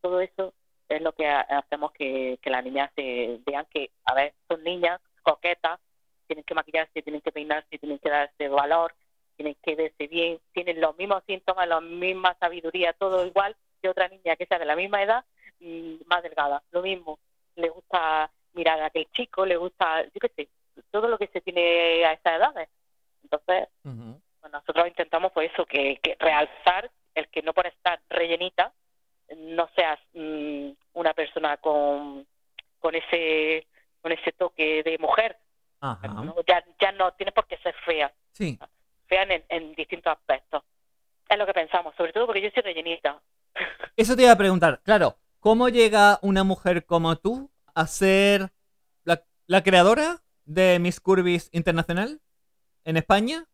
todo 0.00 0.20
eso 0.20 0.52
es 0.88 1.00
lo 1.02 1.12
que 1.12 1.26
ha- 1.26 1.40
hacemos 1.40 1.92
que, 1.92 2.38
que 2.42 2.50
las 2.50 2.64
niñas 2.64 2.90
se 2.94 3.40
vean 3.46 3.66
que, 3.70 3.90
a 4.04 4.14
ver, 4.14 4.34
son 4.48 4.62
niñas 4.62 5.00
coquetas, 5.22 5.80
tienen 6.26 6.44
que 6.44 6.54
maquillarse, 6.54 7.02
tienen 7.02 7.20
que 7.20 7.32
peinarse, 7.32 7.78
tienen 7.78 7.98
que 7.98 8.10
darse 8.10 8.48
valor, 8.48 8.94
tienen 9.44 9.56
que 9.62 9.74
verse 9.74 10.06
bien, 10.06 10.40
tienen 10.52 10.80
los 10.80 10.96
mismos 10.96 11.22
síntomas, 11.26 11.68
la 11.68 11.80
misma 11.80 12.34
sabiduría, 12.40 12.92
todo 12.94 13.26
igual 13.26 13.54
que 13.82 13.88
otra 13.88 14.08
niña 14.08 14.36
que 14.36 14.46
sea 14.46 14.58
de 14.58 14.64
la 14.64 14.76
misma 14.76 15.02
edad, 15.02 15.24
y 15.60 16.00
más 16.06 16.22
delgada, 16.22 16.62
lo 16.70 16.82
mismo. 16.82 17.18
Le 17.56 17.68
gusta 17.68 18.30
mirar 18.54 18.80
a 18.80 18.86
aquel 18.86 19.06
chico, 19.12 19.44
le 19.44 19.56
gusta, 19.56 20.04
yo 20.04 20.20
qué 20.20 20.30
sé, 20.34 20.48
todo 20.90 21.08
lo 21.08 21.18
que 21.18 21.28
se 21.28 21.40
tiene 21.40 22.04
a 22.04 22.12
esas 22.12 22.38
edades. 22.38 22.68
Entonces, 23.22 23.68
Ujú. 23.84 24.20
pues 24.40 24.52
nosotros 24.52 24.88
intentamos 24.88 25.32
pues 25.32 25.52
eso, 25.52 25.66
que, 25.66 25.98
que 26.02 26.16
realzar 26.18 26.90
el 27.14 27.28
que 27.28 27.42
no 27.42 27.52
por 27.52 27.66
estar 27.66 28.00
rellenita 28.08 28.72
no 29.36 29.68
seas 29.74 29.98
mm, 30.14 30.70
una 30.94 31.14
persona 31.14 31.56
con, 31.58 32.26
con 32.80 32.94
ese 32.94 33.66
con 34.00 34.12
ese 34.12 34.32
toque 34.32 34.82
de 34.82 34.98
mujer. 34.98 35.38
Ajá. 35.80 36.08
¿no? 36.08 36.34
Ya, 36.46 36.62
ya 36.78 36.92
no 36.92 37.12
tienes 37.12 37.34
por 37.34 37.46
qué 37.46 37.56
ser 37.58 37.74
fea, 37.84 38.12
Sí. 38.32 38.58
En, 39.22 39.44
en 39.48 39.74
distintos 39.74 40.12
aspectos. 40.12 40.62
Es 41.28 41.38
lo 41.38 41.46
que 41.46 41.54
pensamos, 41.54 41.94
sobre 41.96 42.12
todo 42.12 42.26
porque 42.26 42.42
yo 42.42 42.50
soy 42.50 42.62
rellenita. 42.62 43.20
Eso 43.96 44.16
te 44.16 44.22
iba 44.22 44.32
a 44.32 44.38
preguntar. 44.38 44.80
Claro, 44.84 45.16
¿cómo 45.40 45.68
llega 45.68 46.18
una 46.22 46.44
mujer 46.44 46.84
como 46.84 47.16
tú 47.16 47.50
a 47.74 47.86
ser 47.86 48.50
la, 49.04 49.22
la 49.46 49.62
creadora 49.62 50.22
de 50.44 50.78
Miss 50.78 51.00
Curvis 51.00 51.48
Internacional 51.52 52.20
en 52.84 52.96
España? 52.96 53.44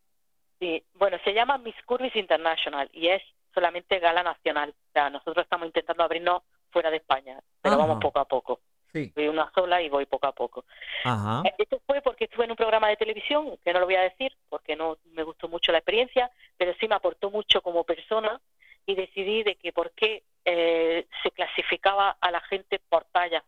Sí, 0.59 0.85
bueno, 0.95 1.19
se 1.25 1.33
llama 1.33 1.59
Miss 1.59 1.77
Curvis 1.87 2.15
International 2.17 2.91
y 2.93 3.09
es 3.09 3.23
solamente 3.55 3.99
gala 3.99 4.23
nacional. 4.23 4.71
O 4.71 4.93
sea, 4.93 5.11
nosotros 5.11 5.45
estamos 5.45 5.67
intentando 5.67 6.03
abrirnos 6.03 6.43
fuera 6.71 6.91
de 6.91 6.99
España, 6.99 7.41
pero 7.63 7.77
Ajá. 7.77 7.87
vamos 7.87 8.03
poco 8.03 8.19
a 8.21 8.27
poco. 8.27 8.61
Sí. 8.93 9.13
Soy 9.15 9.29
una 9.29 9.51
sola 9.55 9.81
y 9.83 9.89
voy 9.89 10.07
poco 10.07 10.27
a 10.27 10.33
poco. 10.33 10.65
Ajá. 11.05 11.43
Eh, 11.45 11.55
Esto 11.59 11.81
fue 11.87 12.03
porque 12.03 12.25
estuve 12.25 12.45
en 12.45 12.51
un 12.51 12.57
programa 12.57 12.89
de 12.89 12.97
televisión, 12.97 13.57
que 13.65 13.73
no 13.73 13.81
lo 13.81 13.87
voy 13.87 13.97
a 13.97 14.03
decir 14.03 14.37
porque 14.49 14.77
no 14.77 14.99
me 15.13 15.23
gustó 15.23 15.49
mucho 15.49 15.73
la 15.73 15.79
experiencia, 15.79 16.31
pero 16.57 16.75
sí 16.81 16.89
me 16.89 16.97
aportó 16.97 17.31
mucho 17.31 17.63
como 17.63 17.85
persona 17.85 18.41
y 18.87 18.95
decidí 18.95 19.43
de 19.43 19.55
que 19.57 19.73
por 19.73 19.93
qué 19.93 20.25
eh, 20.45 21.07
se 21.23 21.31
clasificaba 21.31 22.17
a 22.21 22.31
la 22.31 22.41
gente 22.41 22.81
por 22.89 23.05
talla, 23.05 23.45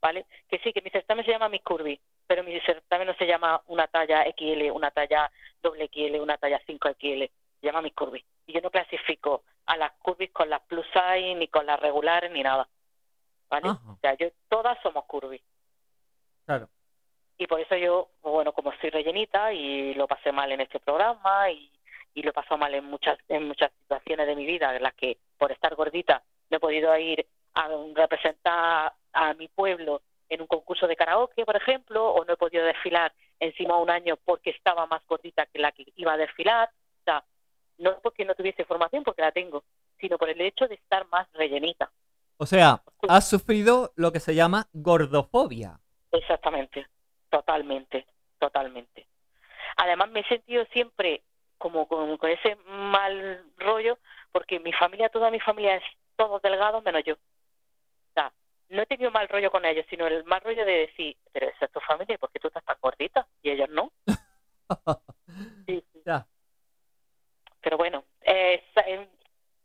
¿vale? 0.00 0.26
Que 0.48 0.58
sí, 0.58 0.72
que 0.72 0.82
mi 0.82 0.90
certamen 0.90 1.24
se 1.24 1.30
llama 1.30 1.48
Miss 1.48 1.62
Curvy, 1.62 1.98
pero 2.26 2.42
mi 2.42 2.58
certamen 2.60 3.06
no 3.06 3.14
se 3.14 3.26
llama 3.26 3.62
una 3.66 3.86
talla 3.86 4.24
XL, 4.36 4.70
una 4.72 4.90
talla 4.90 5.30
doble 5.62 5.88
XL, 5.88 6.20
una 6.20 6.36
talla 6.36 6.60
5XL, 6.66 7.30
se 7.60 7.66
llama 7.66 7.82
Miss 7.82 7.94
Curvy. 7.94 8.24
Y 8.46 8.52
yo 8.52 8.60
no 8.60 8.70
clasifico 8.70 9.42
a 9.66 9.76
las 9.76 9.92
curvis 9.92 10.30
con 10.32 10.50
las 10.50 10.60
plus 10.62 10.86
size, 10.92 11.34
ni 11.36 11.48
con 11.48 11.64
las 11.64 11.80
regulares, 11.80 12.30
ni 12.30 12.42
nada, 12.42 12.68
¿vale? 13.54 13.68
Ajá. 13.68 13.92
O 13.92 13.98
sea, 14.00 14.14
yo, 14.14 14.28
todas 14.48 14.76
somos 14.82 15.04
curvy 15.04 15.40
Claro. 16.46 16.68
y 17.38 17.46
por 17.46 17.60
eso 17.60 17.76
yo, 17.76 18.08
bueno, 18.22 18.52
como 18.52 18.72
soy 18.80 18.90
rellenita 18.90 19.52
y 19.52 19.94
lo 19.94 20.06
pasé 20.06 20.30
mal 20.32 20.50
en 20.52 20.60
este 20.60 20.78
programa 20.80 21.50
y, 21.50 21.70
y 22.14 22.22
lo 22.22 22.32
pasado 22.32 22.58
mal 22.58 22.74
en 22.74 22.84
muchas 22.84 23.18
en 23.28 23.48
muchas 23.48 23.70
situaciones 23.80 24.26
de 24.26 24.36
mi 24.36 24.44
vida 24.44 24.74
en 24.76 24.82
las 24.82 24.94
que 24.94 25.18
por 25.38 25.50
estar 25.52 25.74
gordita 25.74 26.22
no 26.50 26.56
he 26.56 26.60
podido 26.60 26.96
ir 26.98 27.26
a 27.54 27.68
representar 27.94 28.92
a 29.12 29.34
mi 29.34 29.48
pueblo 29.48 30.02
en 30.28 30.40
un 30.40 30.46
concurso 30.46 30.86
de 30.86 30.96
karaoke, 30.96 31.44
por 31.44 31.56
ejemplo, 31.56 32.08
o 32.12 32.24
no 32.24 32.32
he 32.32 32.36
podido 32.36 32.64
desfilar 32.64 33.12
encima 33.40 33.76
un 33.76 33.90
año 33.90 34.16
porque 34.24 34.50
estaba 34.50 34.86
más 34.86 35.06
gordita 35.06 35.46
que 35.46 35.58
la 35.58 35.72
que 35.72 35.86
iba 35.96 36.12
a 36.12 36.16
desfilar. 36.16 36.68
O 37.00 37.04
sea, 37.04 37.24
no 37.78 37.98
porque 38.02 38.24
no 38.24 38.34
tuviese 38.34 38.64
formación, 38.64 39.04
porque 39.04 39.22
la 39.22 39.32
tengo, 39.32 39.64
sino 40.00 40.18
por 40.18 40.28
el 40.28 40.40
hecho 40.40 40.66
de 40.66 40.74
estar 40.76 41.06
más 41.08 41.30
rellenita. 41.32 41.90
O 42.36 42.46
sea, 42.46 42.82
has 43.08 43.28
sufrido 43.28 43.92
lo 43.96 44.12
que 44.12 44.20
se 44.20 44.34
llama 44.34 44.68
gordofobia. 44.72 45.80
Exactamente, 46.10 46.86
totalmente, 47.30 48.06
totalmente. 48.38 49.06
Además 49.76 50.10
me 50.10 50.20
he 50.20 50.28
sentido 50.28 50.64
siempre 50.72 51.22
como 51.58 51.86
con, 51.86 52.16
con 52.18 52.30
ese 52.30 52.56
mal 52.66 53.44
rollo, 53.58 53.98
porque 54.32 54.60
mi 54.60 54.72
familia, 54.72 55.08
toda 55.08 55.30
mi 55.30 55.40
familia 55.40 55.76
es 55.76 55.84
todos 56.16 56.42
delgados 56.42 56.82
menos 56.84 57.02
yo. 57.04 57.14
O 57.14 58.12
sea, 58.14 58.32
no 58.68 58.82
he 58.82 58.86
tenido 58.86 59.10
mal 59.10 59.28
rollo 59.28 59.50
con 59.50 59.64
ellos, 59.64 59.86
sino 59.88 60.06
el 60.06 60.24
mal 60.24 60.40
rollo 60.40 60.64
de 60.64 60.86
decir, 60.86 61.16
pero 61.32 61.48
esa 61.48 61.66
es 61.66 61.72
tu 61.72 61.80
familia, 61.80 62.18
¿por 62.18 62.30
qué 62.30 62.38
tú 62.38 62.48
estás 62.48 62.64
tan 62.64 62.76
gordita? 62.80 63.26
Y 63.42 63.50
ellos 63.50 63.68
no. 63.70 63.92
Sí, 65.66 65.82
sí. 65.92 66.02
Ya. 66.06 66.26
Pero 67.60 67.78
bueno, 67.78 68.04
eh, 68.20 68.62
eh, 68.86 69.08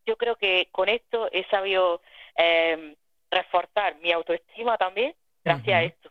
yo 0.06 0.18
creo 0.18 0.38
que 0.38 0.70
con 0.72 0.90
esto 0.90 1.30
he 1.32 1.46
sabido 1.50 2.02
eh, 2.40 2.96
reforzar 3.30 3.96
mi 3.98 4.12
autoestima 4.12 4.78
también 4.78 5.14
gracias 5.44 5.76
a 5.76 5.84
esto. 5.84 6.10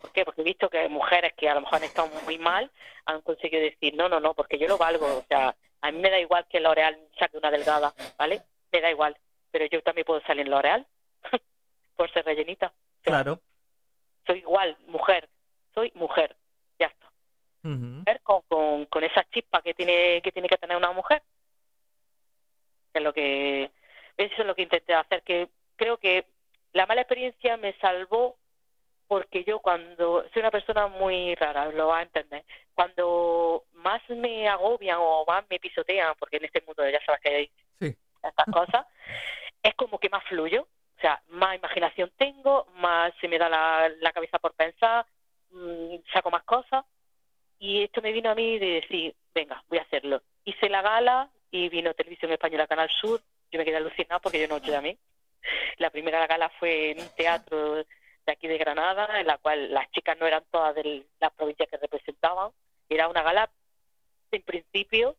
¿Por 0.00 0.12
qué? 0.12 0.24
Porque 0.24 0.42
he 0.42 0.44
visto 0.44 0.68
que 0.68 0.88
mujeres 0.88 1.32
que 1.34 1.48
a 1.48 1.54
lo 1.54 1.60
mejor 1.62 1.76
han 1.78 1.84
estado 1.84 2.08
muy 2.24 2.38
mal 2.38 2.70
han 3.06 3.20
conseguido 3.22 3.62
decir, 3.62 3.94
no, 3.94 4.08
no, 4.08 4.20
no, 4.20 4.34
porque 4.34 4.58
yo 4.58 4.68
lo 4.68 4.76
valgo. 4.76 5.06
O 5.06 5.24
sea, 5.28 5.54
a 5.80 5.90
mí 5.90 5.98
me 5.98 6.10
da 6.10 6.18
igual 6.20 6.46
que 6.48 6.60
L'Oreal 6.60 6.98
saque 7.18 7.38
una 7.38 7.50
delgada, 7.50 7.94
¿vale? 8.18 8.42
Me 8.70 8.80
da 8.80 8.90
igual. 8.90 9.16
Pero 9.50 9.64
yo 9.66 9.80
también 9.82 10.04
puedo 10.04 10.20
salir 10.22 10.42
en 10.46 10.50
L'Oreal 10.50 10.86
por 11.96 12.12
ser 12.12 12.24
rellenita. 12.24 12.66
O 12.66 13.02
sea, 13.02 13.12
Claro. 13.12 13.40
Soy 14.26 14.38
igual, 14.40 14.76
mujer. 14.86 15.28
Soy 15.74 15.90
mujer. 15.94 16.36
Ya 16.78 16.86
está 16.88 17.06
Ujú. 17.64 17.74
mujer 17.76 18.20
con, 18.22 18.42
con, 18.42 18.84
con 18.86 19.04
esa 19.04 19.24
chispa 19.30 19.62
que 19.62 19.74
tiene 19.74 20.20
que 20.22 20.30
tiene 20.32 20.48
que 20.48 20.58
tener 20.58 20.76
una 20.76 20.92
mujer 20.92 21.22
es 22.94 23.02
lo 23.02 23.12
que 23.12 23.64
eso 24.16 24.34
es 24.38 24.46
lo 24.46 24.54
que 24.54 24.62
intenté 24.62 24.94
hacer 24.94 25.22
que 25.22 25.48
creo 25.78 25.96
que 25.96 26.26
la 26.72 26.84
mala 26.84 27.00
experiencia 27.00 27.56
me 27.56 27.72
salvó 27.78 28.36
porque 29.06 29.42
yo 29.44 29.60
cuando 29.60 30.22
soy 30.34 30.40
una 30.40 30.50
persona 30.50 30.86
muy 30.86 31.34
rara 31.36 31.72
lo 31.72 31.88
va 31.88 32.00
a 32.00 32.02
entender 32.02 32.44
cuando 32.74 33.64
más 33.72 34.02
me 34.10 34.46
agobian 34.48 34.98
o 35.00 35.24
más 35.26 35.44
me 35.48 35.58
pisotean 35.58 36.14
porque 36.18 36.36
en 36.36 36.44
este 36.44 36.60
mundo 36.66 36.86
ya 36.88 37.00
sabes 37.06 37.20
que 37.22 37.28
hay 37.30 37.50
Sí. 37.80 37.96
estas 38.22 38.46
cosas 38.52 38.86
es 39.62 39.74
como 39.76 39.98
que 39.98 40.10
más 40.10 40.24
fluyo 40.24 40.62
o 40.98 41.00
sea 41.00 41.22
más 41.28 41.56
imaginación 41.56 42.12
tengo 42.18 42.66
más 42.74 43.14
se 43.20 43.28
me 43.28 43.38
da 43.38 43.48
la, 43.48 43.88
la 44.00 44.12
cabeza 44.12 44.38
por 44.38 44.52
pensar 44.52 45.06
mm, 45.52 45.96
saco 46.12 46.30
más 46.30 46.42
cosas 46.42 46.84
y 47.58 47.82
esto 47.84 48.00
me 48.02 48.12
vino 48.12 48.30
a 48.30 48.34
mí 48.34 48.58
de 48.58 48.80
decir, 48.80 49.14
venga, 49.34 49.62
voy 49.68 49.78
a 49.78 49.82
hacerlo. 49.82 50.22
Hice 50.44 50.68
la 50.68 50.82
gala 50.82 51.28
y 51.50 51.68
vino 51.68 51.94
Televisión 51.94 52.32
Española 52.32 52.66
Canal 52.66 52.88
Sur. 52.88 53.20
Yo 53.50 53.58
me 53.58 53.64
quedé 53.64 53.76
alucinada 53.76 54.20
porque 54.20 54.40
yo 54.40 54.48
no 54.48 54.76
a 54.76 54.80
mí. 54.80 54.96
La 55.78 55.90
primera 55.90 56.26
gala 56.26 56.50
fue 56.58 56.90
en 56.92 57.00
un 57.00 57.08
teatro 57.16 57.76
de 57.76 57.84
aquí 58.32 58.46
de 58.48 58.58
Granada, 58.58 59.20
en 59.20 59.26
la 59.26 59.38
cual 59.38 59.72
las 59.72 59.90
chicas 59.92 60.18
no 60.18 60.26
eran 60.26 60.44
todas 60.50 60.74
de 60.74 61.06
las 61.20 61.32
provincias 61.32 61.68
que 61.70 61.76
representaban. 61.78 62.50
Era 62.88 63.08
una 63.08 63.22
gala, 63.22 63.50
en 64.30 64.42
principio, 64.42 65.16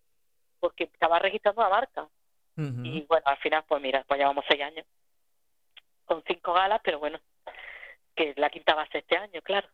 porque 0.60 0.84
estaba 0.86 1.20
registrando 1.20 1.62
una 1.62 1.70
marca. 1.70 2.08
Y 2.84 3.02
bueno, 3.08 3.24
al 3.26 3.38
final, 3.38 3.64
pues 3.68 3.82
mira, 3.82 4.04
pues 4.06 4.18
llevamos 4.20 4.44
seis 4.50 4.62
años 4.62 4.86
con 6.04 6.22
cinco 6.28 6.52
galas, 6.52 6.82
pero 6.84 7.00
bueno, 7.00 7.18
que 8.16 8.34
la 8.36 8.50
quinta 8.50 8.76
va 8.76 8.82
a 8.82 8.88
ser 8.88 8.98
este 8.98 9.16
año, 9.16 9.42
claro. 9.42 9.68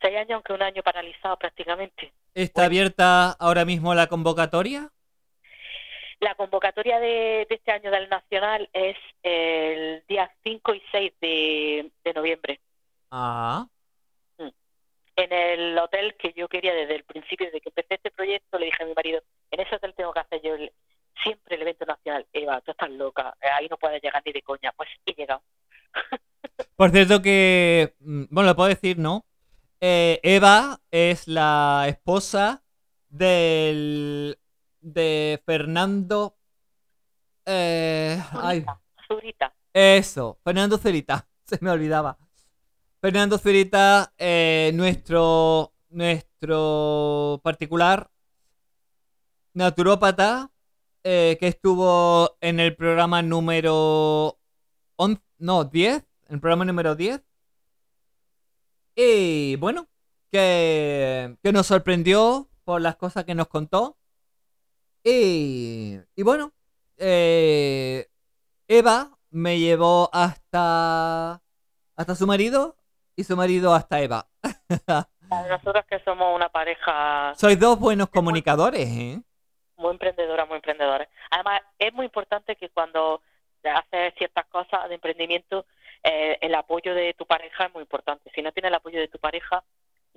Seis 0.00 0.16
años, 0.16 0.30
aunque 0.32 0.52
un 0.52 0.62
año 0.62 0.80
paralizado 0.84 1.36
prácticamente. 1.36 2.12
¿Está 2.34 2.60
Bueno. 2.60 2.66
abierta 2.66 3.30
ahora 3.32 3.64
mismo 3.64 3.94
la 3.96 4.06
convocatoria? 4.06 4.90
La 6.20 6.34
convocatoria 6.34 6.98
de, 6.98 7.46
de 7.48 7.54
este 7.54 7.70
año 7.70 7.90
del 7.90 8.08
Nacional 8.08 8.68
es 8.72 8.96
el 9.22 10.02
día 10.08 10.30
5 10.42 10.74
y 10.74 10.82
6 10.90 11.12
de, 11.20 11.90
de 12.04 12.12
noviembre, 12.12 12.60
Ah. 13.10 13.66
en 15.16 15.32
el 15.32 15.78
hotel 15.78 16.14
que 16.16 16.32
yo 16.36 16.48
quería 16.48 16.74
desde 16.74 16.96
el 16.96 17.04
principio, 17.04 17.46
desde 17.46 17.60
que 17.60 17.68
empecé 17.70 17.94
este 17.94 18.10
proyecto, 18.10 18.58
le 18.58 18.66
dije 18.66 18.82
a 18.82 18.86
mi 18.86 18.94
marido, 18.94 19.22
en 19.50 19.60
ese 19.60 19.74
hotel 19.76 19.94
tengo 19.96 20.12
que 20.12 20.20
hacer 20.20 20.42
yo 20.42 20.54
el- 20.54 20.72
siempre 21.22 21.56
el 21.56 21.62
evento 21.62 21.84
nacional. 21.86 22.26
Eva, 22.32 22.60
tú 22.60 22.70
estás 22.72 22.90
loca, 22.90 23.36
eh, 23.42 23.46
ahí 23.56 23.66
no 23.68 23.76
puedes 23.76 24.00
llegar 24.02 24.22
ni 24.24 24.32
de 24.32 24.42
coña. 24.42 24.72
Pues 24.76 24.88
he 25.06 25.12
llegado. 25.14 25.42
Por 26.76 26.90
cierto 26.90 27.20
que, 27.22 27.94
mm, 28.00 28.24
bueno, 28.30 28.50
lo 28.50 28.56
puedo 28.56 28.68
decir, 28.68 28.98
¿no? 28.98 29.24
Eh, 29.80 30.20
Eva 30.22 30.78
es 30.92 31.26
la 31.28 31.86
esposa 31.88 32.62
del 33.08 34.38
de 34.80 35.42
Fernando. 35.44 36.36
eh, 37.46 38.22
ay, 38.32 38.64
Zurita, 39.06 39.54
eso, 39.72 40.38
Fernando 40.44 40.78
Zurita, 40.78 41.28
se 41.46 41.58
me 41.60 41.70
olvidaba. 41.70 42.18
Fernando 43.00 43.38
Zurita, 43.38 44.12
eh, 44.18 44.72
nuestro 44.74 45.72
nuestro 45.90 47.40
particular 47.42 48.10
naturópata 49.54 50.50
eh, 51.04 51.36
que 51.40 51.48
estuvo 51.48 52.36
en 52.40 52.60
el 52.60 52.76
programa 52.76 53.22
número 53.22 54.38
11, 54.96 55.22
no, 55.38 55.64
10, 55.64 56.04
el 56.28 56.40
programa 56.40 56.64
número 56.64 56.94
10. 56.94 57.22
Y 58.96 59.56
bueno, 59.56 59.88
que, 60.30 61.36
que 61.42 61.52
nos 61.52 61.66
sorprendió 61.66 62.48
por 62.64 62.80
las 62.80 62.96
cosas 62.96 63.24
que 63.24 63.34
nos 63.34 63.48
contó. 63.48 63.97
Y, 65.02 65.98
y 66.16 66.22
bueno, 66.22 66.52
eh, 66.96 68.06
Eva 68.66 69.10
me 69.30 69.58
llevó 69.58 70.10
hasta 70.12 71.40
hasta 71.96 72.14
su 72.14 72.26
marido 72.26 72.76
y 73.16 73.24
su 73.24 73.36
marido 73.36 73.74
hasta 73.74 74.00
Eva. 74.00 74.26
Nosotros 75.48 75.84
que 75.86 75.98
somos 76.00 76.34
una 76.34 76.48
pareja 76.48 77.34
Sois 77.36 77.58
dos 77.58 77.78
buenos 77.78 78.08
comunicadores, 78.08 78.88
¿eh? 78.88 79.22
muy 79.78 79.92
emprendedora, 79.92 80.44
muy 80.44 80.56
emprendedores. 80.56 81.08
Además, 81.30 81.62
es 81.78 81.92
muy 81.94 82.06
importante 82.06 82.56
que 82.56 82.68
cuando 82.70 83.22
haces 83.64 84.14
ciertas 84.18 84.46
cosas 84.46 84.88
de 84.88 84.96
emprendimiento, 84.96 85.66
eh, 86.02 86.38
el 86.40 86.54
apoyo 86.54 86.94
de 86.94 87.14
tu 87.14 87.26
pareja 87.26 87.66
es 87.66 87.74
muy 87.74 87.82
importante. 87.82 88.30
Si 88.34 88.42
no 88.42 88.52
tienes 88.52 88.70
el 88.70 88.74
apoyo 88.74 88.98
de 88.98 89.08
tu 89.08 89.18
pareja, 89.18 89.64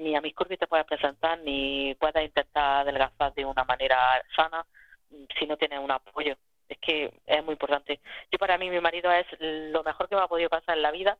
ni 0.01 0.15
a 0.15 0.21
mis 0.21 0.33
curvas 0.35 0.59
te 0.59 0.67
puedes 0.67 0.85
presentar, 0.85 1.39
ni 1.39 1.95
puedes 1.95 2.23
intentar 2.25 2.81
adelgazar 2.81 3.33
de 3.33 3.45
una 3.45 3.63
manera 3.63 3.97
sana 4.35 4.65
mm, 5.09 5.23
si 5.37 5.45
no 5.45 5.57
tienes 5.57 5.79
un 5.79 5.91
apoyo. 5.91 6.35
Es 6.67 6.77
que 6.79 7.13
es 7.25 7.43
muy 7.43 7.53
importante. 7.53 7.99
Yo 8.31 8.37
para 8.39 8.57
mí, 8.57 8.69
mi 8.69 8.79
marido 8.79 9.11
es 9.11 9.25
lo 9.39 9.83
mejor 9.83 10.07
que 10.07 10.15
me 10.15 10.21
ha 10.21 10.27
podido 10.27 10.49
pasar 10.49 10.77
en 10.77 10.83
la 10.83 10.91
vida 10.91 11.17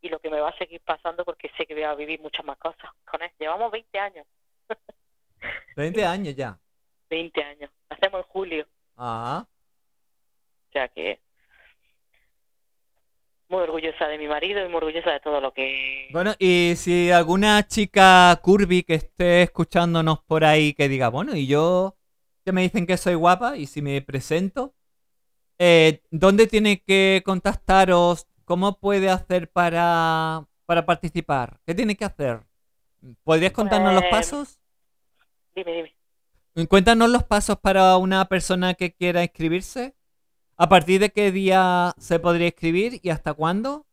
y 0.00 0.08
lo 0.08 0.18
que 0.20 0.30
me 0.30 0.40
va 0.40 0.50
a 0.50 0.58
seguir 0.58 0.80
pasando 0.80 1.24
porque 1.24 1.50
sé 1.56 1.66
que 1.66 1.74
voy 1.74 1.82
a 1.82 1.94
vivir 1.94 2.20
muchas 2.20 2.44
más 2.44 2.58
cosas 2.58 2.90
con 3.04 3.22
él. 3.22 3.30
Llevamos 3.38 3.70
20 3.70 3.98
años. 3.98 4.26
20 5.76 6.04
años 6.04 6.36
ya. 6.36 6.58
20 7.10 7.42
años. 7.42 7.70
Hacemos 7.88 8.24
en 8.24 8.32
julio. 8.32 8.66
Ah, 8.96 9.44
O 10.68 10.72
sea 10.72 10.88
que 10.88 11.20
muy 13.52 13.62
orgullosa 13.62 14.08
de 14.08 14.16
mi 14.18 14.26
marido 14.26 14.64
y 14.64 14.68
muy 14.68 14.76
orgullosa 14.78 15.10
de 15.10 15.20
todo 15.20 15.40
lo 15.40 15.52
que... 15.52 16.08
bueno, 16.10 16.32
y 16.38 16.72
si 16.76 17.10
alguna 17.10 17.66
chica 17.68 18.40
curvy 18.42 18.82
que 18.82 18.94
esté 18.94 19.42
escuchándonos 19.42 20.20
por 20.22 20.44
ahí 20.44 20.72
que 20.72 20.88
diga, 20.88 21.08
bueno, 21.10 21.36
y 21.36 21.46
yo 21.46 21.94
que 22.44 22.52
me 22.52 22.62
dicen 22.62 22.86
que 22.86 22.96
soy 22.96 23.14
guapa 23.14 23.58
y 23.58 23.66
si 23.66 23.82
me 23.82 24.00
presento, 24.00 24.74
eh, 25.58 26.00
¿dónde 26.10 26.46
tiene 26.46 26.82
que 26.82 27.22
contactaros? 27.24 28.26
¿Cómo 28.46 28.78
puede 28.78 29.10
hacer 29.10 29.50
para, 29.50 30.46
para 30.66 30.86
participar? 30.86 31.60
¿Qué 31.66 31.74
tiene 31.74 31.94
que 31.94 32.06
hacer? 32.06 32.40
¿Podrías 33.22 33.52
contarnos 33.52 33.92
los 33.92 34.02
Pues- 34.02 34.10
pasos? 34.10 34.58
Dime, 35.54 35.72
dime. 36.54 36.66
Cuéntanos 36.68 37.10
los 37.10 37.24
pasos 37.24 37.58
para 37.58 37.96
una 37.98 38.24
persona 38.26 38.74
que 38.74 38.94
quiera 38.94 39.22
inscribirse. 39.22 39.94
¿A 40.62 40.68
partir 40.68 41.00
de 41.00 41.10
qué 41.10 41.32
día 41.32 41.92
se 41.98 42.20
podría 42.20 42.46
inscribir 42.46 43.00
y 43.02 43.10
hasta 43.10 43.34
cuándo? 43.34 43.84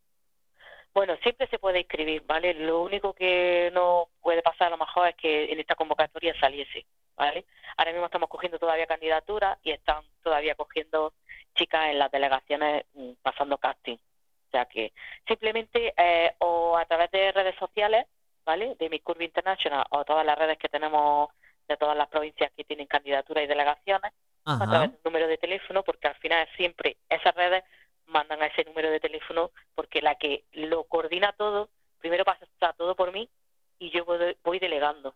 Bueno, 0.93 1.17
siempre 1.23 1.47
se 1.47 1.57
puede 1.57 1.79
inscribir, 1.79 2.21
¿vale? 2.27 2.53
Lo 2.53 2.83
único 2.83 3.13
que 3.13 3.71
no 3.73 4.09
puede 4.21 4.43
pasar 4.43 4.67
a 4.67 4.69
lo 4.69 4.77
mejor 4.77 5.07
es 5.07 5.15
que 5.15 5.51
en 5.51 5.59
esta 5.59 5.73
convocatoria 5.73 6.39
saliese, 6.39 6.85
¿vale? 7.15 7.45
Ahora 7.75 7.91
mismo 7.91 8.05
estamos 8.05 8.29
cogiendo 8.29 8.59
todavía 8.59 8.85
candidaturas 8.85 9.57
y 9.63 9.71
están 9.71 10.03
todavía 10.21 10.53
cogiendo 10.53 11.13
chicas 11.55 11.87
en 11.89 11.97
las 11.97 12.11
delegaciones 12.11 12.85
mm, 12.93 13.13
pasando 13.23 13.57
casting. 13.57 13.97
O 13.97 14.51
sea 14.51 14.65
que 14.65 14.93
simplemente 15.27 15.95
eh, 15.97 16.35
o 16.37 16.77
a 16.77 16.85
través 16.85 17.09
de 17.09 17.31
redes 17.31 17.55
sociales, 17.55 18.05
¿vale? 18.45 18.75
De 18.75 18.91
mi 18.91 18.99
Curve 18.99 19.25
International 19.25 19.85
o 19.89 20.05
todas 20.05 20.23
las 20.23 20.37
redes 20.37 20.59
que 20.59 20.69
tenemos 20.69 21.29
de 21.67 21.77
todas 21.77 21.97
las 21.97 22.09
provincias 22.09 22.51
que 22.55 22.63
tienen 22.63 22.85
candidaturas 22.85 23.43
y 23.43 23.47
delegaciones, 23.47 24.13
a 24.49 24.65
través 24.69 24.91
del 24.91 24.99
número 25.03 25.27
de 25.27 25.37
teléfono, 25.37 25.83
porque 25.83 26.07
al 26.07 26.15
final 26.15 26.47
siempre 26.55 26.97
esas 27.09 27.35
redes 27.35 27.63
mandan 28.07 28.41
a 28.41 28.47
ese 28.47 28.63
número 28.65 28.89
de 28.89 28.99
teléfono, 28.99 29.51
porque 29.75 30.01
la 30.01 30.15
que 30.15 30.43
lo 30.53 30.83
coordina 30.85 31.33
todo, 31.33 31.69
primero 31.99 32.25
pasa 32.25 32.47
todo 32.77 32.95
por 32.95 33.11
mí 33.11 33.29
y 33.77 33.91
yo 33.91 34.05
voy, 34.05 34.35
voy 34.43 34.59
delegando. 34.59 35.13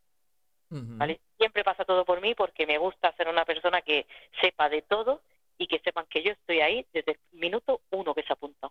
Siempre 1.38 1.64
pasa 1.64 1.86
todo 1.86 2.04
por 2.04 2.20
mí 2.22 2.34
porque 2.34 2.66
me 2.66 2.78
gusta 2.78 3.16
ser 3.16 3.28
una 3.28 3.46
persona 3.46 3.82
que 3.82 4.08
sepa 4.42 4.70
de 4.70 4.82
todo 4.82 5.22
y 5.58 5.68
que 5.68 5.80
sepan 5.80 6.06
que 6.08 6.24
yo 6.24 6.32
estoy 6.32 6.62
ahí 6.62 6.86
desde 6.94 7.12
el 7.12 7.20
minuto 7.40 7.82
uno 7.92 8.14
que 8.16 8.24
se 8.24 8.34
apunta. 8.34 8.70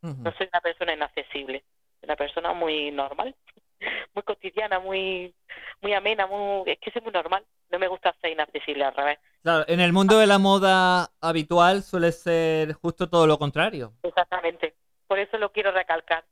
No 0.00 0.32
soy 0.32 0.48
una 0.52 0.60
persona 0.60 0.94
inaccesible, 0.94 1.62
soy 2.00 2.06
una 2.06 2.16
persona 2.16 2.52
muy 2.54 2.90
normal, 2.90 3.34
muy 4.14 4.22
cotidiana, 4.22 4.78
muy 4.78 5.34
muy 5.80 5.92
amena, 5.94 6.26
muy, 6.26 6.70
es 6.70 6.78
que 6.78 6.90
soy 6.90 7.02
muy 7.02 7.12
normal. 7.12 7.44
No 7.70 7.78
me 7.78 7.88
gusta 7.88 8.14
ser 8.20 8.30
inaccesible, 8.30 8.84
al 8.84 8.94
revés. 8.94 9.18
Claro, 9.42 9.64
en 9.66 9.80
el 9.80 9.92
mundo 9.92 10.18
de 10.18 10.26
la 10.26 10.38
moda 10.38 11.10
habitual 11.20 11.82
suele 11.82 12.12
ser 12.12 12.74
justo 12.74 13.08
todo 13.08 13.26
lo 13.26 13.38
contrario. 13.38 13.92
Exactamente. 14.02 14.74
Por 15.06 15.18
eso 15.18 15.38
lo 15.38 15.50
quiero 15.52 15.72
recalcar, 15.72 16.24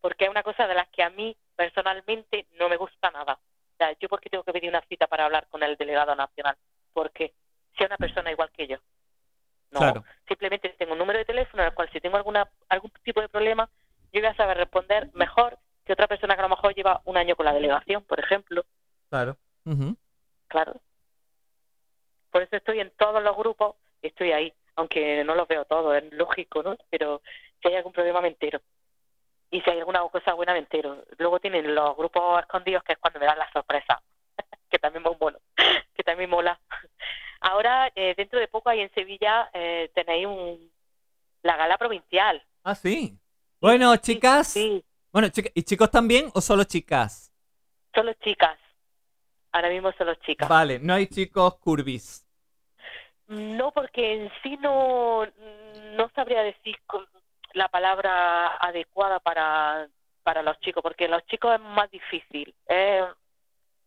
porque 0.00 0.24
es 0.24 0.30
una 0.30 0.42
cosa 0.42 0.66
de 0.66 0.74
las 0.74 0.88
que 0.88 1.02
a 1.02 1.10
mí 1.10 1.36
personalmente 1.56 2.46
no 2.58 2.68
me 2.68 2.76
gusta 2.76 3.10
nada. 3.10 3.34
O 3.34 3.76
sea, 3.78 3.96
yo 3.98 4.08
porque 4.08 4.30
tengo 4.30 4.44
que 4.44 4.52
pedir 4.52 4.68
una 4.68 4.82
cita 4.82 5.06
para 5.06 5.24
hablar 5.24 5.48
con 5.48 5.62
el 5.62 5.76
delegado 5.76 6.14
nacional, 6.14 6.56
porque 6.92 7.32
sea 7.76 7.86
una 7.86 7.96
persona 7.96 8.30
igual 8.30 8.50
que 8.52 8.66
yo. 8.68 8.76
No, 9.70 9.80
Claro. 9.80 10.04
simplemente 10.28 10.68
tengo 10.78 10.92
un 10.92 10.98
número 10.98 11.18
de 11.18 11.24
teléfono 11.24 11.62
en 11.62 11.70
el 11.70 11.74
cual 11.74 11.88
si 11.90 12.00
tengo 12.00 12.18
alguna 12.18 12.48
algún 12.68 12.92
tipo 13.02 13.20
de 13.22 13.28
problema, 13.30 13.68
yo 14.12 14.20
voy 14.20 14.28
a 14.28 14.36
saber 14.36 14.58
responder 14.58 15.08
mejor 15.14 15.58
que 15.84 15.92
otra 15.92 16.06
persona 16.06 16.34
que 16.34 16.40
a 16.40 16.44
lo 16.44 16.56
mejor 16.56 16.74
lleva 16.74 17.00
un 17.04 17.16
año 17.16 17.36
con 17.36 17.46
la 17.46 17.52
delegación, 17.52 18.04
por 18.04 18.20
ejemplo. 18.20 18.64
Claro. 19.08 19.36
Claro. 20.48 20.80
Por 22.30 22.42
eso 22.42 22.56
estoy 22.56 22.80
en 22.80 22.90
todos 22.96 23.22
los 23.22 23.36
grupos 23.36 23.76
y 24.00 24.08
estoy 24.08 24.32
ahí, 24.32 24.52
aunque 24.76 25.22
no 25.24 25.34
los 25.34 25.48
veo 25.48 25.64
todos, 25.64 25.96
es 25.96 26.12
lógico, 26.12 26.62
¿no? 26.62 26.76
Pero 26.90 27.22
si 27.60 27.68
hay 27.68 27.76
algún 27.76 27.92
problema 27.92 28.20
me 28.20 28.28
entero. 28.28 28.60
Y 29.50 29.60
si 29.60 29.70
hay 29.70 29.80
alguna 29.80 30.00
cosa 30.08 30.32
buena 30.32 30.52
me 30.52 30.60
entero. 30.60 31.04
Luego 31.18 31.38
tienen 31.40 31.74
los 31.74 31.96
grupos 31.96 32.40
escondidos, 32.40 32.82
que 32.84 32.94
es 32.94 32.98
cuando 32.98 33.20
me 33.20 33.26
dan 33.26 33.38
las 33.38 33.52
sorpresas, 33.52 33.98
que 34.70 34.78
también 34.78 35.02
muy 35.02 35.14
bueno, 35.18 35.38
que 35.94 36.02
también 36.02 36.30
mola. 36.30 36.58
Ahora, 37.40 37.90
eh, 37.94 38.14
dentro 38.16 38.38
de 38.38 38.48
poco, 38.48 38.70
ahí 38.70 38.80
en 38.80 38.94
Sevilla, 38.94 39.50
eh, 39.52 39.90
tenéis 39.94 40.26
un, 40.26 40.70
la 41.42 41.56
gala 41.56 41.76
provincial. 41.76 42.42
Ah, 42.62 42.74
sí. 42.74 43.18
Bueno, 43.60 43.92
Sí, 43.94 44.00
chicas. 44.00 44.48
Sí, 44.48 44.84
Bueno, 45.12 45.28
¿y 45.54 45.62
chicos 45.62 45.90
también 45.90 46.30
o 46.34 46.40
solo 46.40 46.64
chicas? 46.64 47.30
solo 47.94 48.14
chicas. 48.14 48.58
Ahora 49.52 49.68
mismo 49.68 49.92
solo 49.92 50.14
chicas. 50.14 50.48
Vale, 50.48 50.78
no 50.78 50.94
hay 50.94 51.06
chicos 51.06 51.56
curvis. 51.58 52.26
No, 53.28 53.70
porque 53.72 54.14
en 54.14 54.30
sí 54.42 54.56
no, 54.62 55.26
no 55.96 56.10
sabría 56.14 56.42
decir 56.42 56.76
la 57.52 57.68
palabra 57.68 58.56
adecuada 58.56 59.20
para, 59.20 59.88
para 60.22 60.42
los 60.42 60.58
chicos, 60.60 60.82
porque 60.82 61.06
los 61.08 61.24
chicos 61.26 61.54
es 61.54 61.60
más 61.60 61.90
difícil. 61.90 62.54
Eh, 62.68 63.04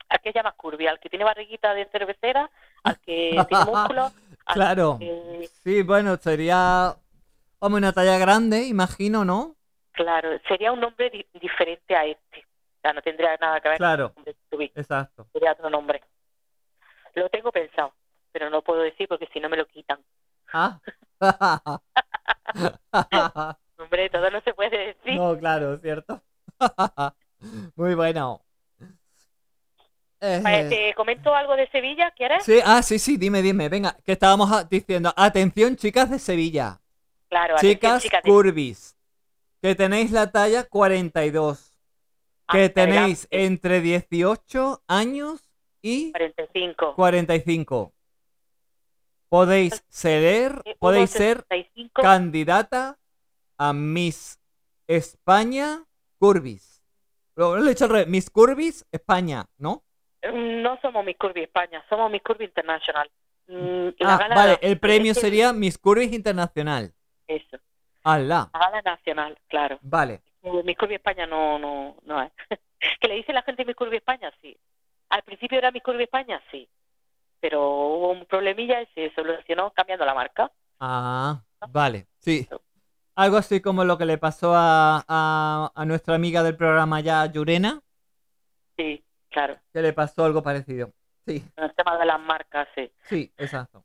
al 0.10 0.20
que 0.22 0.32
llama 0.32 0.52
curvy, 0.52 0.86
al 0.86 1.00
que 1.00 1.10
tiene 1.10 1.26
barriguita 1.26 1.74
de 1.74 1.86
cervecera, 1.88 2.50
al 2.84 3.00
que 3.00 3.44
tiene 3.50 3.66
músculo. 3.66 4.12
al 4.46 4.54
Claro. 4.54 4.98
que- 5.00 5.50
Sí, 5.64 5.82
bueno, 5.82 6.18
sería 6.18 6.96
una 7.60 7.92
talla 7.94 8.20
grande, 8.20 8.66
imagino, 8.66 9.26
¿no? 9.26 9.56
Claro, 9.96 10.30
sería 10.48 10.72
un 10.72 10.80
nombre 10.80 11.10
di- 11.10 11.26
diferente 11.34 11.96
a 11.96 12.06
este. 12.06 12.40
O 12.40 12.82
sea, 12.82 12.94
no 12.94 13.02
tendría 13.02 13.36
nada 13.38 13.60
que 13.62 13.70
ver 13.70 13.78
Claro, 13.78 14.14
con 14.14 14.24
el 14.28 14.36
curvy, 14.50 14.72
exacto. 14.76 15.28
sería 15.34 15.54
otro 15.54 15.70
nombre. 15.70 16.02
Lo 17.16 17.30
tengo 17.30 17.52
pensado, 17.52 17.94
pero 18.32 18.50
no 18.50 18.62
puedo 18.62 18.82
decir 18.82 19.08
porque 19.08 19.28
si 19.34 19.40
no 19.40 19.50
me 19.50 19.58
lo 19.58 19.66
quitan. 19.66 20.00
Ah. 20.54 20.80
Hombre, 23.78 24.10
todo 24.10 24.30
no 24.32 24.42
se 24.42 24.54
puede 24.54 24.94
decir. 24.94 25.16
No, 25.20 25.38
claro, 25.38 25.78
¿cierto? 25.80 26.22
Muy 27.76 27.96
bueno. 27.96 28.42
Eh, 30.22 30.68
¿Te 30.70 30.94
comento 30.96 31.36
algo 31.36 31.56
de 31.56 31.68
Sevilla? 31.70 32.10
¿Quieres? 32.12 32.44
sí, 32.44 32.60
ah, 32.66 32.82
sí, 32.82 32.98
sí, 33.00 33.18
dime, 33.18 33.42
dime, 33.42 33.70
venga, 33.70 33.96
que 34.04 34.14
estábamos 34.14 34.50
diciendo, 34.70 35.14
atención 35.16 35.76
chicas 35.76 36.10
de 36.10 36.18
Sevilla, 36.20 36.80
Claro, 37.30 37.56
atención, 37.56 37.76
chicas 38.00 38.04
chicas 38.04 38.24
de- 38.24 38.30
curvis, 38.32 38.95
que 39.66 39.74
tenéis 39.74 40.12
la 40.12 40.32
talla 40.32 40.64
42, 40.64 41.76
que 42.52 42.66
Hasta 42.66 42.74
tenéis 42.76 43.28
entre 43.32 43.82
18 43.82 44.84
años 44.88 45.42
y 45.82 46.12
45. 46.12 46.94
45. 46.96 47.92
Podéis 49.28 49.84
ser, 49.90 50.62
Eh, 50.66 50.76
podéis 50.78 51.10
ser 51.10 51.44
1,65. 51.50 52.02
candidata 52.04 53.00
a 53.58 53.74
Miss 53.74 54.40
España 54.88 55.84
Curvis. 56.20 56.84
Lo, 57.36 57.58
he 57.58 57.72
hecho 57.72 57.86
al 57.86 57.90
revés, 57.90 58.08
Miss 58.08 58.30
Curvis 58.30 58.86
España, 58.92 59.46
¿no? 59.58 59.84
No 60.32 60.80
somos 60.80 61.04
Miss 61.04 61.18
Curvy 61.18 61.42
España, 61.42 61.84
somos 61.90 62.12
Miss 62.12 62.22
Curvy 62.22 62.46
International. 62.46 63.10
Mm, 63.48 63.88
la 63.98 64.16
Ah, 64.16 64.28
vale, 64.30 64.60
el 64.62 64.80
premio 64.80 65.16
que- 65.16 65.20
sería 65.22 65.54
Miss 65.54 65.80
Curvis 65.80 66.14
Internacional. 66.14 66.94
Eso, 67.28 67.58
¡Hala! 68.06 68.50
la 68.54 68.60
gala 68.60 68.82
nacional, 68.84 69.38
claro. 69.48 69.80
Vale. 69.82 70.22
Eh, 70.44 70.62
Miss 70.64 70.78
Curvy 70.78 70.96
España 70.96 71.26
no, 71.26 71.58
no, 71.60 71.98
no 72.04 72.22
es. 72.22 72.32
¿Que 73.02 73.08
le 73.08 73.16
dice 73.16 73.34
la 73.34 73.42
gente 73.42 73.66
Miss 73.66 73.76
Curvy 73.76 73.98
España? 73.98 74.32
Sí. 74.42 74.56
Al 75.10 75.24
principio 75.24 75.58
era 75.58 75.72
Miss 75.72 75.84
Curvy 75.84 76.04
España, 76.04 76.42
sí. 76.52 76.70
Pero 77.40 77.62
hubo 77.62 78.12
un 78.12 78.26
problemilla 78.26 78.82
y 78.82 78.86
se 78.96 79.14
solucionó 79.14 79.72
cambiando 79.72 80.06
la 80.06 80.14
marca. 80.14 80.52
Ah, 80.80 81.42
vale, 81.70 82.08
sí. 82.20 82.48
Algo 83.16 83.38
así 83.38 83.62
como 83.62 83.84
lo 83.86 83.98
que 83.98 84.06
le 84.06 84.18
pasó 84.18 84.54
a, 84.56 85.04
a, 85.08 85.72
a 85.74 85.86
nuestra 85.86 86.16
amiga 86.16 86.44
del 86.44 86.58
programa 86.58 87.00
ya, 87.02 87.26
Yurena, 87.28 87.82
Sí, 88.78 89.04
claro. 89.30 89.58
que 89.72 89.82
le 89.82 89.94
pasó 89.94 90.26
algo 90.26 90.44
parecido. 90.44 90.92
Sí, 91.26 91.44
El 91.56 91.74
tema 91.76 91.98
de 91.98 92.06
las 92.06 92.20
marcas, 92.20 92.68
sí. 92.76 92.92
sí, 93.04 93.34
exacto. 93.38 93.84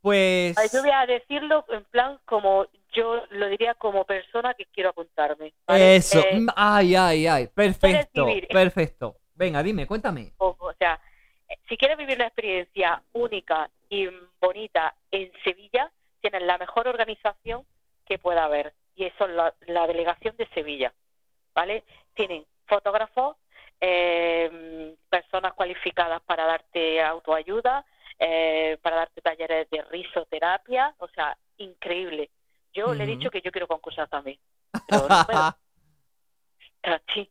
Pues... 0.00 0.56
Yo 0.72 0.80
voy 0.80 0.90
a 0.90 1.04
decirlo 1.06 1.64
en 1.68 1.84
plan 1.86 2.18
como 2.24 2.66
yo 2.92 3.22
lo 3.30 3.48
diría 3.48 3.74
como 3.74 4.04
persona 4.04 4.54
que 4.54 4.66
quiero 4.66 4.90
apuntarme. 4.90 5.52
¿vale? 5.66 5.96
Eso. 5.96 6.20
Eh, 6.20 6.40
mm, 6.40 6.48
Ay, 6.56 6.94
ay, 6.94 7.26
ay. 7.26 7.46
Perfecto. 7.48 8.26
Perfecto. 8.50 9.16
Venga, 9.34 9.62
dime, 9.62 9.86
cuéntame. 9.86 10.32
o, 10.38 10.56
o 10.58 10.72
sea, 10.78 11.00
eh, 11.48 11.56
si 11.68 11.76
quieres 11.76 11.96
vivir 11.96 12.16
una 12.16 12.26
experiencia 12.26 13.02
única 13.12 13.70
y 13.88 14.08
bonita 14.40 14.94
en 15.10 15.32
Sevilla, 15.44 15.90
tienes 16.20 16.42
la 16.42 16.58
mejor 16.58 16.88
organización 16.88 17.64
que 18.06 18.18
pueda 18.18 18.44
haber. 18.44 18.74
Y 18.94 19.04
eso 19.04 19.24
es 19.24 19.30
la, 19.30 19.54
la 19.66 19.86
delegación 19.86 20.36
de 20.36 20.46
Sevilla. 20.48 20.92
¿Vale? 21.54 21.84
Tienen 22.14 22.44
fotógrafos, 22.66 23.36
eh, 23.80 24.94
personas 25.08 25.54
cualificadas 25.54 26.20
para 26.22 26.44
darte 26.44 27.00
autoayuda, 27.02 27.84
eh, 28.18 28.76
para 28.82 28.96
darte 28.96 29.20
talleres 29.22 29.68
de 29.70 29.82
risoterapia, 29.82 30.94
o 30.98 31.08
sea, 31.08 31.36
increíble. 31.56 32.30
Yo 32.72 32.94
le 32.94 33.04
he 33.04 33.06
dicho 33.06 33.30
que 33.30 33.40
yo 33.42 33.50
quiero 33.50 33.66
concursar 33.66 34.08
también. 34.08 34.38
Pero 34.88 35.08
no 35.08 35.26
puedo. 35.26 35.56
Sí. 37.12 37.30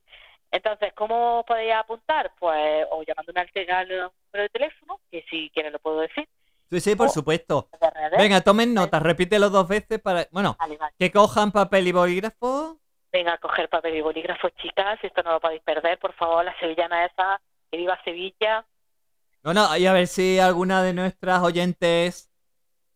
Entonces, 0.52 0.94
¿cómo 0.94 1.44
podéis 1.48 1.74
apuntar? 1.74 2.32
Pues 2.40 2.86
o 2.92 3.04
llamándome 3.04 3.42
al, 3.42 3.50
al 3.72 3.88
número 3.88 4.44
de 4.44 4.50
teléfono, 4.50 5.00
que 5.12 5.24
si 5.30 5.50
quieres 5.52 5.72
lo 5.72 5.80
puedo 5.80 6.00
decir. 6.02 6.28
Sí, 6.70 6.80
sí, 6.80 6.96
por 6.96 7.10
supuesto. 7.10 7.68
Venga, 8.18 8.42
tomen 8.42 8.74
nota, 8.76 9.00
repítelo 9.00 9.50
dos 9.50 9.68
veces 9.68 10.00
para. 10.00 10.28
Bueno, 10.32 10.56
Vale, 10.60 10.78
vale. 10.78 10.94
que 11.00 11.12
cojan 11.12 11.52
papel 11.52 11.88
y 11.88 11.92
bolígrafo. 11.92 12.80
Venga 13.12 13.34
a 13.34 13.38
coger 13.40 13.70
papel 13.70 13.96
y 13.96 14.02
bolígrafo, 14.02 14.50
chicas. 14.50 15.00
Esto 15.02 15.24
no 15.24 15.32
lo 15.32 15.40
podéis 15.40 15.64
perder, 15.64 15.98
por 15.98 16.14
favor. 16.14 16.46
La 16.46 16.58
sevillana 16.60 17.06
esa, 17.06 17.42
que 17.72 17.78
viva 17.78 18.00
Sevilla. 18.04 18.66
No, 19.44 19.54
no, 19.54 19.76
y 19.78 19.88
a 19.88 19.94
ver 19.94 20.06
si 20.08 20.38
alguna 20.38 20.84
de 20.84 20.94
nuestras 20.94 21.42
oyentes, 21.42 22.29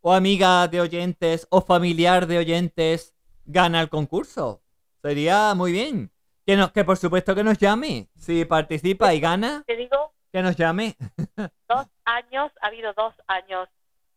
o 0.06 0.14
amiga 0.14 0.68
de 0.68 0.82
oyentes, 0.82 1.47
o 1.49 1.62
familiar 1.62 2.28
de 2.28 2.38
oyentes, 2.38 3.16
gana 3.45 3.80
el 3.80 3.89
concurso. 3.89 4.62
Sería 5.01 5.54
muy 5.56 5.72
bien. 5.72 6.12
Que, 6.45 6.58
no, 6.58 6.74
que 6.74 6.84
por 6.84 6.97
supuesto 6.97 7.34
que 7.34 7.43
nos 7.43 7.58
llame. 7.58 8.10
Si 8.18 8.43
participa 8.43 9.14
y 9.14 9.22
gana, 9.22 9.64
Te 9.66 9.78
digo, 9.78 10.14
que 10.34 10.41
nos 10.41 10.58
llame. 10.58 10.97
dos 11.70 11.88
años, 12.04 12.51
ha 12.62 12.68
habido 12.68 12.91
dos 12.97 13.14
años 13.28 13.70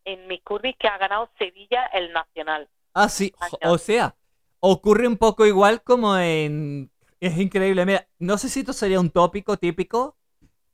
en 0.03 0.27
mis 0.27 0.43
curvis 0.43 0.75
que 0.77 0.89
ha 0.89 0.97
ganado 0.97 1.29
Sevilla 1.37 1.85
el 1.93 2.11
Nacional. 2.11 2.67
Ah, 2.93 3.07
sí, 3.07 3.33
o 3.63 3.77
sea, 3.77 4.17
ocurre 4.59 5.07
un 5.07 5.17
poco 5.17 5.45
igual 5.45 5.81
como 5.83 6.17
en... 6.17 6.91
Es 7.21 7.37
increíble, 7.37 7.85
mira, 7.85 8.09
no 8.19 8.37
sé 8.37 8.49
si 8.49 8.59
esto 8.59 8.73
sería 8.73 8.99
un 8.99 9.09
tópico 9.09 9.55
típico, 9.55 10.16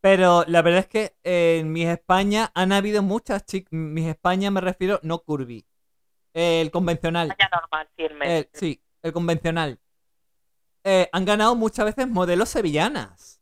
pero 0.03 0.43
la 0.47 0.61
verdad 0.61 0.81
es 0.81 0.87
que 0.87 1.15
en 1.23 1.71
Mis 1.71 1.87
España 1.87 2.51
han 2.55 2.73
habido 2.73 3.01
muchas 3.01 3.45
chicas, 3.45 3.71
Mis 3.71 4.05
España 4.05 4.51
me 4.51 4.59
refiero, 4.59 4.99
no 5.01 5.19
curvy, 5.19 5.65
el 6.33 6.71
convencional, 6.71 7.29
España 7.31 7.49
normal, 7.53 7.87
firme. 7.95 8.39
el- 8.39 8.49
sí, 8.51 8.83
el 9.01 9.13
convencional. 9.13 9.79
Eh, 10.83 11.07
han 11.13 11.23
ganado 11.23 11.55
muchas 11.55 11.85
veces 11.85 12.09
modelos 12.09 12.49
sevillanas. 12.49 13.39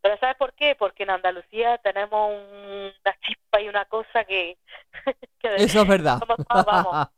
Pero 0.00 0.16
¿sabes 0.20 0.36
por 0.36 0.54
qué? 0.54 0.74
Porque 0.74 1.02
en 1.02 1.10
Andalucía 1.10 1.76
tenemos 1.84 2.30
un- 2.30 2.92
una 3.04 3.18
chispa 3.20 3.60
y 3.60 3.68
una 3.68 3.84
cosa 3.84 4.24
que... 4.24 4.56
que 5.38 5.54
Eso 5.56 5.82
es 5.82 5.88
verdad. 5.88 6.18
Vamos. 6.48 7.08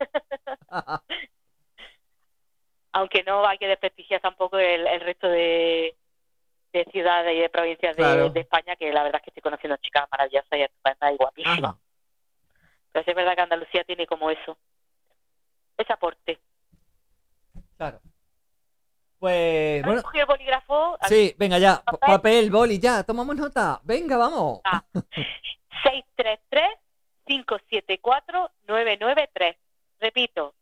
aunque 2.92 3.22
no 3.22 3.46
hay 3.46 3.58
que 3.58 3.68
desprestigiar 3.68 4.20
tampoco 4.20 4.58
el, 4.58 4.86
el 4.88 5.00
resto 5.02 5.28
de, 5.28 5.94
de 6.72 6.84
ciudades 6.92 7.34
y 7.36 7.40
de 7.40 7.48
provincias 7.48 7.96
de, 7.96 8.02
Claro. 8.02 8.30
de 8.30 8.40
España, 8.40 8.76
que 8.76 8.92
la 8.92 9.02
verdad 9.02 9.20
es 9.20 9.24
que 9.24 9.30
estoy 9.30 9.42
conociendo 9.42 9.76
chicas 9.78 10.06
maravillosas 10.10 10.52
y 10.58 10.62
estupendas 10.62 11.12
y 11.12 11.16
guapísimas. 11.16 11.74
Pero 12.92 13.04
sí 13.04 13.10
es 13.10 13.16
verdad 13.16 13.34
que 13.34 13.40
Andalucía 13.42 13.84
tiene 13.84 14.06
como 14.06 14.30
eso, 14.30 14.56
ese 15.76 15.92
aporte. 15.92 16.38
Claro. 17.76 18.00
Pues, 19.18 19.80
¿Has 19.82 19.86
bueno, 19.86 20.02
cogido 20.02 20.22
el 20.22 20.26
bolígrafo? 20.28 20.98
sí, 21.08 21.34
venga 21.38 21.58
ya, 21.58 21.76
pa- 21.82 21.92
¿Papel? 21.92 22.14
papel, 22.16 22.50
boli, 22.50 22.78
ya, 22.78 23.02
tomamos 23.02 23.34
nota. 23.36 23.80
Venga, 23.84 24.16
vamos. 24.18 24.60
Ah. 24.64 24.82
633-574-993. 27.26 29.56
Repito, 30.00 30.54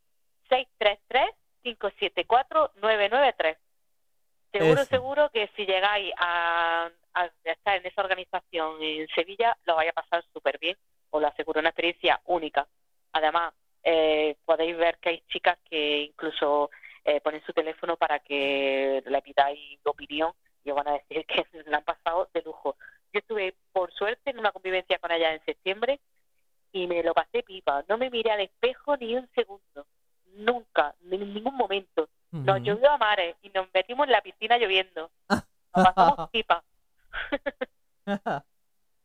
633-574-993. 1.64 3.56
Seguro, 4.58 4.84
seguro 4.84 5.30
que 5.30 5.50
si 5.56 5.66
llegáis 5.66 6.12
a, 6.16 6.88
a 7.14 7.30
estar 7.44 7.76
en 7.76 7.86
esa 7.86 8.02
organización 8.02 8.80
en 8.80 9.08
Sevilla, 9.08 9.56
lo 9.64 9.74
vais 9.74 9.90
a 9.90 10.00
pasar 10.00 10.24
súper 10.32 10.58
bien. 10.58 10.76
Os 11.10 11.20
lo 11.20 11.26
aseguro, 11.26 11.58
una 11.58 11.70
experiencia 11.70 12.20
única. 12.26 12.66
Además, 13.12 13.52
eh, 13.82 14.36
podéis 14.44 14.76
ver 14.76 14.98
que 14.98 15.08
hay 15.08 15.22
chicas 15.28 15.58
que 15.68 16.02
incluso 16.02 16.70
eh, 17.04 17.20
ponen 17.20 17.42
su 17.44 17.52
teléfono 17.52 17.96
para 17.96 18.20
que 18.20 19.02
le 19.04 19.22
pidáis 19.22 19.80
opinión 19.84 20.32
y 20.64 20.70
os 20.70 20.76
van 20.76 20.88
a 20.88 20.92
decir 20.92 21.26
que 21.26 21.46
la 21.66 21.78
han 21.78 21.84
pasado 21.84 22.28
de 22.32 22.42
lujo. 22.42 22.76
Yo 23.12 23.20
estuve, 23.20 23.54
por 23.72 23.92
suerte, 23.92 24.30
en 24.30 24.38
una 24.38 24.52
convivencia 24.52 24.98
con 24.98 25.10
ella 25.10 25.32
en 25.32 25.44
septiembre 25.44 26.00
y 26.72 26.86
me 26.86 27.02
lo 27.02 27.12
pasé 27.12 27.42
pipa. 27.42 27.84
No 27.88 27.98
me 27.98 28.10
miré 28.10 28.30
al 28.30 28.40
espejo 28.40 28.96
ni 28.96 29.14
un 29.14 29.28
segundo. 29.34 29.86
Nunca, 30.32 30.94
ni 31.02 31.16
en 31.16 31.34
ningún 31.34 31.56
momento. 31.56 32.08
Nos 32.42 32.62
Ujú. 32.62 32.64
llovió 32.64 32.90
a 32.90 32.98
mares 32.98 33.36
y 33.42 33.50
nos 33.50 33.68
metimos 33.74 34.06
en 34.06 34.12
la 34.12 34.22
piscina 34.22 34.58
lloviendo. 34.58 35.10
Nos 35.72 35.82
pasamos 35.82 36.18
pipa. 36.32 36.64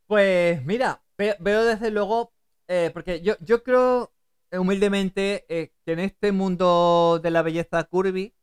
Pues 0.08 0.66
mira, 0.66 1.04
ve- 1.18 1.38
veo 1.40 1.66
desde 1.66 1.92
luego, 1.92 2.34
eh, 2.68 2.92
porque 2.94 3.22
yo, 3.22 3.36
yo 3.42 3.64
creo 3.64 4.14
humildemente 4.52 5.46
eh, 5.50 5.72
que 5.86 5.94
en 5.94 6.00
este 6.00 6.32
mundo 6.32 7.20
de 7.24 7.32
la 7.32 7.42
belleza 7.44 7.84
curvy, 7.86 8.36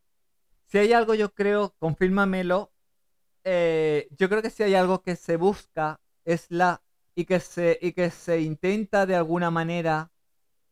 si 0.66 0.78
hay 0.78 0.92
algo 0.94 1.14
yo 1.14 1.34
creo, 1.34 1.74
confírmamelo, 1.78 2.72
eh, 3.44 4.08
yo 4.18 4.28
creo 4.28 4.42
que 4.42 4.50
si 4.50 4.62
hay 4.64 4.74
algo 4.74 5.02
que 5.02 5.16
se 5.16 5.36
busca 5.36 6.00
es 6.24 6.46
la 6.50 6.82
y 7.14 7.26
que 7.26 7.40
se 7.40 7.78
y 7.82 7.92
que 7.92 8.10
se 8.10 8.40
intenta 8.42 9.06
de 9.06 9.16
alguna 9.16 9.50
manera 9.50 10.12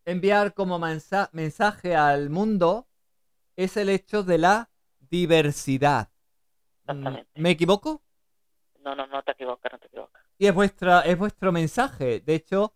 enviar 0.07 0.55
como 0.55 0.79
mensa- 0.79 1.31
mensaje 1.33 1.97
al 1.97 2.31
mundo 2.31 2.89
es 3.57 3.77
el 3.77 3.89
hecho 3.89 4.23
de 4.23 4.39
la 4.39 4.71
diversidad. 5.01 6.11
Mm, 6.87 6.91
Exactamente. 6.91 7.41
¿Me 7.41 7.51
equivoco? 7.51 8.03
No, 8.85 8.95
no, 8.95 9.07
no 9.07 9.23
te 9.23 9.33
equivocas, 9.33 9.73
no 9.73 9.79
te 9.79 9.87
equivocas. 9.87 10.23
Y 10.39 10.47
es 10.47 10.55
vuestra, 10.55 11.01
es 11.03 11.19
vuestro 11.19 11.53
mensaje. 11.53 12.21
De 12.21 12.35
hecho, 12.35 12.75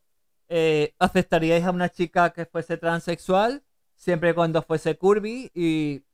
eh, 0.49 0.95
¿aceptaríais 0.99 1.65
a 1.65 1.71
una 1.71 1.89
chica 1.91 2.31
que 2.33 2.47
fuese 2.47 2.77
transexual 2.77 3.65
siempre 3.95 4.31
y 4.31 4.35
cuando 4.35 4.63
fuese 4.63 4.97
curvy 4.97 5.51
y, 5.55 6.05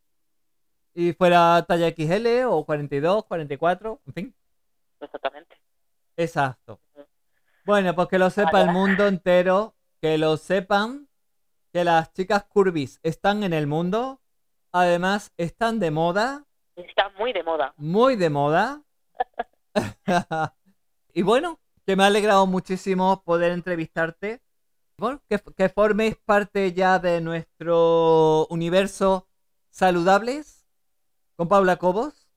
y 0.95 1.12
fuera 1.12 1.65
talla 1.69 1.89
XL 1.89 2.45
o 2.47 2.65
42, 2.65 3.25
44? 3.27 4.01
En 4.07 4.12
fin, 4.15 4.35
Exactamente. 5.01 5.57
exacto. 6.17 6.81
Bueno, 7.65 7.95
pues 7.95 8.09
que 8.09 8.19
lo 8.19 8.31
sepa 8.31 8.62
el 8.62 8.71
mundo 8.71 9.07
entero, 9.07 9.77
que 10.01 10.19
lo 10.19 10.37
sepan, 10.37 11.09
que 11.73 11.85
las 11.85 12.12
chicas 12.15 12.45
curvis 12.47 13.01
están 13.05 13.45
en 13.45 13.53
el 13.55 13.67
mundo, 13.69 14.23
además 14.75 15.33
están 15.39 15.79
de 15.81 15.91
moda, 15.91 16.45
Está 16.77 17.09
muy 17.18 17.33
de 17.33 17.43
moda. 17.45 17.75
muy 17.77 18.16
de 18.16 18.31
moda. 18.31 18.83
y 21.14 21.22
bueno, 21.22 21.61
que 21.87 21.97
me 21.97 22.03
ha 22.05 22.07
alegrado 22.07 22.47
muchísimo 22.47 23.22
poder 23.25 23.53
entrevistarte. 23.53 24.43
Bueno, 24.99 25.22
que, 25.29 25.41
que 25.57 25.68
forméis 25.68 26.16
parte 26.25 26.72
ya 26.72 26.99
de 26.99 27.20
nuestro 27.20 28.47
universo 28.49 29.29
saludables 29.70 30.66
con 31.37 31.49
Paula 31.49 31.77
Cobos. 31.77 32.29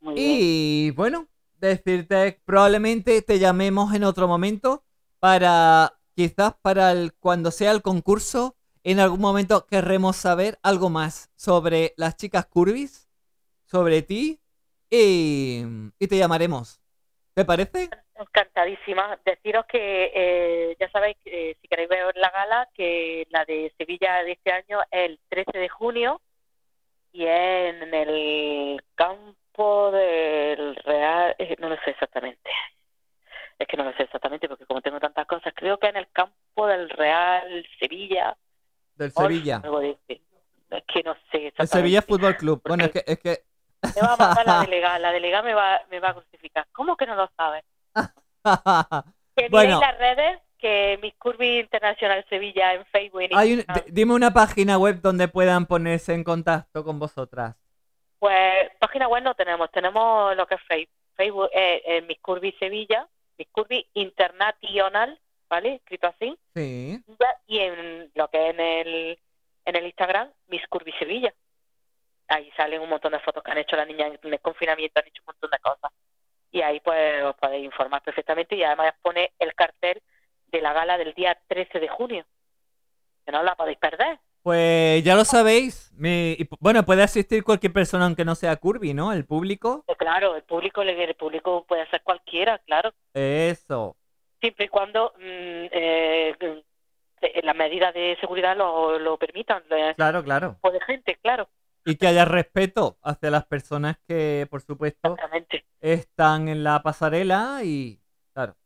Muy 0.00 0.20
bien. 0.22 0.42
Y 0.42 0.90
bueno, 0.92 1.28
decirte, 1.58 2.40
probablemente 2.44 3.22
te 3.22 3.38
llamemos 3.38 3.94
en 3.94 4.04
otro 4.04 4.26
momento 4.28 4.84
para, 5.20 5.98
quizás 6.16 6.54
para 6.62 6.92
el, 6.92 7.12
cuando 7.14 7.50
sea 7.52 7.70
el 7.70 7.82
concurso, 7.82 8.56
en 8.84 9.00
algún 9.00 9.20
momento 9.20 9.66
querremos 9.66 10.16
saber 10.16 10.58
algo 10.62 10.90
más 10.90 11.30
sobre 11.36 11.94
las 11.96 12.16
chicas 12.16 12.46
curvis, 12.46 13.08
sobre 13.64 14.02
ti, 14.02 14.40
y, 14.90 15.62
te 16.06 16.18
llamaremos. 16.18 16.80
¿Te 17.34 17.44
parece? 17.44 17.88
Encantadísima. 18.14 19.18
Deciros 19.24 19.64
que 19.66 20.12
eh, 20.14 20.76
ya 20.78 20.90
sabéis, 20.90 21.16
eh, 21.24 21.56
si 21.60 21.68
queréis 21.68 21.88
ver 21.88 22.14
la 22.16 22.30
gala, 22.30 22.68
que 22.74 23.26
la 23.30 23.44
de 23.46 23.72
Sevilla 23.78 24.22
de 24.22 24.32
este 24.32 24.52
año 24.52 24.80
es 24.90 25.10
el 25.10 25.20
13 25.30 25.58
de 25.58 25.68
junio 25.70 26.20
y 27.12 27.24
en 27.24 27.94
el 27.94 28.82
campo 28.94 29.90
del 29.92 30.76
Real. 30.76 31.34
eh, 31.38 31.56
no 31.58 31.70
lo 31.70 31.76
sé 31.76 31.90
exactamente. 31.90 32.50
Es 33.58 33.66
que 33.66 33.76
no 33.76 33.84
lo 33.84 33.92
sé 33.94 34.02
exactamente 34.02 34.48
porque 34.48 34.66
como 34.66 34.82
tengo 34.82 35.00
tantas 35.00 35.26
cosas, 35.26 35.54
creo 35.56 35.78
que 35.78 35.86
en 35.86 35.96
el 35.96 36.10
campo 36.12 36.66
del 36.66 36.90
Real 36.90 37.66
Sevilla. 37.78 38.36
Del 39.02 39.12
Sevilla. 39.12 39.60
algo 39.62 39.80
de 39.80 39.90
ese. 40.08 40.22
Es 40.70 40.84
que 40.92 41.02
no 41.02 41.14
sé 41.30 41.52
El. 41.56 41.68
Sevilla 41.68 42.02
Fútbol 42.02 42.36
Club. 42.36 42.62
Bueno, 42.64 42.84
es 42.84 42.90
que, 42.92 43.04
es 43.06 43.18
que 43.18 43.42
Me 43.94 44.00
va 44.00 44.14
a 44.14 44.16
matar 44.16 44.46
la 44.46 44.60
delegada. 44.66 44.98
La 44.98 45.12
delegada 45.12 45.42
me 45.42 45.54
va, 45.54 45.80
me 45.90 46.00
va 46.00 46.10
a 46.10 46.14
crucificar. 46.14 46.66
¿Cómo 46.72 46.96
que 46.96 47.06
no 47.06 47.14
lo 47.14 47.30
sabes? 47.36 47.64
Que 49.36 49.48
Bueno. 49.48 49.80
las 49.80 49.98
redes, 49.98 50.40
que 50.58 50.98
Miss 51.02 51.14
Curvy 51.18 51.60
Internacional 51.60 52.24
Sevilla 52.28 52.74
en 52.74 52.84
Facebook. 52.86 53.22
en 53.22 53.30
Hay 53.36 53.52
un- 53.52 53.58
Instagram. 53.60 53.84
d- 53.86 53.92
dime 53.92 54.14
una 54.14 54.30
página 54.32 54.76
web 54.78 55.00
donde 55.00 55.26
puedan 55.28 55.64
ponerse 55.66 56.12
en 56.12 56.22
contacto 56.22 56.84
con 56.84 56.98
vosotras. 56.98 57.56
Pues 58.18 58.70
página 58.78 59.08
web 59.08 59.22
no 59.22 59.34
tenemos, 59.34 59.70
tenemos 59.70 60.36
lo 60.36 60.46
que 60.46 60.54
es 60.56 60.60
Facebook, 60.68 60.94
Facebook 61.16 61.48
eh, 61.54 61.82
eh, 61.86 62.02
Miss 62.02 62.18
Curvy 62.20 62.52
Sevilla, 62.58 63.08
Miss 63.38 63.48
Curvy 63.52 63.86
International, 63.94 65.18
¿vale? 65.52 65.74
Escrito 65.74 66.06
así. 66.06 66.34
Sí. 66.54 66.98
Y 67.46 67.58
en 67.58 68.10
lo 68.14 68.28
que 68.28 68.48
es 68.48 68.54
en 68.54 68.60
el, 68.60 69.18
en 69.66 69.76
el 69.76 69.84
Instagram, 69.84 70.30
Miss 70.48 70.66
Curvy 70.70 70.92
Sevilla. 70.92 71.34
Ahí 72.28 72.50
salen 72.56 72.80
un 72.80 72.88
montón 72.88 73.12
de 73.12 73.20
fotos 73.20 73.42
que 73.42 73.50
han 73.50 73.58
hecho 73.58 73.76
las 73.76 73.86
niñas 73.86 74.12
en 74.22 74.32
el 74.32 74.40
confinamiento, 74.40 74.98
han 74.98 75.08
hecho 75.08 75.20
un 75.20 75.34
montón 75.34 75.50
de 75.50 75.58
cosas. 75.58 75.92
Y 76.52 76.62
ahí 76.62 76.80
pues 76.80 77.22
os 77.24 77.36
podéis 77.36 77.66
informar 77.66 78.02
perfectamente 78.02 78.56
y 78.56 78.62
además 78.62 78.94
pone 79.02 79.32
el 79.38 79.54
cartel 79.54 80.00
de 80.46 80.62
la 80.62 80.72
gala 80.72 80.96
del 80.96 81.12
día 81.12 81.38
13 81.48 81.80
de 81.80 81.88
junio. 81.88 82.24
Que 83.26 83.32
no 83.32 83.42
la 83.42 83.54
podéis 83.54 83.76
perder. 83.76 84.18
Pues 84.42 85.04
ya 85.04 85.14
lo 85.14 85.26
sabéis. 85.26 85.92
Y, 86.02 86.48
bueno, 86.60 86.82
puede 86.82 87.02
asistir 87.02 87.44
cualquier 87.44 87.74
persona 87.74 88.06
aunque 88.06 88.24
no 88.24 88.34
sea 88.34 88.56
Curvy, 88.56 88.94
¿no? 88.94 89.12
El 89.12 89.26
público. 89.26 89.84
Eh, 89.86 89.96
Claro, 89.98 90.34
el 90.34 90.42
público, 90.42 90.82
el 90.82 91.14
público 91.14 91.64
puede 91.68 91.88
ser 91.88 92.02
cualquiera, 92.02 92.58
claro. 92.66 92.92
Eso. 93.14 93.96
Siempre 94.42 94.66
y 94.66 94.68
cuando 94.68 95.12
mm, 95.16 95.66
eh, 95.70 96.36
las 97.44 97.56
medidas 97.56 97.94
de 97.94 98.16
seguridad 98.20 98.56
lo, 98.56 98.98
lo 98.98 99.16
permitan, 99.16 99.62
Claro, 99.96 100.22
claro. 100.24 100.54
tipo 100.54 100.72
de 100.72 100.80
gente, 100.80 101.16
claro, 101.22 101.48
Y 101.84 101.96
que 101.96 102.08
haya 102.08 102.24
respeto 102.24 102.98
hacia 103.02 103.30
las 103.30 103.46
personas 103.46 103.96
que, 104.06 104.46
por 104.50 104.60
supuesto, 104.60 105.16
están 105.80 106.48
en 106.48 106.64
la 106.64 106.82
pasarela 106.82 107.60
y, 107.62 108.00
claro. 108.34 108.56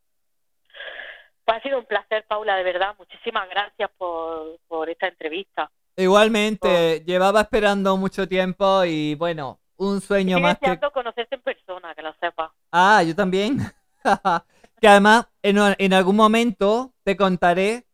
Pues 1.45 1.59
ha 1.59 1.63
sido 1.63 1.79
un 1.79 1.85
placer, 1.85 2.25
Paula, 2.27 2.57
de 2.57 2.65
verdad. 2.65 2.95
Muchísimas 2.99 3.49
gracias 3.49 3.91
por, 3.97 4.59
por 4.67 4.89
esta 4.91 5.07
entrevista. 5.09 5.71
Igualmente, 5.97 7.03
llevaba 7.07 7.43
esperando 7.43 7.97
mucho 7.97 8.27
tiempo 8.27 8.85
y 8.85 9.15
bueno, 9.15 9.61
un 9.77 10.01
sueño 10.01 10.39
Estoy 10.39 10.43
más 10.43 10.81
que... 10.81 10.91
conocerte 10.91 11.35
en 11.37 11.43
persona, 11.43 11.95
que 11.95 12.03
lo 12.03 12.13
sepas. 12.15 12.51
Ah, 12.73 13.03
yo 13.07 13.15
también. 13.15 13.59
que 14.81 14.89
además, 14.89 15.27
en, 15.43 15.59
en 15.79 15.93
algún 15.93 16.17
momento 16.17 16.95
te 17.05 17.17
contaré 17.17 17.87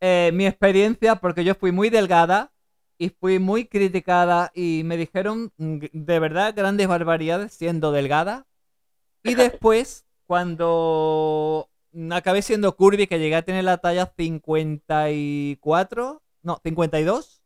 eh, 0.00 0.30
mi 0.34 0.46
experiencia 0.46 1.16
porque 1.16 1.44
yo 1.44 1.54
fui 1.54 1.72
muy 1.72 1.90
delgada 1.90 2.52
y 2.98 3.10
fui 3.10 3.38
muy 3.38 3.66
criticada 3.66 4.50
y 4.54 4.82
me 4.84 4.96
dijeron 4.96 5.52
de 5.58 6.18
verdad 6.18 6.54
grandes 6.54 6.88
barbaridades 6.88 7.52
siendo 7.52 7.92
delgada. 7.92 8.46
Y 9.22 9.34
después, 9.34 10.06
cuando 10.26 11.68
acabé 12.10 12.42
siendo 12.42 12.76
curvy, 12.76 13.06
que 13.06 13.18
llegué 13.18 13.36
a 13.36 13.42
tener 13.42 13.64
la 13.64 13.78
talla 13.78 14.12
54, 14.16 16.22
no, 16.42 16.60
52, 16.62 17.42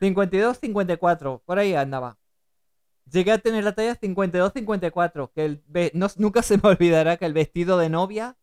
52, 0.00 0.58
54, 0.58 1.42
por 1.44 1.58
ahí 1.58 1.74
andaba. 1.74 2.18
Llegué 3.10 3.32
a 3.32 3.38
tener 3.38 3.64
la 3.64 3.74
talla 3.74 3.94
52-54, 3.96 5.30
que 5.34 5.44
el 5.44 5.62
ve- 5.66 5.92
no- 5.94 6.08
nunca 6.16 6.42
se 6.42 6.56
me 6.58 6.68
olvidará 6.68 7.16
que 7.16 7.26
el 7.26 7.32
vestido 7.34 7.78
de 7.78 7.88
novia 7.88 8.36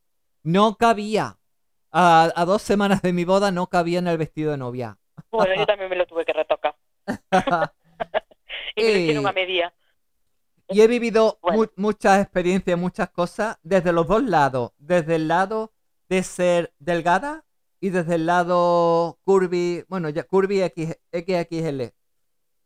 no 0.44 0.78
cabía. 0.78 1.40
A, 1.96 2.32
a 2.36 2.46
dos 2.46 2.64
semanas 2.64 3.02
de 3.04 3.14
mi 3.14 3.24
boda 3.24 3.52
no 3.52 3.68
cabía 3.68 4.00
en 4.00 4.08
el 4.08 4.18
vestido 4.18 4.52
de 4.52 4.58
novia. 4.58 4.98
Bueno, 5.32 5.54
yo 5.56 5.66
también 5.68 5.90
me 5.90 5.96
lo 5.96 6.08
tuve 6.08 6.26
que 6.26 6.34
retocar. 6.34 6.76
y 8.76 8.84
me 8.84 8.92
lo 8.94 9.00
hicieron 9.00 9.26
Eh, 9.26 9.30
a 9.30 9.34
medida. 9.34 9.74
Y 10.70 10.82
he 10.82 10.88
vivido 10.88 11.38
Bueno. 11.42 11.60
mu- 11.60 11.68
muchas 11.76 12.22
experiencias, 12.22 12.80
muchas 12.80 13.10
cosas, 13.12 13.58
desde 13.64 13.92
los 13.92 14.08
dos 14.08 14.24
lados. 14.24 14.72
Desde 14.78 15.16
el 15.16 15.28
lado 15.28 15.74
de 16.10 16.24
ser 16.24 16.74
delgada 16.80 17.46
y 17.80 17.90
desde 17.90 18.16
el 18.16 18.26
lado 18.26 19.20
curvy, 19.24 19.84
bueno, 19.90 20.10
ya 20.10 20.24
curvy 20.24 20.62
X, 20.64 20.98
XXL. 21.12 21.82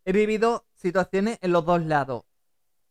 He 0.06 0.12
vivido 0.14 0.67
situaciones 0.78 1.38
en 1.42 1.52
los 1.52 1.66
dos 1.66 1.82
lados. 1.84 2.24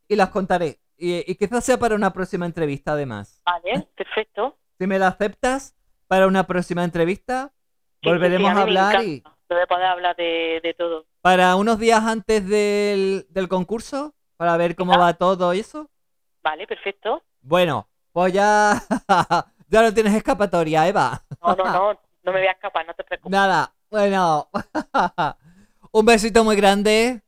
Y 0.09 0.17
las 0.17 0.29
contaré. 0.31 0.81
Y, 0.97 1.31
y 1.31 1.35
quizás 1.37 1.65
sea 1.65 1.79
para 1.79 1.95
una 1.95 2.13
próxima 2.13 2.47
entrevista, 2.47 2.93
además. 2.93 3.43
Vale, 3.45 3.89
perfecto. 3.97 4.57
Si 4.79 4.87
me 4.87 4.99
la 4.99 5.09
aceptas 5.09 5.75
para 6.07 6.27
una 6.27 6.47
próxima 6.47 6.85
entrevista, 6.85 7.53
Sí, 8.03 8.09
volveremos 8.11 8.53
sí, 8.53 8.59
a 8.59 8.63
hablar 8.63 9.05
y. 9.05 9.25
Lo 9.49 9.57
de 9.57 9.67
poder 9.67 9.87
hablar 9.87 10.17
de, 10.17 10.61
de 10.63 10.75
todo. 10.75 11.07
para 11.21 11.55
unos 11.57 11.79
días 11.79 12.03
antes 12.05 12.47
del, 12.49 13.27
del 13.31 13.49
concurso, 13.49 14.15
para 14.37 14.57
ver 14.57 14.75
cómo 14.75 14.99
va 14.99 15.15
todo 15.15 15.55
y 15.55 15.61
eso. 15.61 15.89
Vale, 16.43 16.67
perfecto. 16.67 17.23
Bueno, 17.43 17.89
pues 18.13 18.33
ya, 18.33 18.83
ya 19.69 19.83
no 19.83 19.95
tienes 19.95 20.15
escapatoria, 20.15 20.89
Eva. 20.89 21.23
No, 21.43 21.55
no, 21.55 21.65
no, 21.65 21.93
no 22.25 22.33
me 22.33 22.39
voy 22.41 22.49
a 22.49 22.53
escapar, 22.53 22.87
no 22.87 22.95
te 22.95 23.05
preocupes. 23.05 23.31
Nada, 23.31 23.73
bueno, 23.89 24.49
un 25.93 26.05
besito 26.07 26.43
muy 26.43 26.57
grande 26.57 27.23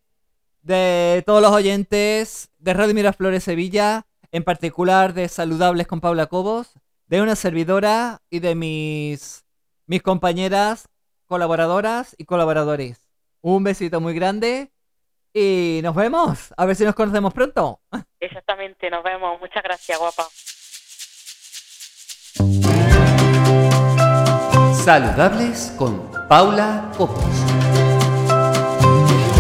de 0.69 1.23
todos 1.25 1.41
los 1.41 1.51
oyentes 1.51 2.51
de 2.59 2.75
Radio 2.75 2.93
Miraflores 2.93 3.43
Sevilla, 3.43 4.05
en 4.33 4.45
particular 4.45 5.15
de 5.15 5.27
Saludables 5.29 5.87
con 5.87 6.03
Paula 6.03 6.27
Cobos, 6.27 6.75
de 7.07 7.23
una 7.23 7.37
servidora 7.37 8.21
y 8.29 8.41
de 8.41 8.55
mis, 8.55 9.47
mis 9.87 10.03
compañeras, 10.03 10.91
colaboradoras 11.25 12.15
y 12.19 12.27
colaboradores. 12.27 13.01
Un 13.41 13.65
besito 13.65 14.03
muy 14.03 14.13
grande 14.13 14.71
y 15.33 15.81
nos 15.83 15.95
vemos. 15.95 16.53
A 16.55 16.67
ver 16.67 16.77
si 16.77 16.85
nos 16.85 16.95
conocemos 16.95 17.33
pronto. 17.33 17.81
Exactamente, 18.21 18.91
nos 18.91 19.03
vemos. 19.03 19.41
Muchas 19.41 19.63
gracias, 19.63 19.99
guapa. 19.99 20.27
Saludables 24.85 25.75
con 25.79 26.11
Paula 26.29 26.93
Copos. 26.99 27.58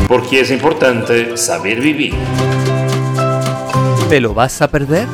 Porque 0.08 0.40
es 0.40 0.50
importante 0.50 1.36
saber 1.36 1.82
vivir. 1.82 2.14
¿Te 4.08 4.20
lo 4.20 4.32
vas 4.32 4.62
a 4.62 4.68
perder? 4.68 5.06